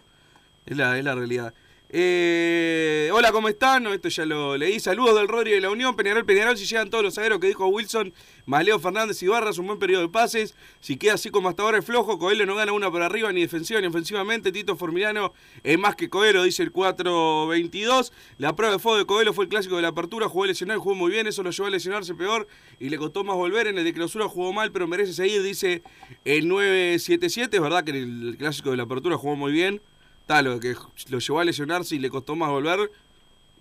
Es 0.66 0.76
la, 0.76 0.98
es 0.98 1.04
la 1.04 1.14
realidad. 1.14 1.54
Eh, 1.90 3.10
hola, 3.14 3.32
¿cómo 3.32 3.48
están? 3.48 3.86
Esto 3.86 4.10
ya 4.10 4.26
lo 4.26 4.58
leí. 4.58 4.78
Saludos 4.78 5.16
del 5.16 5.26
Rodri 5.26 5.52
de 5.52 5.60
la 5.62 5.70
Unión. 5.70 5.96
Peñarol, 5.96 6.26
Peñarol, 6.26 6.58
si 6.58 6.66
llegan 6.66 6.90
todos 6.90 7.02
los 7.02 7.14
zagueros 7.14 7.38
que 7.38 7.46
dijo 7.46 7.66
Wilson, 7.66 8.12
más 8.44 8.62
Leo 8.62 8.78
Fernández 8.78 9.22
y 9.22 9.26
Barras, 9.26 9.56
un 9.56 9.68
buen 9.68 9.78
periodo 9.78 10.02
de 10.02 10.08
pases. 10.10 10.54
Si 10.80 10.98
queda 10.98 11.14
así 11.14 11.30
como 11.30 11.48
hasta 11.48 11.62
ahora 11.62 11.78
es 11.78 11.86
flojo, 11.86 12.18
Coelho 12.18 12.44
no 12.44 12.56
gana 12.56 12.72
una 12.72 12.90
por 12.90 13.00
arriba, 13.00 13.32
ni 13.32 13.40
defensiva 13.40 13.80
ni 13.80 13.86
ofensivamente. 13.86 14.52
Tito 14.52 14.76
Formiliano 14.76 15.32
es 15.62 15.78
más 15.78 15.96
que 15.96 16.10
Coelho, 16.10 16.42
dice 16.42 16.62
el 16.62 16.74
4-22. 16.74 18.12
La 18.36 18.54
prueba 18.54 18.74
de 18.74 18.78
fuego 18.78 18.98
de 18.98 19.06
Coelho 19.06 19.32
fue 19.32 19.44
el 19.44 19.48
clásico 19.48 19.76
de 19.76 19.82
la 19.82 19.88
apertura, 19.88 20.28
jugó 20.28 20.44
lesionado 20.44 20.80
jugó 20.80 20.94
muy 20.94 21.10
bien, 21.10 21.26
eso 21.26 21.42
lo 21.42 21.50
llevó 21.50 21.68
a 21.68 21.70
lesionarse 21.70 22.14
peor 22.14 22.48
y 22.78 22.90
le 22.90 22.98
costó 22.98 23.24
más 23.24 23.36
volver. 23.36 23.66
En 23.66 23.78
el 23.78 23.84
de 23.84 23.94
clausura 23.94 24.28
jugó 24.28 24.52
mal, 24.52 24.72
pero 24.72 24.86
merece 24.86 25.14
seguir, 25.14 25.42
dice 25.42 25.82
el 26.26 26.50
9-7-7. 26.50 27.48
Es 27.54 27.60
verdad 27.62 27.82
que 27.82 27.92
en 27.92 27.96
el 27.96 28.36
clásico 28.36 28.72
de 28.72 28.76
la 28.76 28.82
apertura 28.82 29.16
jugó 29.16 29.36
muy 29.36 29.52
bien. 29.52 29.80
Lo 30.28 30.60
que 30.60 30.76
lo 31.08 31.18
llevó 31.18 31.40
a 31.40 31.44
lesionarse 31.44 31.96
y 31.96 31.98
le 31.98 32.10
costó 32.10 32.36
más 32.36 32.50
volver, 32.50 32.90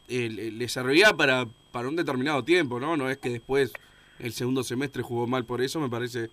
eh, 0.09 0.29
le, 0.29 0.51
le 0.51 0.67
servía 0.67 1.13
para, 1.13 1.47
para 1.71 1.87
un 1.87 1.95
determinado 1.95 2.43
tiempo, 2.43 2.79
¿no? 2.79 2.97
No 2.97 3.09
es 3.09 3.17
que 3.17 3.29
después 3.29 3.71
el 4.19 4.33
segundo 4.33 4.63
semestre 4.63 5.01
jugó 5.01 5.27
mal 5.27 5.45
por 5.45 5.61
eso, 5.61 5.79
me 5.79 5.89
parece 5.89 6.29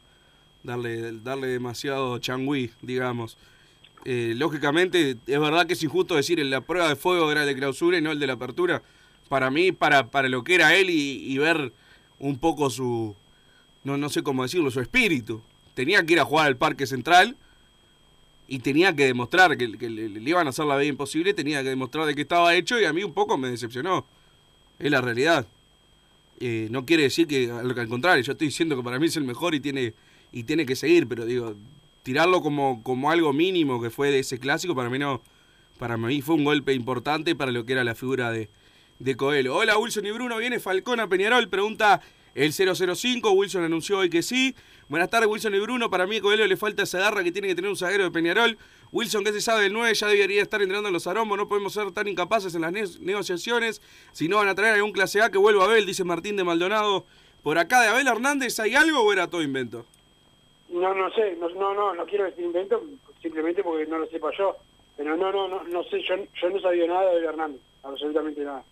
darle, 0.64 1.12
darle 1.20 1.46
demasiado 1.46 2.18
changüí, 2.18 2.72
digamos. 2.82 3.36
Eh, 4.04 4.34
lógicamente, 4.36 5.16
es 5.24 5.40
verdad 5.40 5.66
que 5.66 5.74
es 5.74 5.82
injusto 5.84 6.16
decir 6.16 6.40
en 6.40 6.50
la 6.50 6.60
prueba 6.60 6.88
de 6.88 6.96
fuego 6.96 7.30
era 7.30 7.42
el 7.42 7.46
de 7.46 7.54
clausura 7.54 7.96
y 7.96 8.02
no 8.02 8.10
el 8.10 8.18
de 8.18 8.26
la 8.26 8.32
apertura. 8.32 8.82
Para 9.28 9.50
mí, 9.50 9.70
para, 9.70 10.10
para 10.10 10.28
lo 10.28 10.42
que 10.42 10.56
era 10.56 10.74
él 10.74 10.90
y, 10.90 11.32
y 11.32 11.38
ver 11.38 11.72
un 12.18 12.38
poco 12.38 12.70
su, 12.70 13.14
no, 13.84 13.96
no 13.96 14.08
sé 14.08 14.24
cómo 14.24 14.42
decirlo, 14.42 14.70
su 14.72 14.80
espíritu. 14.80 15.42
Tenía 15.74 16.04
que 16.04 16.14
ir 16.14 16.20
a 16.20 16.24
jugar 16.24 16.46
al 16.46 16.56
Parque 16.56 16.86
Central 16.86 17.36
y 18.46 18.58
tenía 18.58 18.94
que 18.94 19.06
demostrar 19.06 19.56
que, 19.56 19.66
le, 19.68 20.20
iban 20.20 20.46
a 20.46 20.50
hacer 20.50 20.66
la 20.66 20.76
vida 20.76 20.88
imposible, 20.88 21.34
tenía 21.34 21.62
que 21.62 21.70
demostrar 21.70 22.06
de 22.06 22.14
que 22.14 22.22
estaba 22.22 22.54
hecho 22.54 22.78
y 22.80 22.84
a 22.84 22.92
mí 22.92 23.02
un 23.02 23.12
poco 23.12 23.38
me 23.38 23.48
decepcionó. 23.48 24.06
Es 24.78 24.90
la 24.90 25.00
realidad. 25.00 25.46
Eh, 26.40 26.68
no 26.70 26.84
quiere 26.84 27.04
decir 27.04 27.26
que 27.26 27.50
al, 27.50 27.78
al 27.78 27.88
contrario, 27.88 28.22
yo 28.22 28.32
estoy 28.32 28.48
diciendo 28.48 28.76
que 28.76 28.82
para 28.82 28.98
mí 28.98 29.06
es 29.06 29.16
el 29.16 29.24
mejor 29.24 29.54
y 29.54 29.60
tiene 29.60 29.94
y 30.34 30.42
tiene 30.42 30.66
que 30.66 30.74
seguir, 30.74 31.06
pero 31.06 31.24
digo, 31.24 31.54
tirarlo 32.02 32.42
como, 32.42 32.82
como 32.82 33.10
algo 33.10 33.32
mínimo 33.32 33.80
que 33.80 33.88
fue 33.88 34.10
de 34.10 34.18
ese 34.18 34.40
clásico 34.40 34.74
para 34.74 34.90
mí 34.90 34.98
no 34.98 35.22
para 35.78 35.96
mí 35.96 36.22
fue 36.22 36.34
un 36.34 36.44
golpe 36.44 36.74
importante 36.74 37.36
para 37.36 37.52
lo 37.52 37.64
que 37.64 37.72
era 37.72 37.84
la 37.84 37.94
figura 37.94 38.30
de, 38.30 38.48
de 38.98 39.16
Coelho. 39.16 39.56
Hola 39.56 39.78
Wilson 39.78 40.06
y 40.06 40.10
Bruno, 40.10 40.36
viene 40.38 40.58
Falcón 40.60 41.00
a 41.00 41.08
Peñarol, 41.08 41.48
pregunta 41.48 42.00
el 42.34 42.52
005, 42.52 43.30
Wilson 43.30 43.64
anunció 43.64 43.98
hoy 43.98 44.10
que 44.10 44.22
sí. 44.22 44.54
Buenas 44.88 45.08
tardes 45.10 45.28
Wilson 45.28 45.54
y 45.54 45.60
Bruno, 45.60 45.88
para 45.90 46.06
mí 46.06 46.16
a 46.16 46.20
Coelho 46.20 46.46
le 46.46 46.56
falta 46.56 46.82
esa 46.82 46.98
garra 46.98 47.24
que 47.24 47.32
tiene 47.32 47.48
que 47.48 47.54
tener 47.54 47.70
un 47.70 47.76
zaguero 47.76 48.04
de 48.04 48.10
Peñarol. 48.10 48.58
Wilson, 48.92 49.24
que 49.24 49.32
se 49.32 49.40
sabe 49.40 49.62
del 49.64 49.72
9, 49.72 49.94
ya 49.94 50.06
debería 50.08 50.42
estar 50.42 50.60
entrenando 50.60 50.88
en 50.88 50.92
los 50.92 51.06
aromos, 51.06 51.36
no 51.38 51.48
podemos 51.48 51.72
ser 51.72 51.90
tan 51.92 52.06
incapaces 52.06 52.54
en 52.54 52.60
las 52.60 52.70
ne- 52.72 52.84
negociaciones. 53.00 53.80
Si 54.12 54.28
no 54.28 54.36
van 54.36 54.48
a 54.48 54.54
traer 54.54 54.74
algún 54.74 54.92
clase 54.92 55.20
A, 55.22 55.30
que 55.30 55.38
vuelva 55.38 55.64
Abel, 55.64 55.86
dice 55.86 56.04
Martín 56.04 56.36
de 56.36 56.44
Maldonado. 56.44 57.04
Por 57.42 57.58
acá 57.58 57.80
de 57.82 57.88
Abel 57.88 58.06
Hernández, 58.06 58.60
¿hay 58.60 58.74
algo 58.74 59.00
o 59.00 59.12
era 59.12 59.28
todo 59.28 59.42
invento? 59.42 59.84
No, 60.68 60.94
no 60.94 61.10
sé, 61.12 61.36
no, 61.40 61.48
no, 61.50 61.74
no, 61.74 61.94
no 61.94 62.04
quiero 62.06 62.24
decir 62.24 62.44
invento, 62.44 62.82
simplemente 63.20 63.62
porque 63.62 63.86
no 63.86 63.98
lo 63.98 64.06
sepa 64.06 64.30
yo. 64.36 64.56
Pero 64.96 65.16
no, 65.16 65.32
no, 65.32 65.48
no, 65.48 65.64
no 65.64 65.82
sé, 65.84 66.00
yo, 66.02 66.14
yo 66.40 66.50
no 66.50 66.60
sabía 66.60 66.86
nada 66.86 67.10
de 67.14 67.24
Hernández, 67.24 67.60
absolutamente 67.82 68.42
nada. 68.44 68.62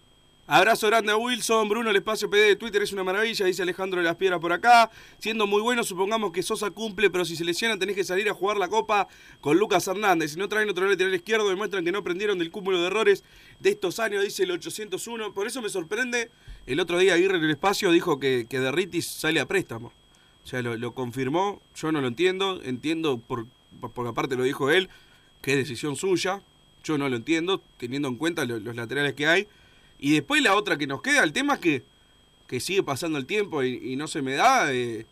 Abrazo 0.49 0.89
grande 0.89 1.13
a 1.13 1.17
Wilson, 1.17 1.69
Bruno, 1.69 1.91
el 1.91 1.97
espacio 1.97 2.29
PD 2.29 2.41
de 2.49 2.57
Twitter 2.57 2.83
es 2.83 2.93
una 2.93 3.05
maravilla, 3.05 3.47
dice 3.47 3.63
Alejandro 3.63 4.01
de 4.01 4.05
las 4.07 4.17
Piedras 4.17 4.41
por 4.41 4.53
acá. 4.53 4.91
Siendo 5.19 5.47
muy 5.47 5.63
bueno, 5.63 5.85
supongamos 5.85 6.33
que 6.33 6.43
Sosa 6.43 6.71
cumple, 6.73 7.11
pero 7.11 7.25
si 7.25 7.37
se 7.37 7.45
lesiona 7.45 7.79
tenés 7.79 7.95
que 7.95 8.03
salir 8.05 8.29
a 8.29 8.35
jugar 8.35 8.57
la 8.59 8.69
copa 8.69 9.07
con 9.41 9.57
Lucas 9.57 9.87
Hernández. 9.87 10.33
Si 10.33 10.39
no 10.39 10.49
traen 10.49 10.69
otro 10.69 10.87
lateral 10.89 11.15
izquierdo, 11.15 11.49
demuestran 11.49 11.85
que 11.85 11.93
no 11.93 11.99
aprendieron 12.01 12.39
del 12.41 12.51
cúmulo 12.51 12.81
de 12.81 12.89
errores 12.89 13.23
de 13.61 13.71
estos 13.71 14.01
años, 14.01 14.25
dice 14.25 14.43
el 14.43 14.51
801. 14.51 15.33
Por 15.33 15.47
eso 15.47 15.63
me 15.63 15.69
sorprende, 15.69 16.31
el 16.67 16.81
otro 16.81 16.99
día 16.99 17.15
Aguirre 17.15 17.39
en 17.39 17.45
el 17.45 17.51
espacio 17.51 17.93
dijo 17.93 18.19
que, 18.19 18.47
que 18.51 18.59
Derritis 18.59 19.07
sale 19.07 19.39
a 19.39 19.47
préstamo. 19.47 19.93
O 20.45 20.47
sea, 20.47 20.61
lo, 20.61 20.93
confirmó, 20.93 21.63
yo 21.77 21.93
no 21.93 22.01
lo 22.01 22.09
entiendo, 22.09 22.61
entiendo, 22.65 23.17
por, 23.19 23.47
porque 23.95 24.11
aparte 24.11 24.35
lo 24.35 24.43
dijo 24.43 24.71
él, 24.71 24.91
que 25.41 25.53
es 25.53 25.57
decisión 25.59 25.95
suya, 25.95 26.43
yo 26.83 26.99
no 26.99 27.09
lo 27.09 27.15
entiendo, 27.15 27.63
teniendo 27.79 28.09
en 28.09 28.17
cuenta 28.17 28.45
lo- 28.45 28.59
los 28.59 28.75
laterales 28.75 29.15
que 29.15 29.29
hay. 29.29 29.47
Y 30.03 30.15
después 30.15 30.43
la 30.43 30.57
otra 30.57 30.77
que 30.77 30.89
nos 30.89 31.01
queda, 31.01 31.23
el 31.23 31.33
tema 31.33 31.55
es 31.55 31.61
que, 31.61 31.85
que 32.49 32.59
sigue 32.59 32.83
pasando 32.83 33.21
el 33.21 33.25
tiempo 33.25 33.63
y, 33.63 33.95
no 33.95 34.09
se 34.09 34.21
me 34.21 34.35
da 34.35 34.73
eh, 34.73 35.07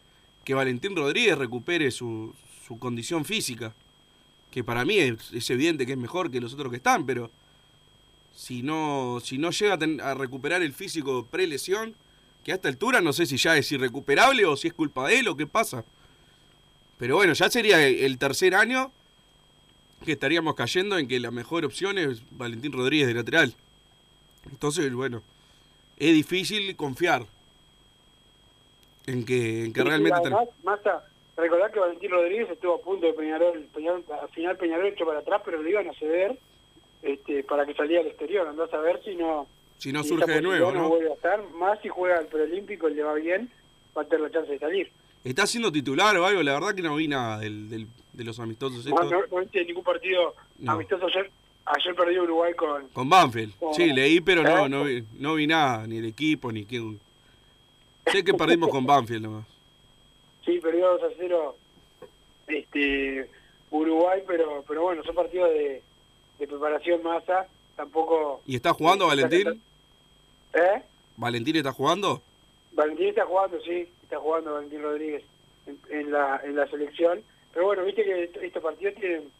que 0.45 0.53
Valentín 0.53 0.97
Rodríguez 0.97 1.39
recupere 1.39 1.93
su, 1.93 2.35
su 2.67 2.77
condición 2.81 3.25
física. 3.25 3.73
Que 4.51 4.65
para 4.65 4.85
mí 4.85 4.99
es, 4.99 5.49
evidente 5.49 5.87
que 5.87 5.93
es 5.93 5.99
mejor 5.99 6.29
que 6.29 6.41
los 6.41 6.55
otros 6.55 6.71
que 6.73 6.79
están, 6.79 7.07
pero 7.07 7.31
si 8.35 8.63
no, 8.63 9.21
si 9.23 9.39
no 9.39 9.53
llega 9.53 9.75
a, 9.75 10.11
a 10.11 10.15
recuperar 10.15 10.61
el 10.61 10.73
físico 10.73 11.25
pre-lesión, 11.31 11.95
que 12.43 12.51
a 12.51 12.57
esta 12.57 12.67
altura 12.67 13.01
no 13.01 13.13
sé 13.13 13.27
si 13.27 13.37
ya 13.37 13.57
es 13.57 13.71
irrecuperable 13.71 14.45
o 14.45 14.57
si 14.57 14.67
es 14.67 14.75
culpa 14.75 15.07
de 15.07 15.21
él 15.21 15.29
o 15.29 15.37
qué 15.37 15.47
pasa. 15.47 15.85
Pero 16.99 17.15
bueno, 17.15 17.33
ya 17.35 17.49
sería 17.49 17.87
el 17.87 18.19
tercer 18.19 18.57
año 18.57 18.91
que 20.05 20.13
estaríamos 20.13 20.57
cayendo 20.57 20.99
en 20.99 21.07
que 21.07 21.21
la 21.21 21.31
mejor 21.31 21.65
opción 21.65 21.97
es 21.97 22.23
Valentín 22.33 22.73
Rodríguez 22.73 23.07
de 23.07 23.15
lateral. 23.15 23.55
Entonces, 24.51 24.93
bueno, 24.93 25.23
es 25.97 26.13
difícil 26.15 26.75
confiar 26.77 27.25
en 29.07 29.25
que, 29.25 29.65
en 29.65 29.73
que 29.73 29.81
Sí, 29.83 29.87
realmente... 29.89 30.19
además, 30.19 30.49
Massa, 30.63 31.05
recordá 31.37 31.71
que 31.71 31.81
Valentín 31.81 32.11
Rodríguez 32.11 32.51
estuvo 32.51 32.75
a 32.75 32.81
punto 32.81 33.07
de 33.07 33.13
Peñarol, 33.13 33.67
Peñarol 33.75 34.05
al 34.21 34.29
final 34.31 34.57
Peñarol 34.57 34.87
echó 34.87 35.07
para 35.07 35.21
atrás, 35.21 35.43
pero 35.45 35.63
le 35.63 35.71
iban 35.71 35.89
a 35.89 35.95
ceder 35.95 36.39
este, 37.03 37.43
para 37.45 37.65
que 37.67 37.75
saliera 37.75 38.03
al 38.03 38.09
exterior. 38.09 38.47
Andás 38.49 38.73
a 38.75 38.79
ver 38.79 39.03
si 39.05 39.15
no, 39.17 39.47
Si 39.79 39.93
no 39.93 40.03
si 40.03 40.11
surge 40.11 40.31
de 40.31 40.43
nuevo, 40.43 40.73
¿no? 40.73 40.89
vuelve 40.89 41.11
a 41.11 41.15
estar. 41.15 41.43
Más 41.55 41.81
si 41.81 41.89
juega 41.89 42.19
al 42.19 42.27
preolímpico 42.27 42.89
y 42.89 42.95
le 42.95 43.03
va 43.03 43.15
bien, 43.15 43.51
va 43.97 44.03
a 44.03 44.05
tener 44.05 44.21
la 44.21 44.31
chance 44.31 44.53
de 44.53 44.59
salir. 44.59 44.91
¿Está 45.25 45.47
siendo 45.47 45.71
titular 45.71 46.17
o 46.17 46.25
algo? 46.25 46.43
La 46.43 46.55
verdad 46.55 46.75
que 46.75 46.83
no 46.83 46.97
vi 46.97 47.07
nada 47.09 47.39
del, 47.39 47.69
del- 47.69 47.87
de 48.13 48.25
los 48.25 48.41
amistosos 48.41 48.85
No, 48.87 48.95
estos. 48.97 49.11
no, 49.11 49.27
no 49.31 49.41
viste 49.41 49.65
ningún 49.65 49.85
partido 49.85 50.35
No. 50.59 50.73
amistoso 50.73 51.07
ayer. 51.07 51.31
Ayer 51.77 51.95
perdió 51.95 52.23
Uruguay 52.25 52.53
con... 52.55 52.89
Con 52.89 53.09
Banfield. 53.09 53.55
Oh. 53.61 53.73
Sí, 53.75 53.93
leí, 53.93 54.21
pero 54.21 54.43
no, 54.43 54.69
no, 54.69 54.85
vi, 54.85 55.05
no 55.19 55.35
vi 55.35 55.47
nada, 55.47 55.87
ni 55.87 55.99
el 55.99 56.05
equipo, 56.07 56.51
ni 56.51 56.65
quién. 56.65 56.99
Sé 58.07 58.25
que 58.25 58.35
perdimos 58.35 58.71
con 58.71 58.85
Banfield 58.87 59.23
nomás. 59.23 59.47
Sí, 60.45 60.59
perdió 60.59 60.99
2 60.99 61.03
a 61.03 61.15
0 61.19 61.57
este, 62.49 63.31
Uruguay, 63.71 64.23
pero 64.27 64.65
pero 64.67 64.83
bueno, 64.83 65.03
son 65.05 65.15
partidos 65.15 65.51
de, 65.51 65.83
de 66.39 66.47
preparación 66.49 67.03
masa. 67.03 67.47
Tampoco... 67.77 68.43
¿Y 68.47 68.57
está 68.57 68.73
jugando 68.73 69.07
Valentín? 69.07 69.63
¿Eh? 70.55 70.83
¿Valentín 71.17 71.57
está 71.57 71.73
jugando? 71.73 72.21
Valentín 72.73 73.09
está 73.09 73.25
jugando, 73.27 73.61
sí, 73.63 73.89
está 74.03 74.19
jugando 74.19 74.55
Valentín 74.55 74.83
Rodríguez 74.83 75.23
en, 75.67 75.79
en 75.91 76.11
la, 76.13 76.41
en 76.45 76.57
la 76.57 76.67
selección. 76.69 77.23
Pero 77.55 77.67
bueno, 77.67 77.85
viste 77.85 78.03
que 78.05 78.25
est- 78.25 78.37
estos 78.39 78.63
partidos 78.63 78.95
tienen, 78.97 79.31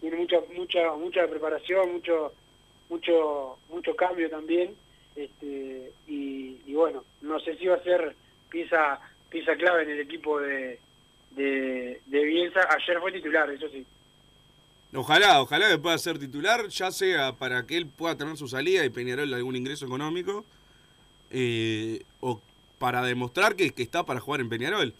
tienen 0.00 0.20
mucha 0.20 0.36
mucha 0.56 0.92
mucha 0.96 1.28
preparación, 1.28 1.92
mucho 1.92 2.32
mucho 2.88 3.58
mucho 3.68 3.94
cambio 3.94 4.28
también. 4.30 4.74
este 5.16 5.92
Y, 6.06 6.72
bueno, 6.74 7.04
no 7.20 7.38
sé 7.40 7.56
si 7.56 7.66
va 7.66 7.76
a 7.76 7.82
ser 7.82 8.14
pieza 8.48 9.00
pieza 9.28 9.54
clave 9.56 9.82
en 9.82 9.90
el 9.90 10.00
equipo 10.00 10.40
de, 10.40 10.78
de, 11.32 12.00
de 12.06 12.24
Bielsa. 12.24 12.60
Ayer 12.70 12.98
fue 13.00 13.12
titular, 13.12 13.50
eso 13.50 13.68
sí. 13.68 13.84
Ojalá, 14.92 15.40
ojalá 15.40 15.68
que 15.68 15.78
pueda 15.78 15.96
ser 15.98 16.18
titular, 16.18 16.66
ya 16.68 16.90
sea 16.90 17.32
para 17.32 17.64
que 17.64 17.76
él 17.76 17.86
pueda 17.86 18.16
tener 18.16 18.36
su 18.36 18.48
salida 18.48 18.84
y 18.84 18.90
Peñarol 18.90 19.32
algún 19.32 19.54
ingreso 19.54 19.86
económico, 19.86 20.44
eh, 21.30 22.02
o 22.20 22.40
para 22.78 23.02
demostrar 23.02 23.54
que, 23.54 23.70
que 23.70 23.82
está 23.82 24.04
para 24.04 24.18
jugar 24.18 24.40
en 24.40 24.48
Peñarol. 24.48 24.92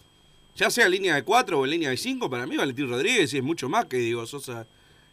Ya 0.55 0.71
sea 0.71 0.89
línea 0.89 1.15
de 1.15 1.25
4 1.25 1.59
o 1.59 1.65
en 1.65 1.71
línea 1.71 1.91
de 1.91 1.97
5, 1.97 2.31
para 2.31 2.47
mí 2.47 2.57
Valentín 2.57 2.89
Rodríguez 2.89 3.33
es 3.33 3.43
mucho 3.43 3.69
más 3.69 3.87
que 3.87 3.97
Diego 3.97 4.27
Sosa 4.27 4.67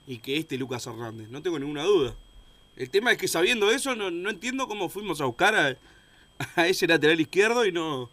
y 0.07 0.19
que 0.19 0.37
este 0.37 0.57
Lucas 0.57 0.87
Hernández, 0.87 1.29
no 1.29 1.41
tengo 1.41 1.59
ninguna 1.59 1.83
duda. 1.83 2.15
El 2.77 2.89
tema 2.89 3.11
es 3.11 3.17
que 3.17 3.27
sabiendo 3.27 3.69
eso, 3.71 3.95
no, 3.95 4.09
no 4.09 4.29
entiendo 4.29 4.67
cómo 4.67 4.87
fuimos 4.87 5.19
a 5.19 5.25
buscar 5.25 5.53
a, 5.55 6.65
ese 6.65 6.87
lateral 6.87 7.19
izquierdo 7.19 7.65
y 7.65 7.71
no, 7.71 8.09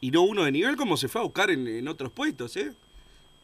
y 0.00 0.10
no 0.10 0.22
uno 0.22 0.44
de 0.44 0.52
nivel 0.52 0.76
como 0.76 0.96
se 0.96 1.08
fue 1.08 1.22
a 1.22 1.24
buscar 1.24 1.50
en, 1.50 1.88
otros 1.88 2.12
puestos, 2.12 2.56
¿eh? 2.56 2.72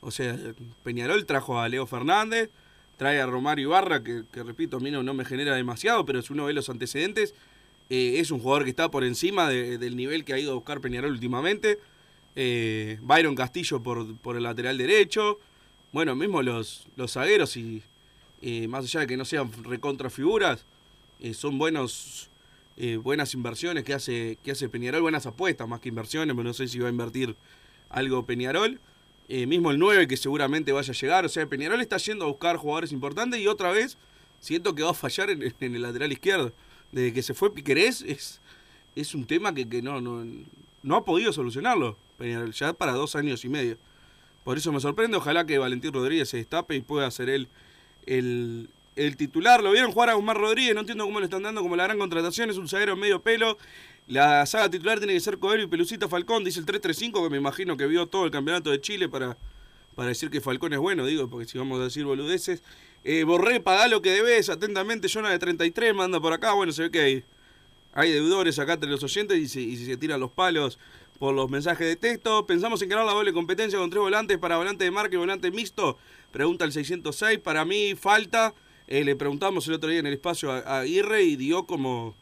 O 0.02 0.10
sea, 0.10 0.36
Peñarol 0.82 1.24
trajo 1.26 1.58
a 1.58 1.68
Leo 1.68 1.86
Fernández, 1.86 2.50
trae 2.96 3.20
a 3.20 3.26
Romario 3.26 3.68
Ibarra, 3.68 4.02
que, 4.02 4.24
repito, 4.34 4.78
a 4.78 4.80
mí 4.80 4.90
no, 4.90 5.02
no 5.02 5.14
me 5.14 5.24
genera 5.24 5.54
demasiado, 5.54 6.04
pero 6.04 6.20
si 6.22 6.32
uno 6.32 6.46
ve 6.46 6.52
los 6.52 6.68
antecedentes, 6.68 7.34
eh, 7.90 8.18
es 8.18 8.30
un 8.30 8.40
jugador 8.40 8.64
que 8.64 8.70
está 8.70 8.90
por 8.90 9.04
encima 9.04 9.48
de- 9.48 9.78
del 9.78 9.96
nivel 9.96 10.24
que 10.24 10.32
ha 10.32 10.38
ido 10.38 10.52
a 10.52 10.54
buscar 10.54 10.80
Peñarol 10.80 11.12
últimamente. 11.12 11.78
Eh, 12.36 12.98
Byron 13.02 13.34
Castillo 13.34 13.82
por, 13.82 14.16
por 14.18 14.36
el 14.36 14.44
lateral 14.44 14.78
derecho. 14.78 15.38
Bueno, 15.92 16.14
mismo 16.14 16.42
los, 16.42 16.86
los 16.96 17.12
zagueros, 17.12 17.56
y 17.56 17.82
eh, 18.42 18.68
más 18.68 18.84
allá 18.84 19.00
de 19.00 19.06
que 19.06 19.16
no 19.16 19.24
sean 19.24 19.50
recontrafiguras, 19.64 20.64
eh, 21.20 21.34
son 21.34 21.58
buenos 21.58 22.30
eh, 22.82 22.96
buenas 22.96 23.34
inversiones 23.34 23.84
que 23.84 23.92
hace, 23.92 24.38
que 24.42 24.52
hace 24.52 24.70
Peñarol, 24.70 25.02
buenas 25.02 25.26
apuestas 25.26 25.68
más 25.68 25.80
que 25.80 25.90
inversiones, 25.90 26.34
pero 26.34 26.44
no 26.44 26.54
sé 26.54 26.66
si 26.66 26.78
va 26.78 26.86
a 26.86 26.90
invertir 26.90 27.36
algo 27.90 28.24
Peñarol. 28.24 28.80
Eh, 29.28 29.46
mismo 29.46 29.70
el 29.70 29.78
9 29.78 30.08
que 30.08 30.16
seguramente 30.16 30.72
vaya 30.72 30.90
a 30.90 30.96
llegar, 30.96 31.26
o 31.26 31.28
sea, 31.28 31.46
Peñarol 31.46 31.82
está 31.82 31.98
yendo 31.98 32.24
a 32.24 32.28
buscar 32.28 32.56
jugadores 32.56 32.90
importantes 32.90 33.38
y 33.38 33.46
otra 33.48 33.70
vez 33.70 33.98
siento 34.40 34.74
que 34.74 34.82
va 34.82 34.92
a 34.92 34.94
fallar 34.94 35.28
en, 35.28 35.54
en 35.60 35.74
el 35.74 35.82
lateral 35.82 36.10
izquierdo. 36.10 36.54
Desde 36.90 37.12
que 37.12 37.20
se 37.22 37.34
fue 37.34 37.52
Piquerés 37.52 38.00
es, 38.00 38.40
es 38.96 39.14
un 39.14 39.26
tema 39.26 39.52
que, 39.52 39.68
que 39.68 39.82
no, 39.82 40.00
no, 40.00 40.24
no 40.82 40.96
ha 40.96 41.04
podido 41.04 41.34
solucionarlo 41.34 41.98
Peñarol, 42.16 42.52
ya 42.52 42.72
para 42.72 42.92
dos 42.92 43.14
años 43.14 43.44
y 43.44 43.50
medio. 43.50 43.76
Por 44.44 44.56
eso 44.56 44.72
me 44.72 44.80
sorprende, 44.80 45.16
ojalá 45.16 45.44
que 45.44 45.58
Valentín 45.58 45.92
Rodríguez 45.92 46.28
se 46.28 46.38
destape 46.38 46.74
y 46.74 46.80
pueda 46.80 47.10
ser 47.10 47.28
él 47.28 47.48
el, 48.06 48.68
el 48.96 49.16
titular. 49.16 49.62
Lo 49.62 49.72
vieron 49.72 49.92
jugar 49.92 50.10
a 50.10 50.14
Guzmán 50.14 50.36
Rodríguez, 50.36 50.74
no 50.74 50.80
entiendo 50.80 51.04
cómo 51.04 51.20
le 51.20 51.26
están 51.26 51.42
dando 51.42 51.62
como 51.62 51.76
la 51.76 51.84
gran 51.84 51.98
contratación, 51.98 52.50
es 52.50 52.56
un 52.56 52.68
zaguero 52.68 52.96
medio 52.96 53.20
pelo. 53.22 53.58
La 54.06 54.44
saga 54.46 54.68
titular 54.68 54.98
tiene 54.98 55.12
que 55.14 55.20
ser 55.20 55.38
Coelho 55.38 55.64
y 55.64 55.66
Pelucita 55.66 56.08
Falcón, 56.08 56.42
dice 56.42 56.58
el 56.58 56.66
335, 56.66 57.22
que 57.22 57.30
me 57.30 57.36
imagino 57.36 57.76
que 57.76 57.86
vio 57.86 58.06
todo 58.06 58.24
el 58.24 58.30
campeonato 58.30 58.70
de 58.70 58.80
Chile 58.80 59.08
para, 59.08 59.36
para 59.94 60.08
decir 60.08 60.30
que 60.30 60.40
Falcón 60.40 60.72
es 60.72 60.80
bueno, 60.80 61.06
digo, 61.06 61.28
porque 61.28 61.46
si 61.46 61.58
vamos 61.58 61.80
a 61.80 61.84
decir 61.84 62.04
boludeces. 62.04 62.62
Eh, 63.04 63.24
Borré, 63.24 63.62
lo 63.88 64.02
que 64.02 64.10
debes, 64.10 64.50
atentamente, 64.50 65.08
Jonah 65.08 65.30
de 65.30 65.38
33, 65.38 65.94
manda 65.94 66.20
por 66.20 66.32
acá, 66.32 66.52
bueno, 66.52 66.72
se 66.72 66.82
ve 66.82 66.90
que 66.90 67.00
hay, 67.00 67.24
hay 67.94 68.10
deudores 68.10 68.58
acá 68.58 68.74
entre 68.74 68.90
los 68.90 69.02
oyentes 69.02 69.38
y 69.38 69.48
se, 69.48 69.60
y 69.60 69.76
se 69.76 69.96
tiran 69.96 70.20
los 70.20 70.30
palos 70.32 70.78
por 71.20 71.34
los 71.34 71.48
mensajes 71.50 71.86
de 71.86 71.96
texto. 71.96 72.46
Pensamos 72.46 72.80
en 72.82 72.88
crear 72.88 73.04
la 73.04 73.12
doble 73.12 73.32
competencia 73.32 73.78
con 73.78 73.90
tres 73.90 74.00
volantes 74.00 74.38
para 74.38 74.56
volante 74.56 74.84
de 74.84 74.90
marca 74.90 75.14
y 75.14 75.18
volante 75.18 75.50
mixto. 75.52 75.98
Pregunta 76.32 76.64
el 76.64 76.72
606. 76.72 77.38
Para 77.38 77.64
mí 77.64 77.94
falta. 77.94 78.54
Eh, 78.88 79.04
le 79.04 79.14
preguntamos 79.14 79.68
el 79.68 79.74
otro 79.74 79.90
día 79.90 80.00
en 80.00 80.06
el 80.06 80.14
espacio 80.14 80.50
a, 80.50 80.58
a 80.60 80.80
Aguirre 80.80 81.22
y 81.22 81.36
dio 81.36 81.64
como, 81.64 82.14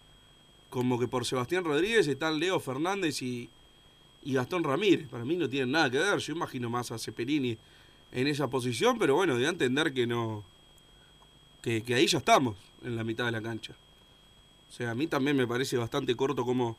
como 0.69 0.99
que 0.99 1.07
por 1.07 1.25
Sebastián 1.25 1.65
Rodríguez 1.65 2.09
están 2.09 2.41
Leo 2.41 2.59
Fernández 2.59 3.23
y, 3.23 3.49
y 4.25 4.35
Gastón 4.35 4.65
Ramírez. 4.65 5.09
Para 5.09 5.25
mí 5.25 5.37
no 5.37 5.49
tienen 5.49 5.71
nada 5.71 5.89
que 5.91 5.99
ver. 5.99 6.19
Yo 6.19 6.35
imagino 6.35 6.69
más 6.69 6.91
a 6.91 6.99
Cepelini 6.99 7.57
en 8.11 8.27
esa 8.27 8.49
posición, 8.49 8.99
pero 8.99 9.15
bueno, 9.15 9.37
de 9.37 9.47
entender 9.47 9.93
que 9.93 10.09
no. 10.09 10.43
Que, 11.63 11.83
ahí 11.95 12.07
ya 12.09 12.19
estamos, 12.19 12.57
en 12.83 12.97
la 12.97 13.05
mitad 13.05 13.27
de 13.27 13.33
la 13.33 13.43
cancha. 13.43 13.75
O 14.69 14.73
sea, 14.73 14.91
a 14.91 14.95
mí 14.95 15.07
también 15.07 15.37
me 15.37 15.47
parece 15.47 15.77
bastante 15.77 16.17
corto 16.17 16.45
cómo, 16.45 16.77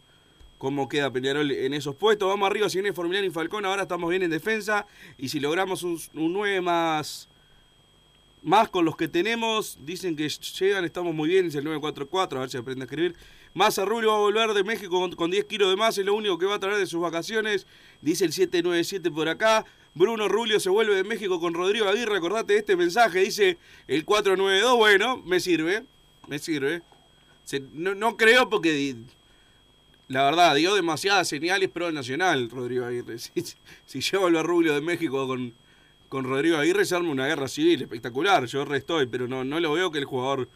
cómo 0.59 0.89
queda 0.89 1.11
Peñarol 1.11 1.49
en 1.49 1.73
esos 1.73 1.95
puestos. 1.95 2.27
Vamos 2.27 2.47
arriba, 2.47 2.69
si 2.69 2.77
viene 2.77 2.93
Formiliano 2.93 3.25
y 3.25 3.31
Falcón, 3.31 3.65
ahora 3.65 3.83
estamos 3.83 4.09
bien 4.11 4.21
en 4.21 4.29
defensa. 4.29 4.85
Y 5.17 5.29
si 5.29 5.39
logramos 5.39 5.81
un, 5.81 5.99
un 6.13 6.33
9 6.33 6.61
más, 6.61 7.29
más 8.43 8.69
con 8.69 8.85
los 8.85 8.95
que 8.95 9.07
tenemos, 9.07 9.79
dicen 9.85 10.15
que 10.15 10.29
llegan, 10.29 10.85
estamos 10.85 11.15
muy 11.15 11.29
bien, 11.29 11.47
es 11.47 11.55
el 11.55 11.63
944, 11.63 12.37
a 12.37 12.41
ver 12.41 12.49
si 12.51 12.57
aprende 12.57 12.83
a 12.83 12.85
escribir. 12.85 13.15
Massa 13.53 13.85
Rubio 13.85 14.09
va 14.09 14.17
a 14.17 14.19
volver 14.19 14.53
de 14.53 14.63
México 14.63 14.99
con, 14.99 15.15
con 15.15 15.31
10 15.31 15.45
kilos 15.45 15.69
de 15.69 15.77
más, 15.77 15.97
es 15.97 16.05
lo 16.05 16.13
único 16.13 16.37
que 16.37 16.45
va 16.45 16.55
a 16.55 16.59
traer 16.59 16.77
de 16.77 16.85
sus 16.85 17.01
vacaciones, 17.01 17.65
dice 18.01 18.25
el 18.25 18.33
797 18.33 19.09
por 19.09 19.27
acá. 19.29 19.65
Bruno 19.95 20.27
Rulio 20.27 20.59
se 20.59 20.69
vuelve 20.69 20.93
de 20.93 21.03
México 21.03 21.39
con 21.39 21.53
Rodrigo 21.53 21.87
Aguirre, 21.87 22.17
acordate 22.17 22.53
de 22.53 22.59
este 22.59 22.75
mensaje, 22.75 23.21
dice 23.21 23.57
el 23.87 24.05
492, 24.05 24.77
bueno, 24.77 25.17
me 25.25 25.39
sirve, 25.39 25.83
me 26.27 26.37
sirve. 26.37 26.83
No, 27.73 27.95
no 27.95 28.15
creo 28.15 28.49
porque 28.49 28.71
la 30.09 30.23
verdad 30.23 30.55
dio 30.55 30.75
demasiadas 30.75 31.27
señales 31.27 31.69
pro 31.69 31.91
nacional 31.91 32.49
Rodrigo 32.49 32.85
Aguirre. 32.85 33.17
Si, 33.19 33.55
si 33.85 34.01
lleva 34.01 34.27
a 34.27 34.43
Rubio 34.43 34.73
de 34.73 34.81
México 34.81 35.27
con, 35.27 35.53
con 36.09 36.25
Rodrigo 36.25 36.57
Aguirre 36.57 36.83
se 36.83 36.95
arma 36.95 37.09
una 37.11 37.27
guerra 37.27 37.47
civil 37.47 37.81
espectacular. 37.81 38.45
Yo 38.45 38.65
restoy, 38.65 39.05
pero 39.05 39.27
no, 39.27 39.43
no 39.43 39.59
lo 39.59 39.73
veo 39.73 39.91
que 39.91 39.99
el 39.99 40.05
jugador 40.05 40.49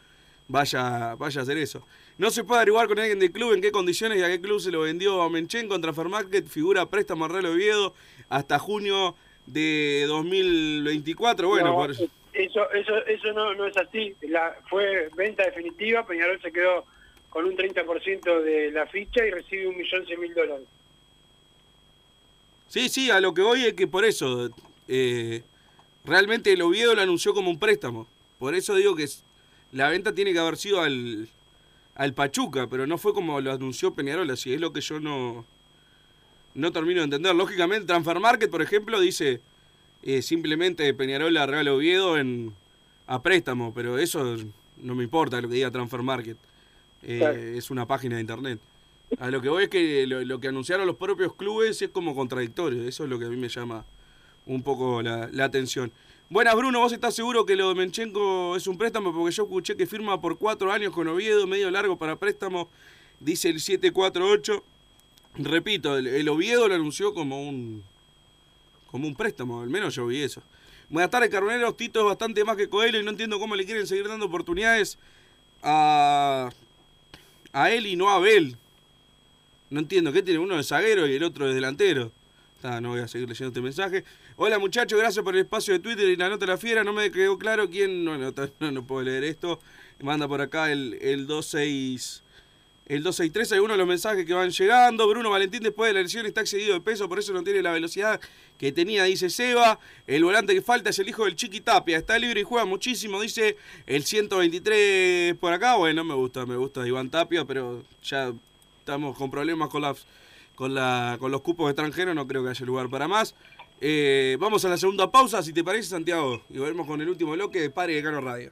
vaya, 0.47 1.15
vaya 1.15 1.41
a 1.41 1.43
hacer 1.43 1.57
eso. 1.57 1.85
No 2.17 2.31
se 2.31 2.43
puede 2.43 2.61
averiguar 2.61 2.87
con 2.87 2.99
alguien 2.99 3.19
del 3.19 3.31
club 3.31 3.53
en 3.53 3.61
qué 3.61 3.71
condiciones 3.71 4.19
y 4.19 4.23
a 4.23 4.27
qué 4.27 4.41
club 4.41 4.59
se 4.59 4.71
lo 4.71 4.81
vendió 4.81 5.21
a 5.21 5.29
Menchen 5.29 5.67
contra 5.67 5.93
Fermarket. 5.93 6.47
Figura 6.47 6.87
préstamo 6.87 7.27
Real 7.27 7.45
Oviedo 7.45 7.93
hasta 8.29 8.57
junio 8.57 9.15
de 9.45 10.05
2024. 10.07 11.47
Bueno, 11.47 11.69
No, 11.69 11.75
por. 11.75 11.91
Eso, 11.91 12.71
eso, 12.71 13.05
eso 13.05 13.31
no, 13.33 13.53
no 13.53 13.67
es 13.67 13.77
así. 13.77 14.15
La, 14.21 14.55
fue 14.67 15.09
venta 15.15 15.43
definitiva, 15.43 16.05
Peñarol 16.07 16.41
se 16.41 16.51
quedó 16.51 16.85
con 17.33 17.45
un 17.45 17.57
30% 17.57 18.43
de 18.43 18.71
la 18.71 18.85
ficha 18.85 19.25
y 19.25 19.31
recibe 19.31 19.67
un 19.67 19.75
millón 19.75 20.05
cien 20.05 20.21
mil 20.21 20.33
dólares. 20.35 20.67
Sí, 22.67 22.89
sí, 22.89 23.09
a 23.09 23.19
lo 23.19 23.33
que 23.33 23.41
voy 23.41 23.65
es 23.65 23.73
que 23.73 23.87
por 23.87 24.05
eso 24.05 24.51
eh, 24.87 25.41
realmente 26.05 26.53
el 26.53 26.61
Oviedo 26.61 26.93
lo 26.93 27.01
anunció 27.01 27.33
como 27.33 27.49
un 27.49 27.57
préstamo. 27.57 28.07
Por 28.37 28.53
eso 28.53 28.75
digo 28.75 28.95
que 28.95 29.07
la 29.71 29.89
venta 29.89 30.13
tiene 30.13 30.31
que 30.31 30.39
haber 30.39 30.57
sido 30.57 30.81
al, 30.81 31.27
al 31.95 32.13
Pachuca, 32.13 32.67
pero 32.67 32.85
no 32.85 32.99
fue 32.99 33.15
como 33.15 33.41
lo 33.41 33.51
anunció 33.51 33.95
Peñarol, 33.95 34.29
así 34.29 34.53
es 34.53 34.61
lo 34.61 34.71
que 34.71 34.81
yo 34.81 34.99
no, 34.99 35.43
no 36.53 36.71
termino 36.71 36.99
de 36.99 37.05
entender. 37.05 37.33
Lógicamente, 37.33 37.87
Transfer 37.87 38.19
Market, 38.19 38.51
por 38.51 38.61
ejemplo, 38.61 38.99
dice 38.99 39.41
eh, 40.03 40.21
simplemente 40.21 40.93
Peñarol 40.93 41.35
a 41.37 41.47
Real 41.47 41.67
Oviedo 41.67 42.15
en, 42.19 42.53
a 43.07 43.23
préstamo, 43.23 43.73
pero 43.73 43.97
eso 43.97 44.37
no 44.77 44.93
me 44.93 45.03
importa 45.03 45.41
lo 45.41 45.49
que 45.49 45.55
diga 45.55 45.71
Transfer 45.71 46.03
Market. 46.03 46.37
Eh, 47.03 47.17
Claro. 47.19 47.37
Es 47.39 47.69
una 47.71 47.85
página 47.85 48.15
de 48.15 48.21
internet. 48.21 48.59
A 49.19 49.29
lo 49.29 49.41
que 49.41 49.49
voy 49.49 49.63
es 49.65 49.69
que 49.69 50.07
lo, 50.07 50.23
lo 50.23 50.39
que 50.39 50.47
anunciaron 50.47 50.87
los 50.87 50.95
propios 50.95 51.35
clubes 51.35 51.81
es 51.81 51.89
como 51.89 52.15
contradictorio. 52.15 52.87
Eso 52.87 53.03
es 53.03 53.09
lo 53.09 53.19
que 53.19 53.25
a 53.25 53.29
mí 53.29 53.37
me 53.37 53.49
llama 53.49 53.85
un 54.45 54.63
poco 54.63 55.01
la, 55.01 55.29
la 55.31 55.45
atención. 55.45 55.91
Buenas, 56.29 56.55
Bruno, 56.55 56.79
¿vos 56.79 56.91
estás 56.93 57.13
seguro 57.13 57.45
que 57.45 57.55
lo 57.55 57.69
de 57.69 57.75
Menchenko 57.75 58.55
es 58.55 58.65
un 58.65 58.77
préstamo? 58.77 59.13
Porque 59.13 59.35
yo 59.35 59.43
escuché 59.43 59.75
que 59.77 59.85
firma 59.85 60.19
por 60.19 60.37
cuatro 60.37 60.71
años 60.71 60.91
con 60.93 61.07
Oviedo, 61.07 61.45
medio 61.45 61.69
largo 61.69 61.97
para 61.97 62.15
préstamo, 62.15 62.69
dice 63.19 63.49
el 63.49 63.59
748. 63.59 64.63
Repito, 65.35 65.97
el, 65.97 66.07
el 66.07 66.27
Oviedo 66.29 66.67
lo 66.67 66.73
anunció 66.75 67.13
como 67.13 67.47
un, 67.47 67.83
como 68.89 69.07
un 69.07 69.15
préstamo, 69.15 69.61
al 69.61 69.69
menos 69.69 69.93
yo 69.95 70.07
vi 70.07 70.21
eso. 70.23 70.41
Buenas 70.89 71.11
tardes, 71.11 71.29
Carboneros. 71.29 71.77
Tito 71.77 71.99
es 71.99 72.05
bastante 72.05 72.43
más 72.43 72.55
que 72.57 72.67
Coelho 72.69 72.99
y 72.99 73.03
no 73.03 73.11
entiendo 73.11 73.39
cómo 73.39 73.55
le 73.55 73.65
quieren 73.65 73.85
seguir 73.85 74.07
dando 74.07 74.25
oportunidades 74.25 74.97
a, 75.61 76.49
a 77.53 77.71
él 77.71 77.87
y 77.87 77.95
no 77.95 78.09
a 78.09 78.15
Abel. 78.15 78.57
No 79.69 79.79
entiendo, 79.79 80.11
¿qué 80.11 80.21
tiene 80.21 80.39
uno 80.39 80.57
de 80.57 80.63
zaguero 80.63 81.07
y 81.07 81.15
el 81.15 81.23
otro 81.23 81.47
de 81.47 81.53
delantero? 81.53 82.11
Está, 82.57 82.81
no 82.81 82.89
voy 82.89 82.99
a 82.99 83.07
seguir 83.07 83.29
leyendo 83.29 83.49
este 83.49 83.61
mensaje. 83.61 84.03
Hola 84.35 84.59
muchachos, 84.59 84.99
gracias 84.99 85.23
por 85.23 85.35
el 85.35 85.41
espacio 85.41 85.73
de 85.73 85.79
Twitter 85.79 86.09
y 86.09 86.15
la 86.15 86.29
nota 86.29 86.45
de 86.45 86.51
la 86.51 86.57
fiera. 86.57 86.83
No 86.83 86.93
me 86.93 87.11
quedó 87.11 87.37
claro 87.37 87.69
quién. 87.69 88.03
No, 88.03 88.17
no, 88.17 88.33
no, 88.59 88.71
no 88.71 88.85
puedo 88.85 89.03
leer 89.03 89.23
esto. 89.23 89.59
Manda 90.01 90.27
por 90.27 90.41
acá 90.41 90.71
el, 90.71 90.97
el 91.01 91.25
26. 91.25 92.23
El 92.85 93.01
263, 93.01 93.53
algunos 93.53 93.75
de 93.75 93.77
los 93.77 93.87
mensajes 93.87 94.25
que 94.25 94.33
van 94.33 94.49
llegando. 94.49 95.07
Bruno 95.07 95.29
Valentín 95.29 95.63
después 95.63 95.89
de 95.89 95.93
la 95.93 96.01
lesión 96.01 96.25
está 96.25 96.41
excedido 96.41 96.73
de 96.73 96.81
peso, 96.81 97.07
por 97.07 97.17
eso 97.17 97.31
no 97.31 97.41
tiene 97.41 97.61
la 97.61 97.71
velocidad 97.71 98.19
que 98.57 98.73
tenía, 98.73 99.05
dice 99.05 99.29
Seba. 99.29 99.79
El 100.05 100.25
volante 100.25 100.53
que 100.53 100.61
falta 100.61 100.89
es 100.89 100.99
el 100.99 101.07
hijo 101.07 101.23
del 101.23 101.35
Chiqui 101.37 101.61
Tapia. 101.61 101.97
Está 101.97 102.19
libre 102.19 102.41
y 102.41 102.43
juega 102.43 102.65
muchísimo, 102.65 103.21
dice 103.21 103.55
el 103.85 104.03
123 104.03 105.35
por 105.35 105.53
acá. 105.53 105.77
Bueno, 105.77 106.03
me 106.03 106.13
gusta, 106.13 106.45
me 106.45 106.57
gusta 106.57 106.85
Iván 106.85 107.09
Tapia, 107.09 107.45
pero 107.45 107.85
ya 108.03 108.33
estamos 108.79 109.17
con 109.17 109.31
problemas 109.31 109.69
con, 109.69 109.83
con, 110.55 110.73
la, 110.73 111.15
con 111.19 111.31
los 111.31 111.39
cupos 111.39 111.69
extranjeros, 111.69 112.13
no 112.13 112.27
creo 112.27 112.43
que 112.43 112.49
haya 112.49 112.65
lugar 112.65 112.89
para 112.89 113.07
más. 113.07 113.33
Eh, 113.79 114.35
vamos 114.39 114.63
a 114.65 114.69
la 114.69 114.77
segunda 114.77 115.09
pausa, 115.09 115.41
si 115.41 115.53
te 115.53 115.63
parece, 115.63 115.89
Santiago. 115.89 116.43
Y 116.49 116.57
volvemos 116.57 116.85
con 116.85 116.99
el 116.99 117.07
último 117.07 117.31
bloque 117.31 117.61
de 117.61 117.69
Padre 117.69 117.95
de 117.95 118.03
Cano 118.03 118.19
Radio. 118.19 118.51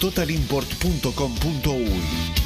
www.totalimport.com.uy. 0.00 2.45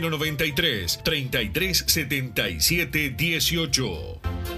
093 0.00 0.98
3377 1.02 3.14
18. 3.16 4.57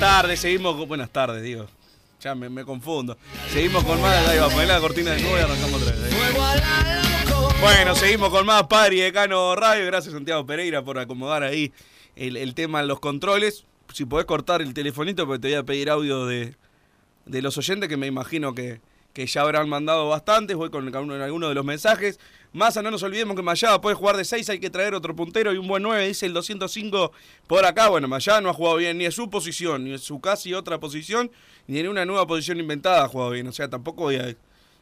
tardes, 0.00 0.40
seguimos 0.40 0.76
con... 0.76 0.88
Buenas 0.88 1.10
tardes, 1.10 1.42
digo. 1.42 1.66
Ya 2.20 2.34
me, 2.34 2.64
confundo. 2.64 3.16
Seguimos 3.52 3.84
con 3.84 4.00
más. 4.00 4.28
Ahí 4.28 4.38
va, 4.38 4.48
poner 4.48 4.68
la 4.68 4.80
cortina 4.80 5.12
de 5.12 5.22
nuevo 5.22 5.38
y 5.38 5.40
arrancamos 5.40 5.82
otra 5.82 5.94
loco. 5.94 7.54
Bueno, 7.60 7.94
seguimos 7.94 8.30
con 8.30 8.44
más 8.46 8.66
Padre 8.66 8.96
y 8.96 9.00
Decano 9.00 9.54
Radio. 9.54 9.86
Gracias, 9.86 10.14
Santiago 10.14 10.44
Pereira, 10.44 10.82
por 10.82 10.98
acomodar 10.98 11.42
ahí 11.42 11.72
el, 12.16 12.36
el 12.36 12.54
tema 12.54 12.80
en 12.80 12.88
los 12.88 13.00
controles. 13.00 13.64
Si 13.92 14.04
podés 14.04 14.26
cortar 14.26 14.62
el 14.62 14.74
telefonito, 14.74 15.26
porque 15.26 15.40
te 15.40 15.48
voy 15.48 15.56
a 15.56 15.62
pedir 15.62 15.90
audio 15.90 16.26
de, 16.26 16.56
de 17.26 17.42
los 17.42 17.56
oyentes, 17.58 17.88
que 17.88 17.96
me 17.96 18.06
imagino 18.06 18.54
que, 18.54 18.80
que 19.12 19.26
ya 19.26 19.42
habrán 19.42 19.68
mandado 19.68 20.08
bastantes. 20.08 20.56
Voy 20.56 20.70
con 20.70 20.94
alguno 20.94 21.48
de 21.48 21.54
los 21.54 21.64
mensajes. 21.64 22.18
Massa, 22.52 22.82
no 22.82 22.90
nos 22.90 23.02
olvidemos 23.04 23.36
que 23.36 23.42
Mayada 23.42 23.80
puede 23.80 23.94
jugar 23.94 24.16
de 24.16 24.24
6, 24.24 24.48
hay 24.50 24.58
que 24.58 24.70
traer 24.70 24.94
otro 24.94 25.14
puntero 25.14 25.52
y 25.52 25.56
un 25.56 25.68
buen 25.68 25.84
9, 25.84 26.08
dice 26.08 26.26
el 26.26 26.32
205 26.32 27.12
por 27.46 27.64
acá. 27.64 27.88
Bueno, 27.88 28.08
Mayada 28.08 28.40
no 28.40 28.50
ha 28.50 28.52
jugado 28.52 28.76
bien 28.76 28.98
ni 28.98 29.04
en 29.04 29.12
su 29.12 29.30
posición, 29.30 29.84
ni 29.84 29.92
en 29.92 29.98
su 30.00 30.20
casi 30.20 30.52
otra 30.52 30.80
posición, 30.80 31.30
ni 31.68 31.78
en 31.78 31.88
una 31.88 32.04
nueva 32.04 32.26
posición 32.26 32.58
inventada 32.58 33.04
ha 33.04 33.08
jugado 33.08 33.30
bien. 33.30 33.46
O 33.46 33.52
sea, 33.52 33.70
tampoco 33.70 34.02
voy 34.02 34.16
a, 34.16 34.34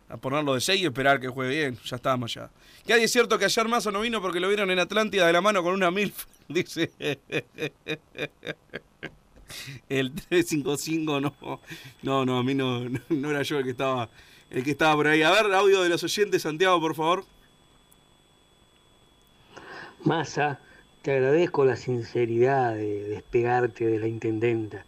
a 0.09 0.17
ponerlo 0.17 0.55
de 0.55 0.63
6 0.63 0.81
y 0.81 0.87
esperar 0.87 1.21
que 1.21 1.29
juegue 1.29 1.59
bien. 1.59 1.79
Ya 1.85 1.97
está 1.97 2.17
Mayada. 2.17 2.51
Que 2.87 2.95
hay 2.95 3.05
es 3.05 3.13
cierto 3.13 3.39
que 3.39 3.45
ayer 3.45 3.69
Massa 3.69 3.91
no 3.91 4.01
vino 4.01 4.23
porque 4.23 4.41
lo 4.41 4.49
vieron 4.49 4.71
en 4.71 4.79
Atlántida 4.79 5.27
de 5.27 5.33
la 5.35 5.43
mano 5.43 5.63
con 5.63 5.75
una 5.75 5.91
MILF, 5.91 6.25
dice. 6.49 6.91
El 9.89 10.13
355 10.13 11.21
no. 11.21 11.35
No, 12.03 12.25
no, 12.25 12.39
a 12.39 12.43
mí 12.43 12.55
no, 12.55 12.89
no, 13.09 13.31
era 13.31 13.43
yo 13.43 13.59
el 13.59 13.65
que 13.65 13.71
estaba 13.71 14.09
el 14.51 14.65
que 14.65 14.71
estaba 14.71 14.97
por 14.97 15.07
ahí. 15.07 15.23
A 15.23 15.31
ver, 15.31 15.53
audio 15.53 15.83
de 15.83 15.89
los 15.89 16.03
oyentes, 16.03 16.43
Santiago, 16.43 16.81
por 16.81 16.95
favor. 16.95 17.25
Massa, 20.05 20.59
te 21.03 21.13
agradezco 21.13 21.65
la 21.65 21.77
sinceridad 21.77 22.75
de 22.75 23.05
despegarte 23.09 23.87
de 23.87 23.99
la 23.99 24.09
intendenta, 24.09 24.85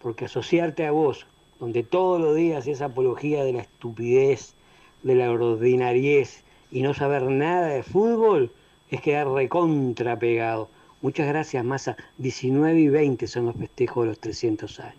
porque 0.00 0.26
asociarte 0.26 0.86
a 0.86 0.92
vos, 0.92 1.26
donde 1.58 1.82
todos 1.82 2.20
los 2.20 2.36
días 2.36 2.66
es 2.66 2.82
apología 2.82 3.42
de 3.42 3.52
la 3.54 3.62
estupidez, 3.62 4.54
de 5.02 5.14
la 5.14 5.30
ordinariez 5.30 6.42
y 6.70 6.82
no 6.82 6.94
saber 6.94 7.22
nada 7.24 7.68
de 7.68 7.82
fútbol, 7.82 8.52
es 8.90 9.00
quedar 9.00 9.28
recontra 9.28 10.18
pegado. 10.18 10.68
Muchas 11.02 11.26
gracias, 11.26 11.64
Massa. 11.64 11.96
19 12.18 12.80
y 12.80 12.88
20 12.88 13.26
son 13.26 13.46
los 13.46 13.56
festejos 13.56 14.04
de 14.04 14.08
los 14.10 14.20
300 14.20 14.80
años. 14.80 14.96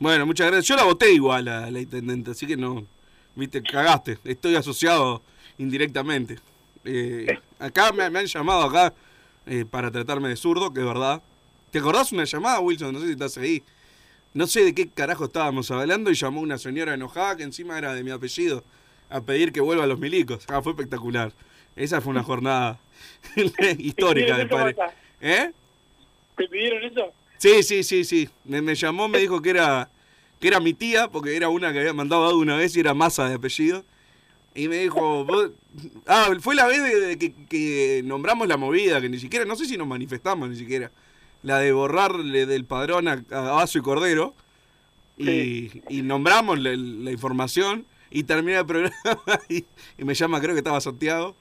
Bueno, 0.00 0.26
muchas 0.26 0.48
gracias. 0.48 0.66
Yo 0.66 0.76
la 0.76 0.84
voté 0.84 1.12
igual 1.12 1.46
a 1.48 1.70
la 1.70 1.80
intendente, 1.80 2.32
así 2.32 2.46
que 2.46 2.56
no. 2.56 2.84
Viste, 3.36 3.62
cagaste. 3.62 4.18
Estoy 4.24 4.56
asociado 4.56 5.22
indirectamente. 5.58 6.38
Eh, 6.84 7.38
acá 7.58 7.92
me, 7.92 8.04
han 8.04 8.26
llamado 8.26 8.64
acá 8.64 8.92
eh, 9.46 9.64
para 9.64 9.90
tratarme 9.90 10.28
de 10.28 10.36
zurdo, 10.36 10.72
que 10.72 10.80
es 10.80 10.86
verdad. 10.86 11.22
¿Te 11.70 11.78
acordás 11.78 12.12
una 12.12 12.24
llamada, 12.24 12.60
Wilson? 12.60 12.92
No 12.92 13.00
sé 13.00 13.06
si 13.06 13.12
estás 13.12 13.38
ahí. 13.38 13.62
No 14.32 14.46
sé 14.48 14.64
de 14.64 14.74
qué 14.74 14.88
carajo 14.88 15.26
estábamos 15.26 15.70
hablando 15.70 16.10
y 16.10 16.14
llamó 16.14 16.40
una 16.40 16.58
señora 16.58 16.94
enojada 16.94 17.36
que 17.36 17.44
encima 17.44 17.78
era 17.78 17.94
de 17.94 18.02
mi 18.02 18.10
apellido 18.10 18.64
a 19.08 19.20
pedir 19.20 19.52
que 19.52 19.60
vuelva 19.60 19.84
a 19.84 19.86
los 19.86 19.98
milicos. 19.98 20.44
Ah, 20.48 20.60
fue 20.60 20.72
espectacular. 20.72 21.32
Esa 21.76 22.00
fue 22.00 22.10
una 22.12 22.22
jornada 22.24 22.78
histórica 23.78 24.36
de 24.36 24.46
padre. 24.46 24.76
¿Eh? 25.20 25.50
¿Te 26.36 26.48
pidieron 26.48 26.82
eso? 26.84 27.12
Sí, 27.38 27.62
sí, 27.62 27.82
sí, 27.82 28.04
sí. 28.04 28.28
Me, 28.44 28.62
me 28.62 28.74
llamó, 28.74 29.08
me 29.08 29.18
dijo 29.18 29.40
que 29.42 29.50
era 29.50 29.90
que 30.40 30.48
era 30.48 30.60
mi 30.60 30.74
tía, 30.74 31.08
porque 31.08 31.36
era 31.36 31.48
una 31.48 31.72
que 31.72 31.78
había 31.78 31.94
mandado 31.94 32.24
audio 32.24 32.38
una 32.38 32.56
vez 32.56 32.76
y 32.76 32.80
era 32.80 32.92
masa 32.92 33.28
de 33.28 33.36
apellido. 33.36 33.84
Y 34.54 34.68
me 34.68 34.76
dijo, 34.78 35.24
vos- 35.24 35.50
ah, 36.06 36.30
fue 36.40 36.54
la 36.54 36.66
vez 36.66 36.82
de, 36.82 37.00
de 37.00 37.18
que, 37.18 37.32
que 37.48 38.02
nombramos 38.04 38.46
la 38.46 38.56
movida, 38.56 39.00
que 39.00 39.08
ni 39.08 39.18
siquiera, 39.18 39.44
no 39.46 39.56
sé 39.56 39.64
si 39.66 39.76
nos 39.76 39.86
manifestamos 39.86 40.48
ni 40.50 40.56
siquiera, 40.56 40.90
la 41.42 41.58
de 41.60 41.72
borrarle 41.72 42.46
del 42.46 42.64
padrón 42.64 43.08
a, 43.08 43.24
a 43.30 43.40
Vaso 43.40 43.78
y 43.78 43.82
Cordero. 43.82 44.34
Y, 45.16 45.70
y 45.88 46.02
nombramos 46.02 46.58
la, 46.58 46.74
la 46.76 47.10
información 47.12 47.86
y 48.10 48.24
termina 48.24 48.60
el 48.60 48.66
programa 48.66 48.92
y, 49.48 49.64
y 49.96 50.04
me 50.04 50.14
llama, 50.14 50.40
creo 50.40 50.54
que 50.54 50.58
estaba 50.58 50.80
Santiago, 50.80 51.36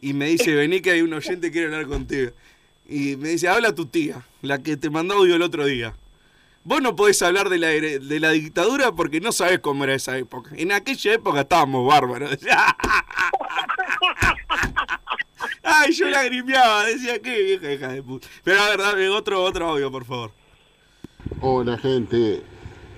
y 0.00 0.12
me 0.14 0.26
dice, 0.26 0.54
vení 0.54 0.80
que 0.80 0.90
hay 0.92 1.02
un 1.02 1.12
oyente 1.12 1.48
que 1.48 1.52
quiere 1.52 1.66
hablar 1.66 1.86
contigo. 1.86 2.30
Y 2.88 3.16
me 3.16 3.28
dice, 3.30 3.48
habla 3.48 3.74
tu 3.74 3.86
tía, 3.86 4.24
la 4.42 4.62
que 4.62 4.76
te 4.76 4.90
mandó 4.90 5.14
audio 5.14 5.36
el 5.36 5.42
otro 5.42 5.66
día. 5.66 5.94
Vos 6.64 6.82
no 6.82 6.94
podés 6.94 7.22
hablar 7.22 7.48
de 7.48 7.58
la, 7.58 7.68
de 7.68 8.20
la 8.20 8.30
dictadura 8.30 8.92
porque 8.92 9.20
no 9.20 9.32
sabés 9.32 9.60
cómo 9.60 9.84
era 9.84 9.94
esa 9.94 10.18
época. 10.18 10.50
En 10.56 10.72
aquella 10.72 11.14
época 11.14 11.40
estábamos 11.40 11.86
bárbaros. 11.86 12.36
Ay, 15.62 15.92
yo 15.92 16.08
lagrimeaba, 16.08 16.84
decía, 16.86 17.20
qué 17.20 17.42
vieja 17.42 17.72
hija 17.72 17.88
de 17.88 18.02
puta. 18.02 18.28
Pero 18.44 18.60
a 18.60 18.68
ver, 18.70 18.78
dame 18.78 19.08
otro, 19.08 19.42
otro 19.42 19.68
audio, 19.68 19.90
por 19.90 20.04
favor. 20.04 20.32
Hola 21.40 21.78
gente, 21.78 22.42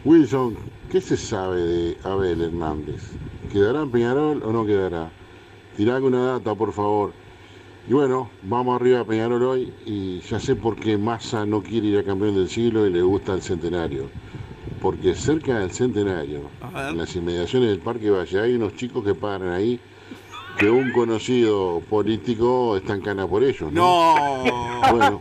Wilson, 0.05 0.57
¿qué 0.91 1.01
se 1.01 1.17
sabe 1.17 1.63
de 1.63 1.99
Abel 2.03 2.43
Hernández? 2.43 3.03
¿Quedará 3.53 3.83
en 3.83 3.91
Peñarol 3.91 4.43
o 4.43 4.53
no 4.53 4.67
quedará? 4.67 5.11
Tirá 5.77 5.97
alguna 5.97 6.25
data, 6.33 6.55
por 6.55 6.73
favor. 6.73 7.13
Y 7.89 7.93
bueno, 7.95 8.31
vamos 8.43 8.81
arriba 8.81 9.01
a 9.01 9.05
Peñarol 9.05 9.43
hoy 9.43 9.73
y 9.87 10.21
ya 10.21 10.39
sé 10.39 10.55
por 10.55 10.77
qué 10.77 10.97
Massa 10.97 11.45
no 11.47 11.63
quiere 11.63 11.89
ir 11.89 11.99
a 11.99 12.05
campeón 12.05 12.35
del 12.37 12.49
siglo 12.49 12.87
y 12.87 12.91
le 12.93 13.03
gusta 13.03 13.35
el 13.35 13.43
centenario. 13.43 14.09
Porque 14.81 15.15
cerca 15.15 15.59
del 15.59 15.71
centenario, 15.73 16.43
en 16.91 16.99
las 16.99 17.15
inmediaciones 17.17 17.71
del 17.71 17.79
Parque 17.81 18.11
Valle, 18.11 18.41
hay 18.41 18.55
unos 18.55 18.75
chicos 18.77 19.05
que 19.05 19.15
paran 19.15 19.51
ahí 19.51 19.81
que 20.59 20.69
un 20.71 20.93
conocido 20.93 21.81
político 21.89 22.77
está 22.77 22.95
en 22.95 23.01
cana 23.01 23.27
por 23.27 23.43
ellos. 23.43 23.73
¿no? 23.73 24.15
No. 24.45 24.81
Bueno, 24.91 25.21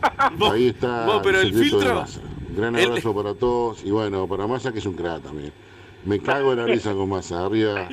ahí 0.52 0.68
está 0.68 1.06
vos, 1.06 1.20
pero 1.22 1.40
el 1.40 1.52
de 1.52 1.62
filtro- 1.64 1.94
Massa. 1.94 2.20
Gran 2.56 2.76
el- 2.76 2.86
abrazo 2.90 3.14
para 3.14 3.34
todos 3.34 3.82
y 3.84 3.90
bueno, 3.90 4.26
para 4.26 4.46
Massa 4.46 4.72
que 4.72 4.78
es 4.80 4.86
un 4.86 4.94
crack 4.94 5.22
también. 5.22 5.52
Me 6.04 6.20
cago 6.20 6.52
en 6.52 6.58
la 6.58 6.66
risa 6.66 6.92
con 6.92 7.08
Massa, 7.08 7.44
arriba. 7.44 7.88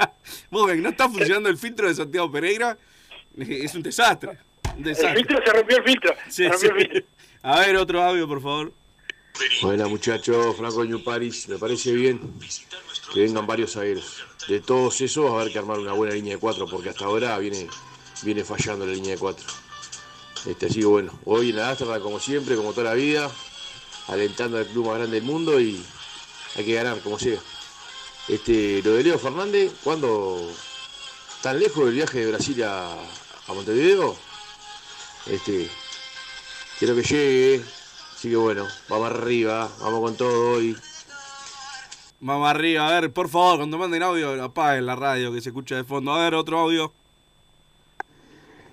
Vos 0.50 0.66
ven, 0.66 0.82
no 0.82 0.90
está 0.90 1.08
funcionando 1.08 1.48
el 1.48 1.56
filtro 1.56 1.88
de 1.88 1.94
Santiago 1.94 2.30
Pereira. 2.30 2.76
Es 3.38 3.74
un 3.74 3.82
desastre. 3.82 4.38
Un 4.76 4.82
desastre. 4.82 5.10
El 5.10 5.16
filtro 5.26 5.42
se 5.44 5.52
rompió 5.52 5.76
el 5.78 5.84
filtro. 5.84 6.14
Sí, 6.28 6.44
se 6.44 6.48
rompió 6.48 6.70
el 6.70 6.78
sí. 6.78 6.88
filtro. 6.88 7.08
A 7.42 7.60
ver, 7.60 7.76
otro 7.76 8.02
audio, 8.02 8.26
por 8.26 8.42
favor. 8.42 8.72
Hola 9.62 9.88
muchachos, 9.88 10.56
Franco 10.56 10.84
New 10.84 11.02
Paris, 11.02 11.48
me 11.48 11.58
parece 11.58 11.92
bien 11.92 12.20
que 13.12 13.20
vengan 13.20 13.46
varios 13.46 13.76
aéreos. 13.76 14.24
De 14.48 14.60
todos 14.60 15.00
esos 15.00 15.26
va 15.26 15.38
a 15.38 15.40
haber 15.40 15.52
que 15.52 15.58
armar 15.58 15.78
una 15.80 15.92
buena 15.92 16.14
línea 16.14 16.34
de 16.34 16.40
cuatro, 16.40 16.66
porque 16.70 16.90
hasta 16.90 17.06
ahora 17.06 17.36
viene, 17.38 17.68
viene 18.22 18.44
fallando 18.44 18.86
la 18.86 18.92
línea 18.92 19.12
de 19.12 19.18
cuatro. 19.18 19.44
Este, 20.46 20.66
así 20.66 20.80
que 20.80 20.86
bueno, 20.86 21.18
hoy 21.24 21.50
en 21.50 21.56
la 21.56 21.70
Astra, 21.70 21.98
como 21.98 22.20
siempre, 22.20 22.54
como 22.54 22.72
toda 22.72 22.90
la 22.90 22.94
vida, 22.94 23.28
alentando 24.06 24.56
al 24.56 24.66
club 24.66 24.86
más 24.86 24.98
grande 24.98 25.16
del 25.16 25.24
mundo 25.24 25.60
y 25.60 25.84
hay 26.56 26.64
que 26.64 26.74
ganar, 26.74 27.00
como 27.00 27.18
sea. 27.18 27.40
Este, 28.28 28.82
lo 28.82 28.94
de 28.94 29.04
Leo 29.04 29.18
Fernández, 29.18 29.72
¿cuándo? 29.84 30.40
¿Tan 31.42 31.58
lejos 31.58 31.84
del 31.84 31.94
viaje 31.94 32.20
de 32.20 32.30
Brasil 32.32 32.62
a, 32.64 32.96
Montevideo? 33.48 34.16
Este, 35.26 35.68
quiero 36.78 36.94
que 36.94 37.02
llegue, 37.02 37.64
así 38.14 38.30
que 38.30 38.36
bueno, 38.36 38.66
vamos 38.88 39.10
arriba, 39.10 39.70
vamos 39.80 40.00
con 40.00 40.16
todo 40.16 40.52
hoy. 40.52 40.74
Vamos 42.20 42.48
arriba, 42.48 42.88
a 42.88 43.00
ver, 43.00 43.12
por 43.12 43.28
favor, 43.28 43.58
cuando 43.58 43.76
manden 43.76 44.02
audio, 44.02 44.42
apaguen 44.42 44.86
la 44.86 44.96
radio 44.96 45.30
que 45.30 45.42
se 45.42 45.50
escucha 45.50 45.76
de 45.76 45.84
fondo. 45.84 46.14
A 46.14 46.24
ver, 46.24 46.34
otro 46.34 46.58
audio. 46.58 46.94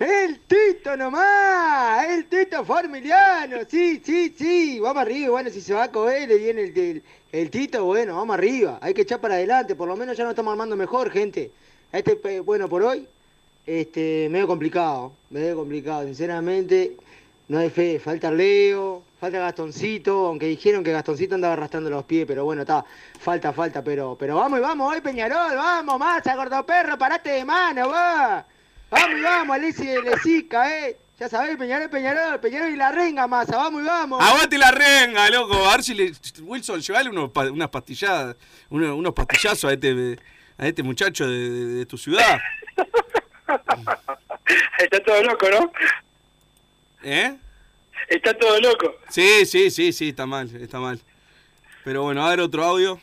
El 0.01 0.39
Tito 0.39 0.97
nomás, 0.97 2.07
el 2.09 2.25
Tito 2.25 2.65
Formiliano, 2.65 3.57
sí, 3.69 4.01
sí, 4.03 4.33
sí, 4.35 4.79
vamos 4.79 5.03
arriba, 5.03 5.29
bueno, 5.29 5.51
si 5.51 5.61
se 5.61 5.75
va 5.75 5.83
a 5.83 5.91
coger 5.91 6.31
y 6.31 6.39
viene 6.39 6.61
el, 6.63 7.03
el, 7.31 7.51
Tito, 7.51 7.85
bueno, 7.85 8.15
vamos 8.15 8.33
arriba, 8.33 8.79
hay 8.81 8.95
que 8.95 9.03
echar 9.03 9.21
para 9.21 9.35
adelante, 9.35 9.75
por 9.75 9.87
lo 9.87 9.95
menos 9.95 10.17
ya 10.17 10.23
nos 10.23 10.31
estamos 10.31 10.53
armando 10.53 10.75
mejor, 10.75 11.11
gente. 11.11 11.51
Este, 11.91 12.39
bueno, 12.39 12.67
por 12.67 12.81
hoy, 12.81 13.07
este, 13.67 14.27
medio 14.31 14.47
complicado, 14.47 15.13
medio 15.29 15.55
complicado, 15.55 16.03
sinceramente, 16.05 16.97
no 17.47 17.59
hay 17.59 17.69
fe, 17.69 17.99
falta 17.99 18.31
Leo, 18.31 19.03
falta 19.19 19.37
Gastoncito, 19.37 20.25
aunque 20.25 20.47
dijeron 20.47 20.83
que 20.83 20.93
Gastoncito 20.93 21.35
andaba 21.35 21.53
arrastrando 21.53 21.91
los 21.91 22.05
pies, 22.05 22.25
pero 22.25 22.43
bueno, 22.43 22.63
está, 22.63 22.83
falta, 23.19 23.53
falta, 23.53 23.83
pero, 23.83 24.17
pero 24.19 24.35
vamos 24.37 24.57
y 24.57 24.63
vamos 24.63 24.91
hoy, 24.91 25.01
Peñarol, 25.01 25.55
vamos, 25.55 25.99
masa, 25.99 26.35
gordo 26.35 26.65
perro, 26.65 26.97
parate 26.97 27.29
de 27.29 27.45
mano, 27.45 27.89
va. 27.89 28.47
Vamos 28.91 29.19
y 29.19 29.21
vamos, 29.21 29.55
Alessi 29.55 29.85
de 29.87 30.01
Lesica, 30.01 30.79
eh. 30.87 30.97
Ya 31.19 31.29
sabés, 31.29 31.55
Peñarol, 31.55 31.87
Peñarol, 31.89 32.39
Peñarol 32.39 32.71
y 32.71 32.75
la 32.75 32.91
renga, 32.91 33.27
masa, 33.27 33.55
vamos 33.55 33.83
y 33.83 33.85
vamos. 33.85 34.19
Aguante 34.23 34.57
la 34.57 34.71
renga, 34.71 35.29
loco. 35.29 35.53
A 35.69 35.73
ver 35.73 35.83
si 35.83 35.93
le. 35.93 36.11
Wilson, 36.41 36.81
llevale 36.81 37.09
unos, 37.11 37.29
pa- 37.31 37.51
unas 37.51 37.69
pastilladas, 37.69 38.35
unos, 38.69 38.97
unos 38.97 39.13
pastillazos 39.13 39.69
a 39.69 39.73
este, 39.73 40.17
a 40.57 40.67
este 40.67 40.81
muchacho 40.83 41.29
de, 41.29 41.49
de- 41.49 41.65
de 41.75 41.85
tu 41.85 41.97
ciudad. 41.97 42.39
Está 44.79 44.99
todo 45.05 45.21
loco, 45.23 45.47
¿no? 45.49 45.71
¿Eh? 47.03 47.37
Está 48.09 48.33
todo 48.35 48.59
loco. 48.59 48.95
Sí, 49.09 49.45
sí, 49.45 49.69
sí, 49.69 49.93
sí, 49.93 50.09
está 50.09 50.25
mal, 50.25 50.49
está 50.59 50.79
mal. 50.79 50.99
Pero 51.83 52.01
bueno, 52.03 52.25
a 52.25 52.29
ver 52.31 52.39
otro 52.41 52.63
audio. 52.63 52.99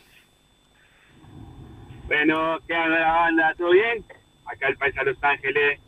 Bueno, 2.07 2.57
¿qué 2.67 2.73
onda 2.73 2.99
la 2.99 3.11
banda? 3.11 3.53
¿Todo 3.57 3.71
bien? 3.71 4.03
Acá 4.51 4.67
el 4.67 4.77
país 4.77 4.97
a 4.97 5.03
Los 5.03 5.23
Ángeles, 5.23 5.79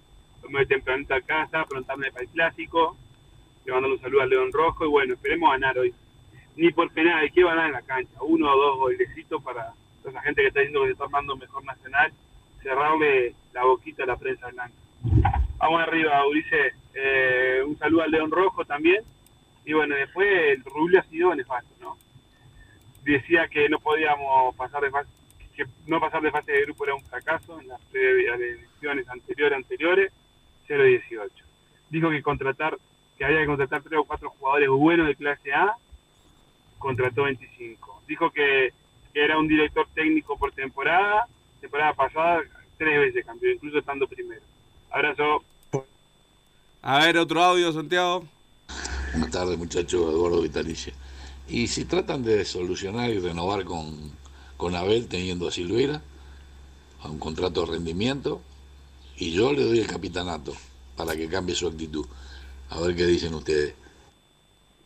tomé 0.41 0.66
tempranito 0.66 1.14
acá, 1.14 1.43
estaba 1.43 1.66
preguntándome 1.66 2.12
para 2.12 2.24
el 2.24 2.30
clásico, 2.30 2.95
le 3.66 3.72
mandando 3.72 3.95
un 3.95 4.01
saludo 4.01 4.22
al 4.22 4.30
León 4.30 4.51
Rojo 4.51 4.86
y 4.86 4.89
bueno, 4.89 5.14
esperemos 5.14 5.51
ganar 5.51 5.78
hoy. 5.78 5.93
Ni 6.55 6.72
por 6.72 6.91
penal, 6.91 7.32
que 7.32 7.43
ganar 7.43 7.68
en 7.68 7.74
la 7.74 7.82
cancha, 7.82 8.12
uno 8.22 8.51
o 8.51 8.57
dos 8.57 8.78
golecitos 8.78 9.41
para 9.43 9.74
toda 10.01 10.12
esa 10.12 10.22
gente 10.22 10.41
que 10.41 10.47
está 10.49 10.59
diciendo 10.59 10.82
que 10.82 10.88
se 10.88 10.91
está 10.93 11.05
armando 11.05 11.36
mejor 11.38 11.64
nacional, 11.64 12.12
cerrarle 12.62 13.34
la 13.53 13.64
boquita 13.64 14.03
a 14.03 14.07
la 14.07 14.18
prensa 14.18 14.47
blanca. 14.49 14.76
Vamos 15.57 15.82
arriba, 15.82 16.26
Ulises. 16.28 16.74
Eh, 16.93 17.62
un 17.66 17.78
saludo 17.78 18.01
al 18.01 18.12
León 18.12 18.32
Rojo 18.32 18.66
también. 18.66 19.03
Y 19.66 19.74
bueno, 19.74 19.95
después 19.95 20.28
el 20.28 20.64
Rubio 20.64 20.99
ha 20.99 21.03
sido 21.03 21.34
nefasto, 21.36 21.74
¿no? 21.80 21.97
Decía 23.03 23.47
que 23.47 23.70
no 23.70 23.80
podíamos 23.80 24.55
pasar 24.55 24.82
de 24.82 24.89
fase, 24.89 25.09
que 25.55 25.65
no 25.87 25.99
pasar 25.99 26.21
de 26.21 26.31
fase 26.31 26.51
de 26.51 26.63
grupo 26.63 26.85
era 26.85 26.95
un 26.95 27.03
fracaso 27.03 27.59
en 27.59 27.67
las 27.67 27.79
elecciones 27.93 29.07
anteriores, 29.09 29.57
anteriores, 29.57 30.11
0-18. 30.67 31.29
Dijo 31.89 32.09
que 32.09 32.21
contratar, 32.21 32.77
que 33.17 33.25
había 33.25 33.39
que 33.39 33.45
contratar 33.47 33.81
tres 33.83 33.99
o 33.99 34.05
cuatro 34.05 34.29
jugadores 34.29 34.69
buenos 34.69 35.07
de 35.07 35.15
clase 35.15 35.53
A, 35.53 35.75
contrató 36.79 37.23
25. 37.23 38.03
Dijo 38.07 38.31
que, 38.31 38.73
que 39.13 39.23
era 39.23 39.37
un 39.37 39.47
director 39.47 39.87
técnico 39.93 40.37
por 40.37 40.51
temporada, 40.51 41.27
temporada 41.59 41.93
pasada, 41.93 42.41
tres 42.77 42.99
veces 42.99 43.25
campeón, 43.25 43.55
incluso 43.55 43.79
estando 43.79 44.07
primero. 44.07 44.41
Abrazo. 44.89 45.43
A 46.81 47.05
ver 47.05 47.17
otro 47.17 47.41
audio, 47.41 47.71
Santiago. 47.71 48.25
Buenas 49.11 49.31
tardes, 49.31 49.57
muchachos. 49.57 50.01
Eduardo 50.01 50.41
Vitalice. 50.41 50.93
Y 51.47 51.67
si 51.67 51.85
tratan 51.85 52.23
de 52.23 52.45
solucionar 52.45 53.09
y 53.09 53.19
renovar 53.19 53.65
con, 53.65 54.11
con 54.62 54.76
Abel 54.76 55.07
teniendo 55.07 55.47
a 55.47 55.51
Silvera, 55.51 56.03
a 57.01 57.09
un 57.09 57.18
contrato 57.18 57.62
de 57.62 57.72
rendimiento, 57.72 58.43
y 59.18 59.32
yo 59.32 59.51
le 59.53 59.64
doy 59.64 59.80
el 59.80 59.88
capitanato 59.88 60.53
para 60.95 61.16
que 61.16 61.28
cambie 61.28 61.55
su 61.55 61.68
actitud. 61.68 62.05
A 62.70 62.80
ver 62.80 62.95
qué 62.95 63.07
dicen 63.07 63.34
ustedes. 63.34 63.74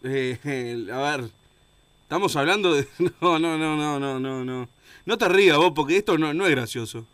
Eh, 0.02 0.40
a 0.94 1.18
ver, 1.18 1.30
estamos 2.04 2.34
hablando 2.38 2.74
de... 2.74 2.88
No, 3.20 3.38
no, 3.38 3.58
no, 3.58 3.76
no, 3.76 4.00
no, 4.00 4.18
no, 4.18 4.46
no. 4.46 4.70
No 5.06 5.18
te 5.18 5.28
rías 5.28 5.58
vos, 5.58 5.74
porque 5.76 5.98
esto 5.98 6.18
no, 6.18 6.34
no 6.34 6.46
es 6.46 6.52
gracioso. 6.52 7.06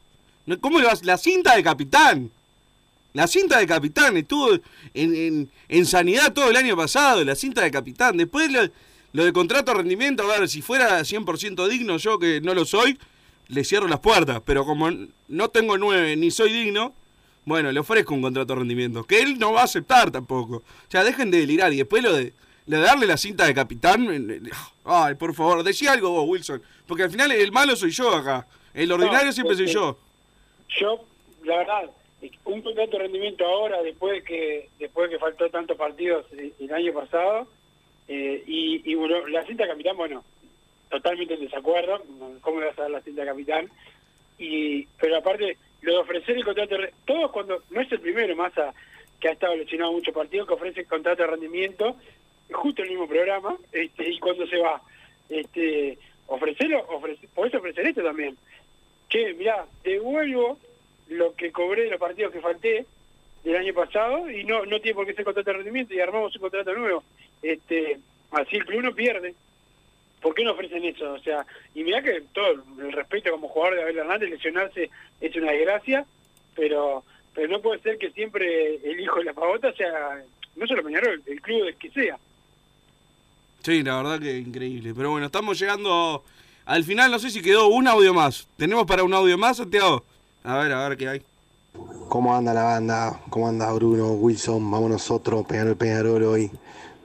¿Cómo 0.62 0.80
le 0.80 0.86
vas? 0.86 1.03
La 1.03 1.18
cinta 1.18 1.55
de 1.55 1.64
capitán. 1.64 2.30
La 3.14 3.26
cinta 3.26 3.57
de 3.57 3.66
capitán 3.66 4.18
estuvo 4.18 4.53
en, 4.93 5.16
en, 5.16 5.51
en 5.68 5.86
sanidad 5.88 6.32
todo 6.32 6.51
el 6.51 6.55
año 6.55 6.78
pasado, 6.78 7.26
la 7.26 7.34
cinta 7.34 7.64
de 7.64 7.72
capitán. 7.72 8.18
Después 8.18 8.51
lo, 8.51 8.70
lo 9.14 9.26
de 9.26 9.34
contrato 9.34 9.72
de 9.72 9.78
rendimiento, 9.78 10.24
a 10.24 10.39
ver, 10.39 10.47
si 10.49 10.62
fuera 10.62 10.99
100% 11.01 11.68
digno 11.68 11.97
yo, 11.97 12.18
que 12.20 12.39
no 12.41 12.53
lo 12.53 12.66
soy, 12.66 12.97
le 13.47 13.64
cierro 13.64 13.88
las 13.88 13.99
puertas. 13.99 14.41
Pero 14.45 14.66
como 14.66 14.89
no 15.28 15.49
tengo 15.49 15.78
nueve 15.78 16.16
ni 16.16 16.32
soy 16.32 16.51
digno, 16.53 16.93
bueno, 17.45 17.72
le 17.72 17.80
ofrezco 17.80 18.14
un 18.14 18.22
contrato 18.22 18.53
de 18.53 18.59
rendimiento. 18.59 19.03
Que 19.03 19.22
él 19.22 19.38
no 19.39 19.51
va 19.53 19.62
a 19.62 19.66
aceptar 19.66 20.12
tampoco. 20.12 20.57
O 20.57 20.64
sea, 20.89 21.03
dejen 21.03 21.32
de 21.32 21.39
delirar. 21.39 21.74
Y 21.74 21.78
después 21.78 22.01
lo 22.03 22.14
de, 22.14 22.34
lo 22.68 22.78
de 22.78 22.84
darle 22.84 23.05
la 23.07 23.18
cinta 23.18 23.45
de 23.45 23.53
capitán. 23.53 24.07
Ay, 24.86 25.16
por 25.16 25.34
favor, 25.34 25.64
decía 25.64 25.91
algo 25.91 26.12
vos, 26.12 26.26
Wilson. 26.28 26.62
Porque 26.88 27.03
al 27.03 27.09
final 27.12 27.32
el 27.32 27.51
malo 27.51 27.76
soy 27.76 27.91
yo 27.91 28.14
acá. 28.16 28.47
El 28.74 28.91
ordinario 28.91 29.28
No, 29.28 29.32
siempre 29.34 29.55
soy 29.55 29.66
porque- 29.66 29.74
yo. 29.74 29.97
Yo, 30.80 31.03
la 31.43 31.57
verdad, 31.57 31.91
un 32.45 32.62
contrato 32.62 32.91
de 32.91 32.99
rendimiento 33.03 33.45
ahora, 33.45 33.82
después 33.82 34.14
de 34.14 34.24
que 34.24 34.70
después 34.80 35.09
de 35.09 35.16
que 35.16 35.20
faltó 35.20 35.49
tantos 35.49 35.76
partidos 35.76 36.26
el 36.32 36.74
año 36.74 36.93
pasado, 36.93 37.47
eh, 38.14 38.43
y, 38.45 38.93
bueno, 38.95 39.26
la 39.28 39.41
cinta 39.45 39.66
capitán, 39.66 39.95
bueno, 39.95 40.22
totalmente 40.89 41.36
en 41.36 41.45
desacuerdo, 41.45 42.03
¿cómo 42.41 42.59
le 42.59 42.66
vas 42.66 42.78
a 42.80 42.82
dar 42.82 42.91
la 42.91 43.01
cinta 43.01 43.24
capitán? 43.24 43.70
Y, 44.38 44.86
pero 44.99 45.16
aparte, 45.16 45.55
lo 45.80 45.93
de 45.93 45.99
ofrecer 45.99 46.36
el 46.36 46.43
contrato 46.43 46.78
de 46.78 46.93
todos 47.05 47.32
cuando, 47.32 47.64
no 47.70 47.80
es 47.80 47.89
el 47.89 48.01
primero, 48.01 48.36
Massa, 48.36 48.74
que 49.18 49.30
ha 49.30 49.32
estado 49.32 49.55
lesionado 49.55 49.93
muchos 49.93 50.14
partidos, 50.14 50.45
que 50.45 50.53
ofrece 50.55 50.82
el 50.82 50.88
contrato 50.88 51.24
de 51.24 51.30
rendimiento, 51.30 51.95
justo 52.51 52.84
el 52.84 52.89
mismo 52.89 53.07
programa, 53.07 53.55
este, 53.72 54.09
y 54.09 54.20
cuando 54.20 54.45
se 54.45 54.57
va, 54.57 54.82
este, 55.30 55.97
ofrecerlo, 56.28 56.86
ofrece, 56.89 57.30
podés 57.34 57.55
ofrecer 57.55 57.88
esto 57.88 58.03
también. 58.03 58.36
Che, 59.07 59.34
mirá, 59.36 59.66
devuelvo 59.86 60.59
lo 61.07 61.34
que 61.34 61.53
cobré 61.53 61.84
de 61.84 61.91
los 61.91 61.99
partidos 61.99 62.34
que 62.34 62.41
falté 62.41 62.86
del 63.45 63.55
año 63.55 63.74
pasado 63.74 64.30
y 64.30 64.43
no 64.43 64.66
no 64.66 64.82
tiene 64.82 64.95
por 64.95 65.05
qué 65.05 65.14
ser 65.14 65.24
contrato 65.24 65.49
de 65.49 65.57
rendimiento 65.57 65.93
y 65.93 66.01
armamos 66.01 66.36
un 66.36 66.41
contrato 66.41 66.74
nuevo. 66.74 67.05
Este 67.41 67.99
Así 68.31 68.55
el 68.55 68.65
club 68.65 68.81
no 68.81 68.95
pierde. 68.95 69.35
¿Por 70.21 70.33
qué 70.33 70.43
no 70.43 70.51
ofrecen 70.51 70.85
eso? 70.85 71.13
O 71.13 71.19
sea, 71.19 71.45
y 71.75 71.83
mirá 71.83 72.01
que 72.01 72.23
todo 72.33 72.63
el 72.79 72.91
respeto 72.91 73.31
como 73.31 73.47
jugador 73.49 73.75
de 73.75 73.83
Abel 73.83 73.97
Hernández, 73.97 74.29
lesionarse 74.29 74.89
es 75.19 75.35
una 75.35 75.51
desgracia, 75.51 76.05
pero 76.55 77.03
pero 77.33 77.47
no 77.47 77.61
puede 77.61 77.81
ser 77.81 77.97
que 77.97 78.11
siempre 78.11 78.75
el 78.75 78.99
hijo 78.99 79.19
de 79.19 79.25
la 79.25 79.33
pavota 79.33 79.71
sea, 79.73 80.21
no 80.55 80.67
solo 80.67 80.83
Peñarol, 80.83 81.23
el 81.25 81.41
club 81.41 81.65
del 81.65 81.75
que 81.75 81.89
sea. 81.91 82.19
Sí, 83.63 83.83
la 83.83 83.97
verdad 83.97 84.19
que 84.19 84.37
increíble. 84.37 84.93
Pero 84.93 85.11
bueno, 85.11 85.27
estamos 85.27 85.57
llegando 85.57 86.23
al 86.65 86.83
final. 86.83 87.09
No 87.09 87.19
sé 87.19 87.29
si 87.29 87.41
quedó 87.41 87.67
un 87.67 87.87
audio 87.87 88.13
más. 88.13 88.47
¿Tenemos 88.57 88.85
para 88.85 89.03
un 89.03 89.13
audio 89.13 89.37
más, 89.37 89.57
Santiago? 89.57 90.03
A 90.43 90.57
ver, 90.57 90.71
a 90.73 90.89
ver 90.89 90.97
qué 90.97 91.07
hay. 91.07 91.21
¿Cómo 92.09 92.35
anda 92.35 92.53
la 92.53 92.63
banda? 92.63 93.21
¿Cómo 93.29 93.47
anda 93.47 93.71
Bruno, 93.71 94.11
Wilson? 94.13 94.69
Vamos 94.69 94.89
nosotros, 94.89 95.45
Peñarol, 95.47 95.77
Peñarol 95.77 96.23
hoy. 96.23 96.51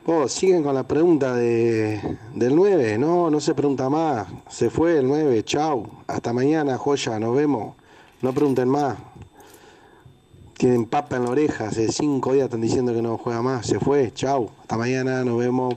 Vos, 0.07 0.31
siguen 0.31 0.63
con 0.63 0.73
la 0.73 0.87
pregunta 0.87 1.35
de, 1.35 2.01
del 2.33 2.55
9, 2.55 2.97
no, 2.97 3.29
no 3.29 3.41
se 3.41 3.57
pregunta 3.57 3.91
más. 3.91 4.29
Se 4.49 4.71
fue 4.71 4.99
el 4.99 5.09
9, 5.09 5.43
chau. 5.43 6.05
Hasta 6.07 6.33
mañana, 6.33 6.79
joya, 6.79 7.19
nos 7.19 7.35
vemos. 7.35 7.75
No 8.23 8.33
pregunten 8.33 8.69
más. 8.69 8.97
Tienen 10.57 10.87
papa 10.87 11.17
en 11.17 11.25
la 11.25 11.31
oreja, 11.31 11.67
hace 11.67 11.91
cinco 11.91 12.35
días 12.35 12.45
están 12.45 12.61
diciendo 12.61 12.95
que 12.95 13.03
no 13.03 13.19
juega 13.19 13.43
más. 13.43 13.67
Se 13.67 13.81
fue, 13.81 14.13
chau. 14.15 14.53
Hasta 14.61 14.77
mañana, 14.77 15.25
nos 15.25 15.41
vemos. 15.41 15.75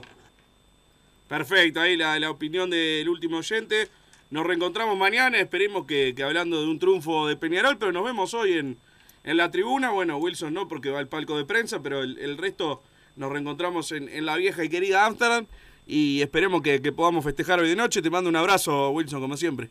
Perfecto, 1.26 1.80
ahí 1.80 1.96
la, 1.96 2.16
la 2.20 2.30
opinión 2.30 2.70
del 2.70 3.08
último 3.08 3.38
oyente. 3.38 3.88
Nos 4.30 4.46
reencontramos 4.46 4.96
mañana, 4.96 5.40
esperemos 5.40 5.86
que, 5.86 6.14
hablando 6.24 6.60
de 6.60 6.68
un 6.68 6.78
triunfo 6.78 7.26
de 7.26 7.34
Peñarol, 7.34 7.78
pero 7.78 7.90
nos 7.90 8.04
vemos 8.04 8.32
hoy 8.34 8.52
en, 8.52 8.78
en 9.24 9.36
la 9.36 9.50
tribuna. 9.50 9.90
Bueno, 9.90 10.18
Wilson 10.18 10.54
no, 10.54 10.68
porque 10.68 10.90
va 10.90 11.00
al 11.00 11.08
palco 11.08 11.36
de 11.36 11.44
prensa, 11.44 11.82
pero 11.82 12.04
el 12.04 12.38
resto 12.38 12.80
nos 13.20 13.30
reencontramos 13.30 13.92
en, 13.92 14.08
en 14.08 14.24
la 14.24 14.36
vieja 14.36 14.64
y 14.64 14.70
querida 14.70 15.04
Amsterdam 15.04 15.46
y 15.86 16.22
esperemos 16.22 16.62
que, 16.62 16.80
que 16.80 16.90
podamos 16.90 17.22
festejar 17.22 17.60
hoy 17.60 17.68
de 17.68 17.76
noche. 17.76 18.00
Te 18.00 18.08
mando 18.08 18.30
un 18.30 18.36
abrazo, 18.36 18.90
Wilson, 18.90 19.20
como 19.20 19.36
siempre. 19.36 19.68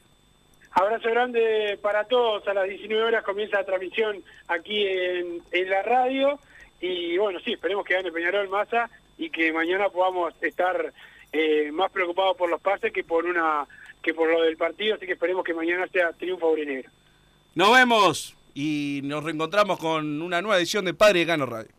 Abrazo 0.72 1.10
grande 1.10 1.80
para 1.82 2.04
todos. 2.04 2.48
A 2.48 2.54
las 2.54 2.70
19 2.70 3.04
horas 3.04 3.24
comienza 3.24 3.58
la 3.58 3.66
transmisión 3.66 4.24
aquí 4.48 4.86
en, 4.86 5.42
en 5.52 5.70
la 5.70 5.82
radio. 5.82 6.40
Y 6.80 7.18
bueno, 7.18 7.40
sí, 7.44 7.54
esperemos 7.54 7.86
que 7.86 7.96
gane 7.96 8.12
Peñarol 8.12 8.50
Massa 8.50 8.90
y 9.18 9.32
que 9.32 9.52
mañana 9.52 9.90
podamos 9.90 10.34
estar 10.42 10.94
eh, 11.34 11.72
más 11.72 11.92
preocupados 11.92 12.38
por 12.38 12.50
los 12.52 12.62
pases 12.62 12.94
que 12.94 13.04
por 13.04 13.26
una 13.26 13.66
que 14.04 14.14
por 14.14 14.30
lo 14.30 14.44
del 14.44 14.58
partido. 14.58 14.96
Así 14.96 15.08
que 15.08 15.14
esperemos 15.14 15.44
que 15.44 15.56
mañana 15.56 15.88
sea 15.88 16.14
triunfo 16.14 16.48
aurinegro. 16.48 16.92
Nos 17.56 17.74
vemos 17.74 18.36
y 18.54 19.02
nos 19.06 19.24
reencontramos 19.24 19.80
con 19.80 20.22
una 20.22 20.40
nueva 20.40 20.60
edición 20.60 20.86
de 20.86 20.94
Padre 20.94 21.22
y 21.22 21.26
Gano 21.26 21.48
Radio. 21.48 21.79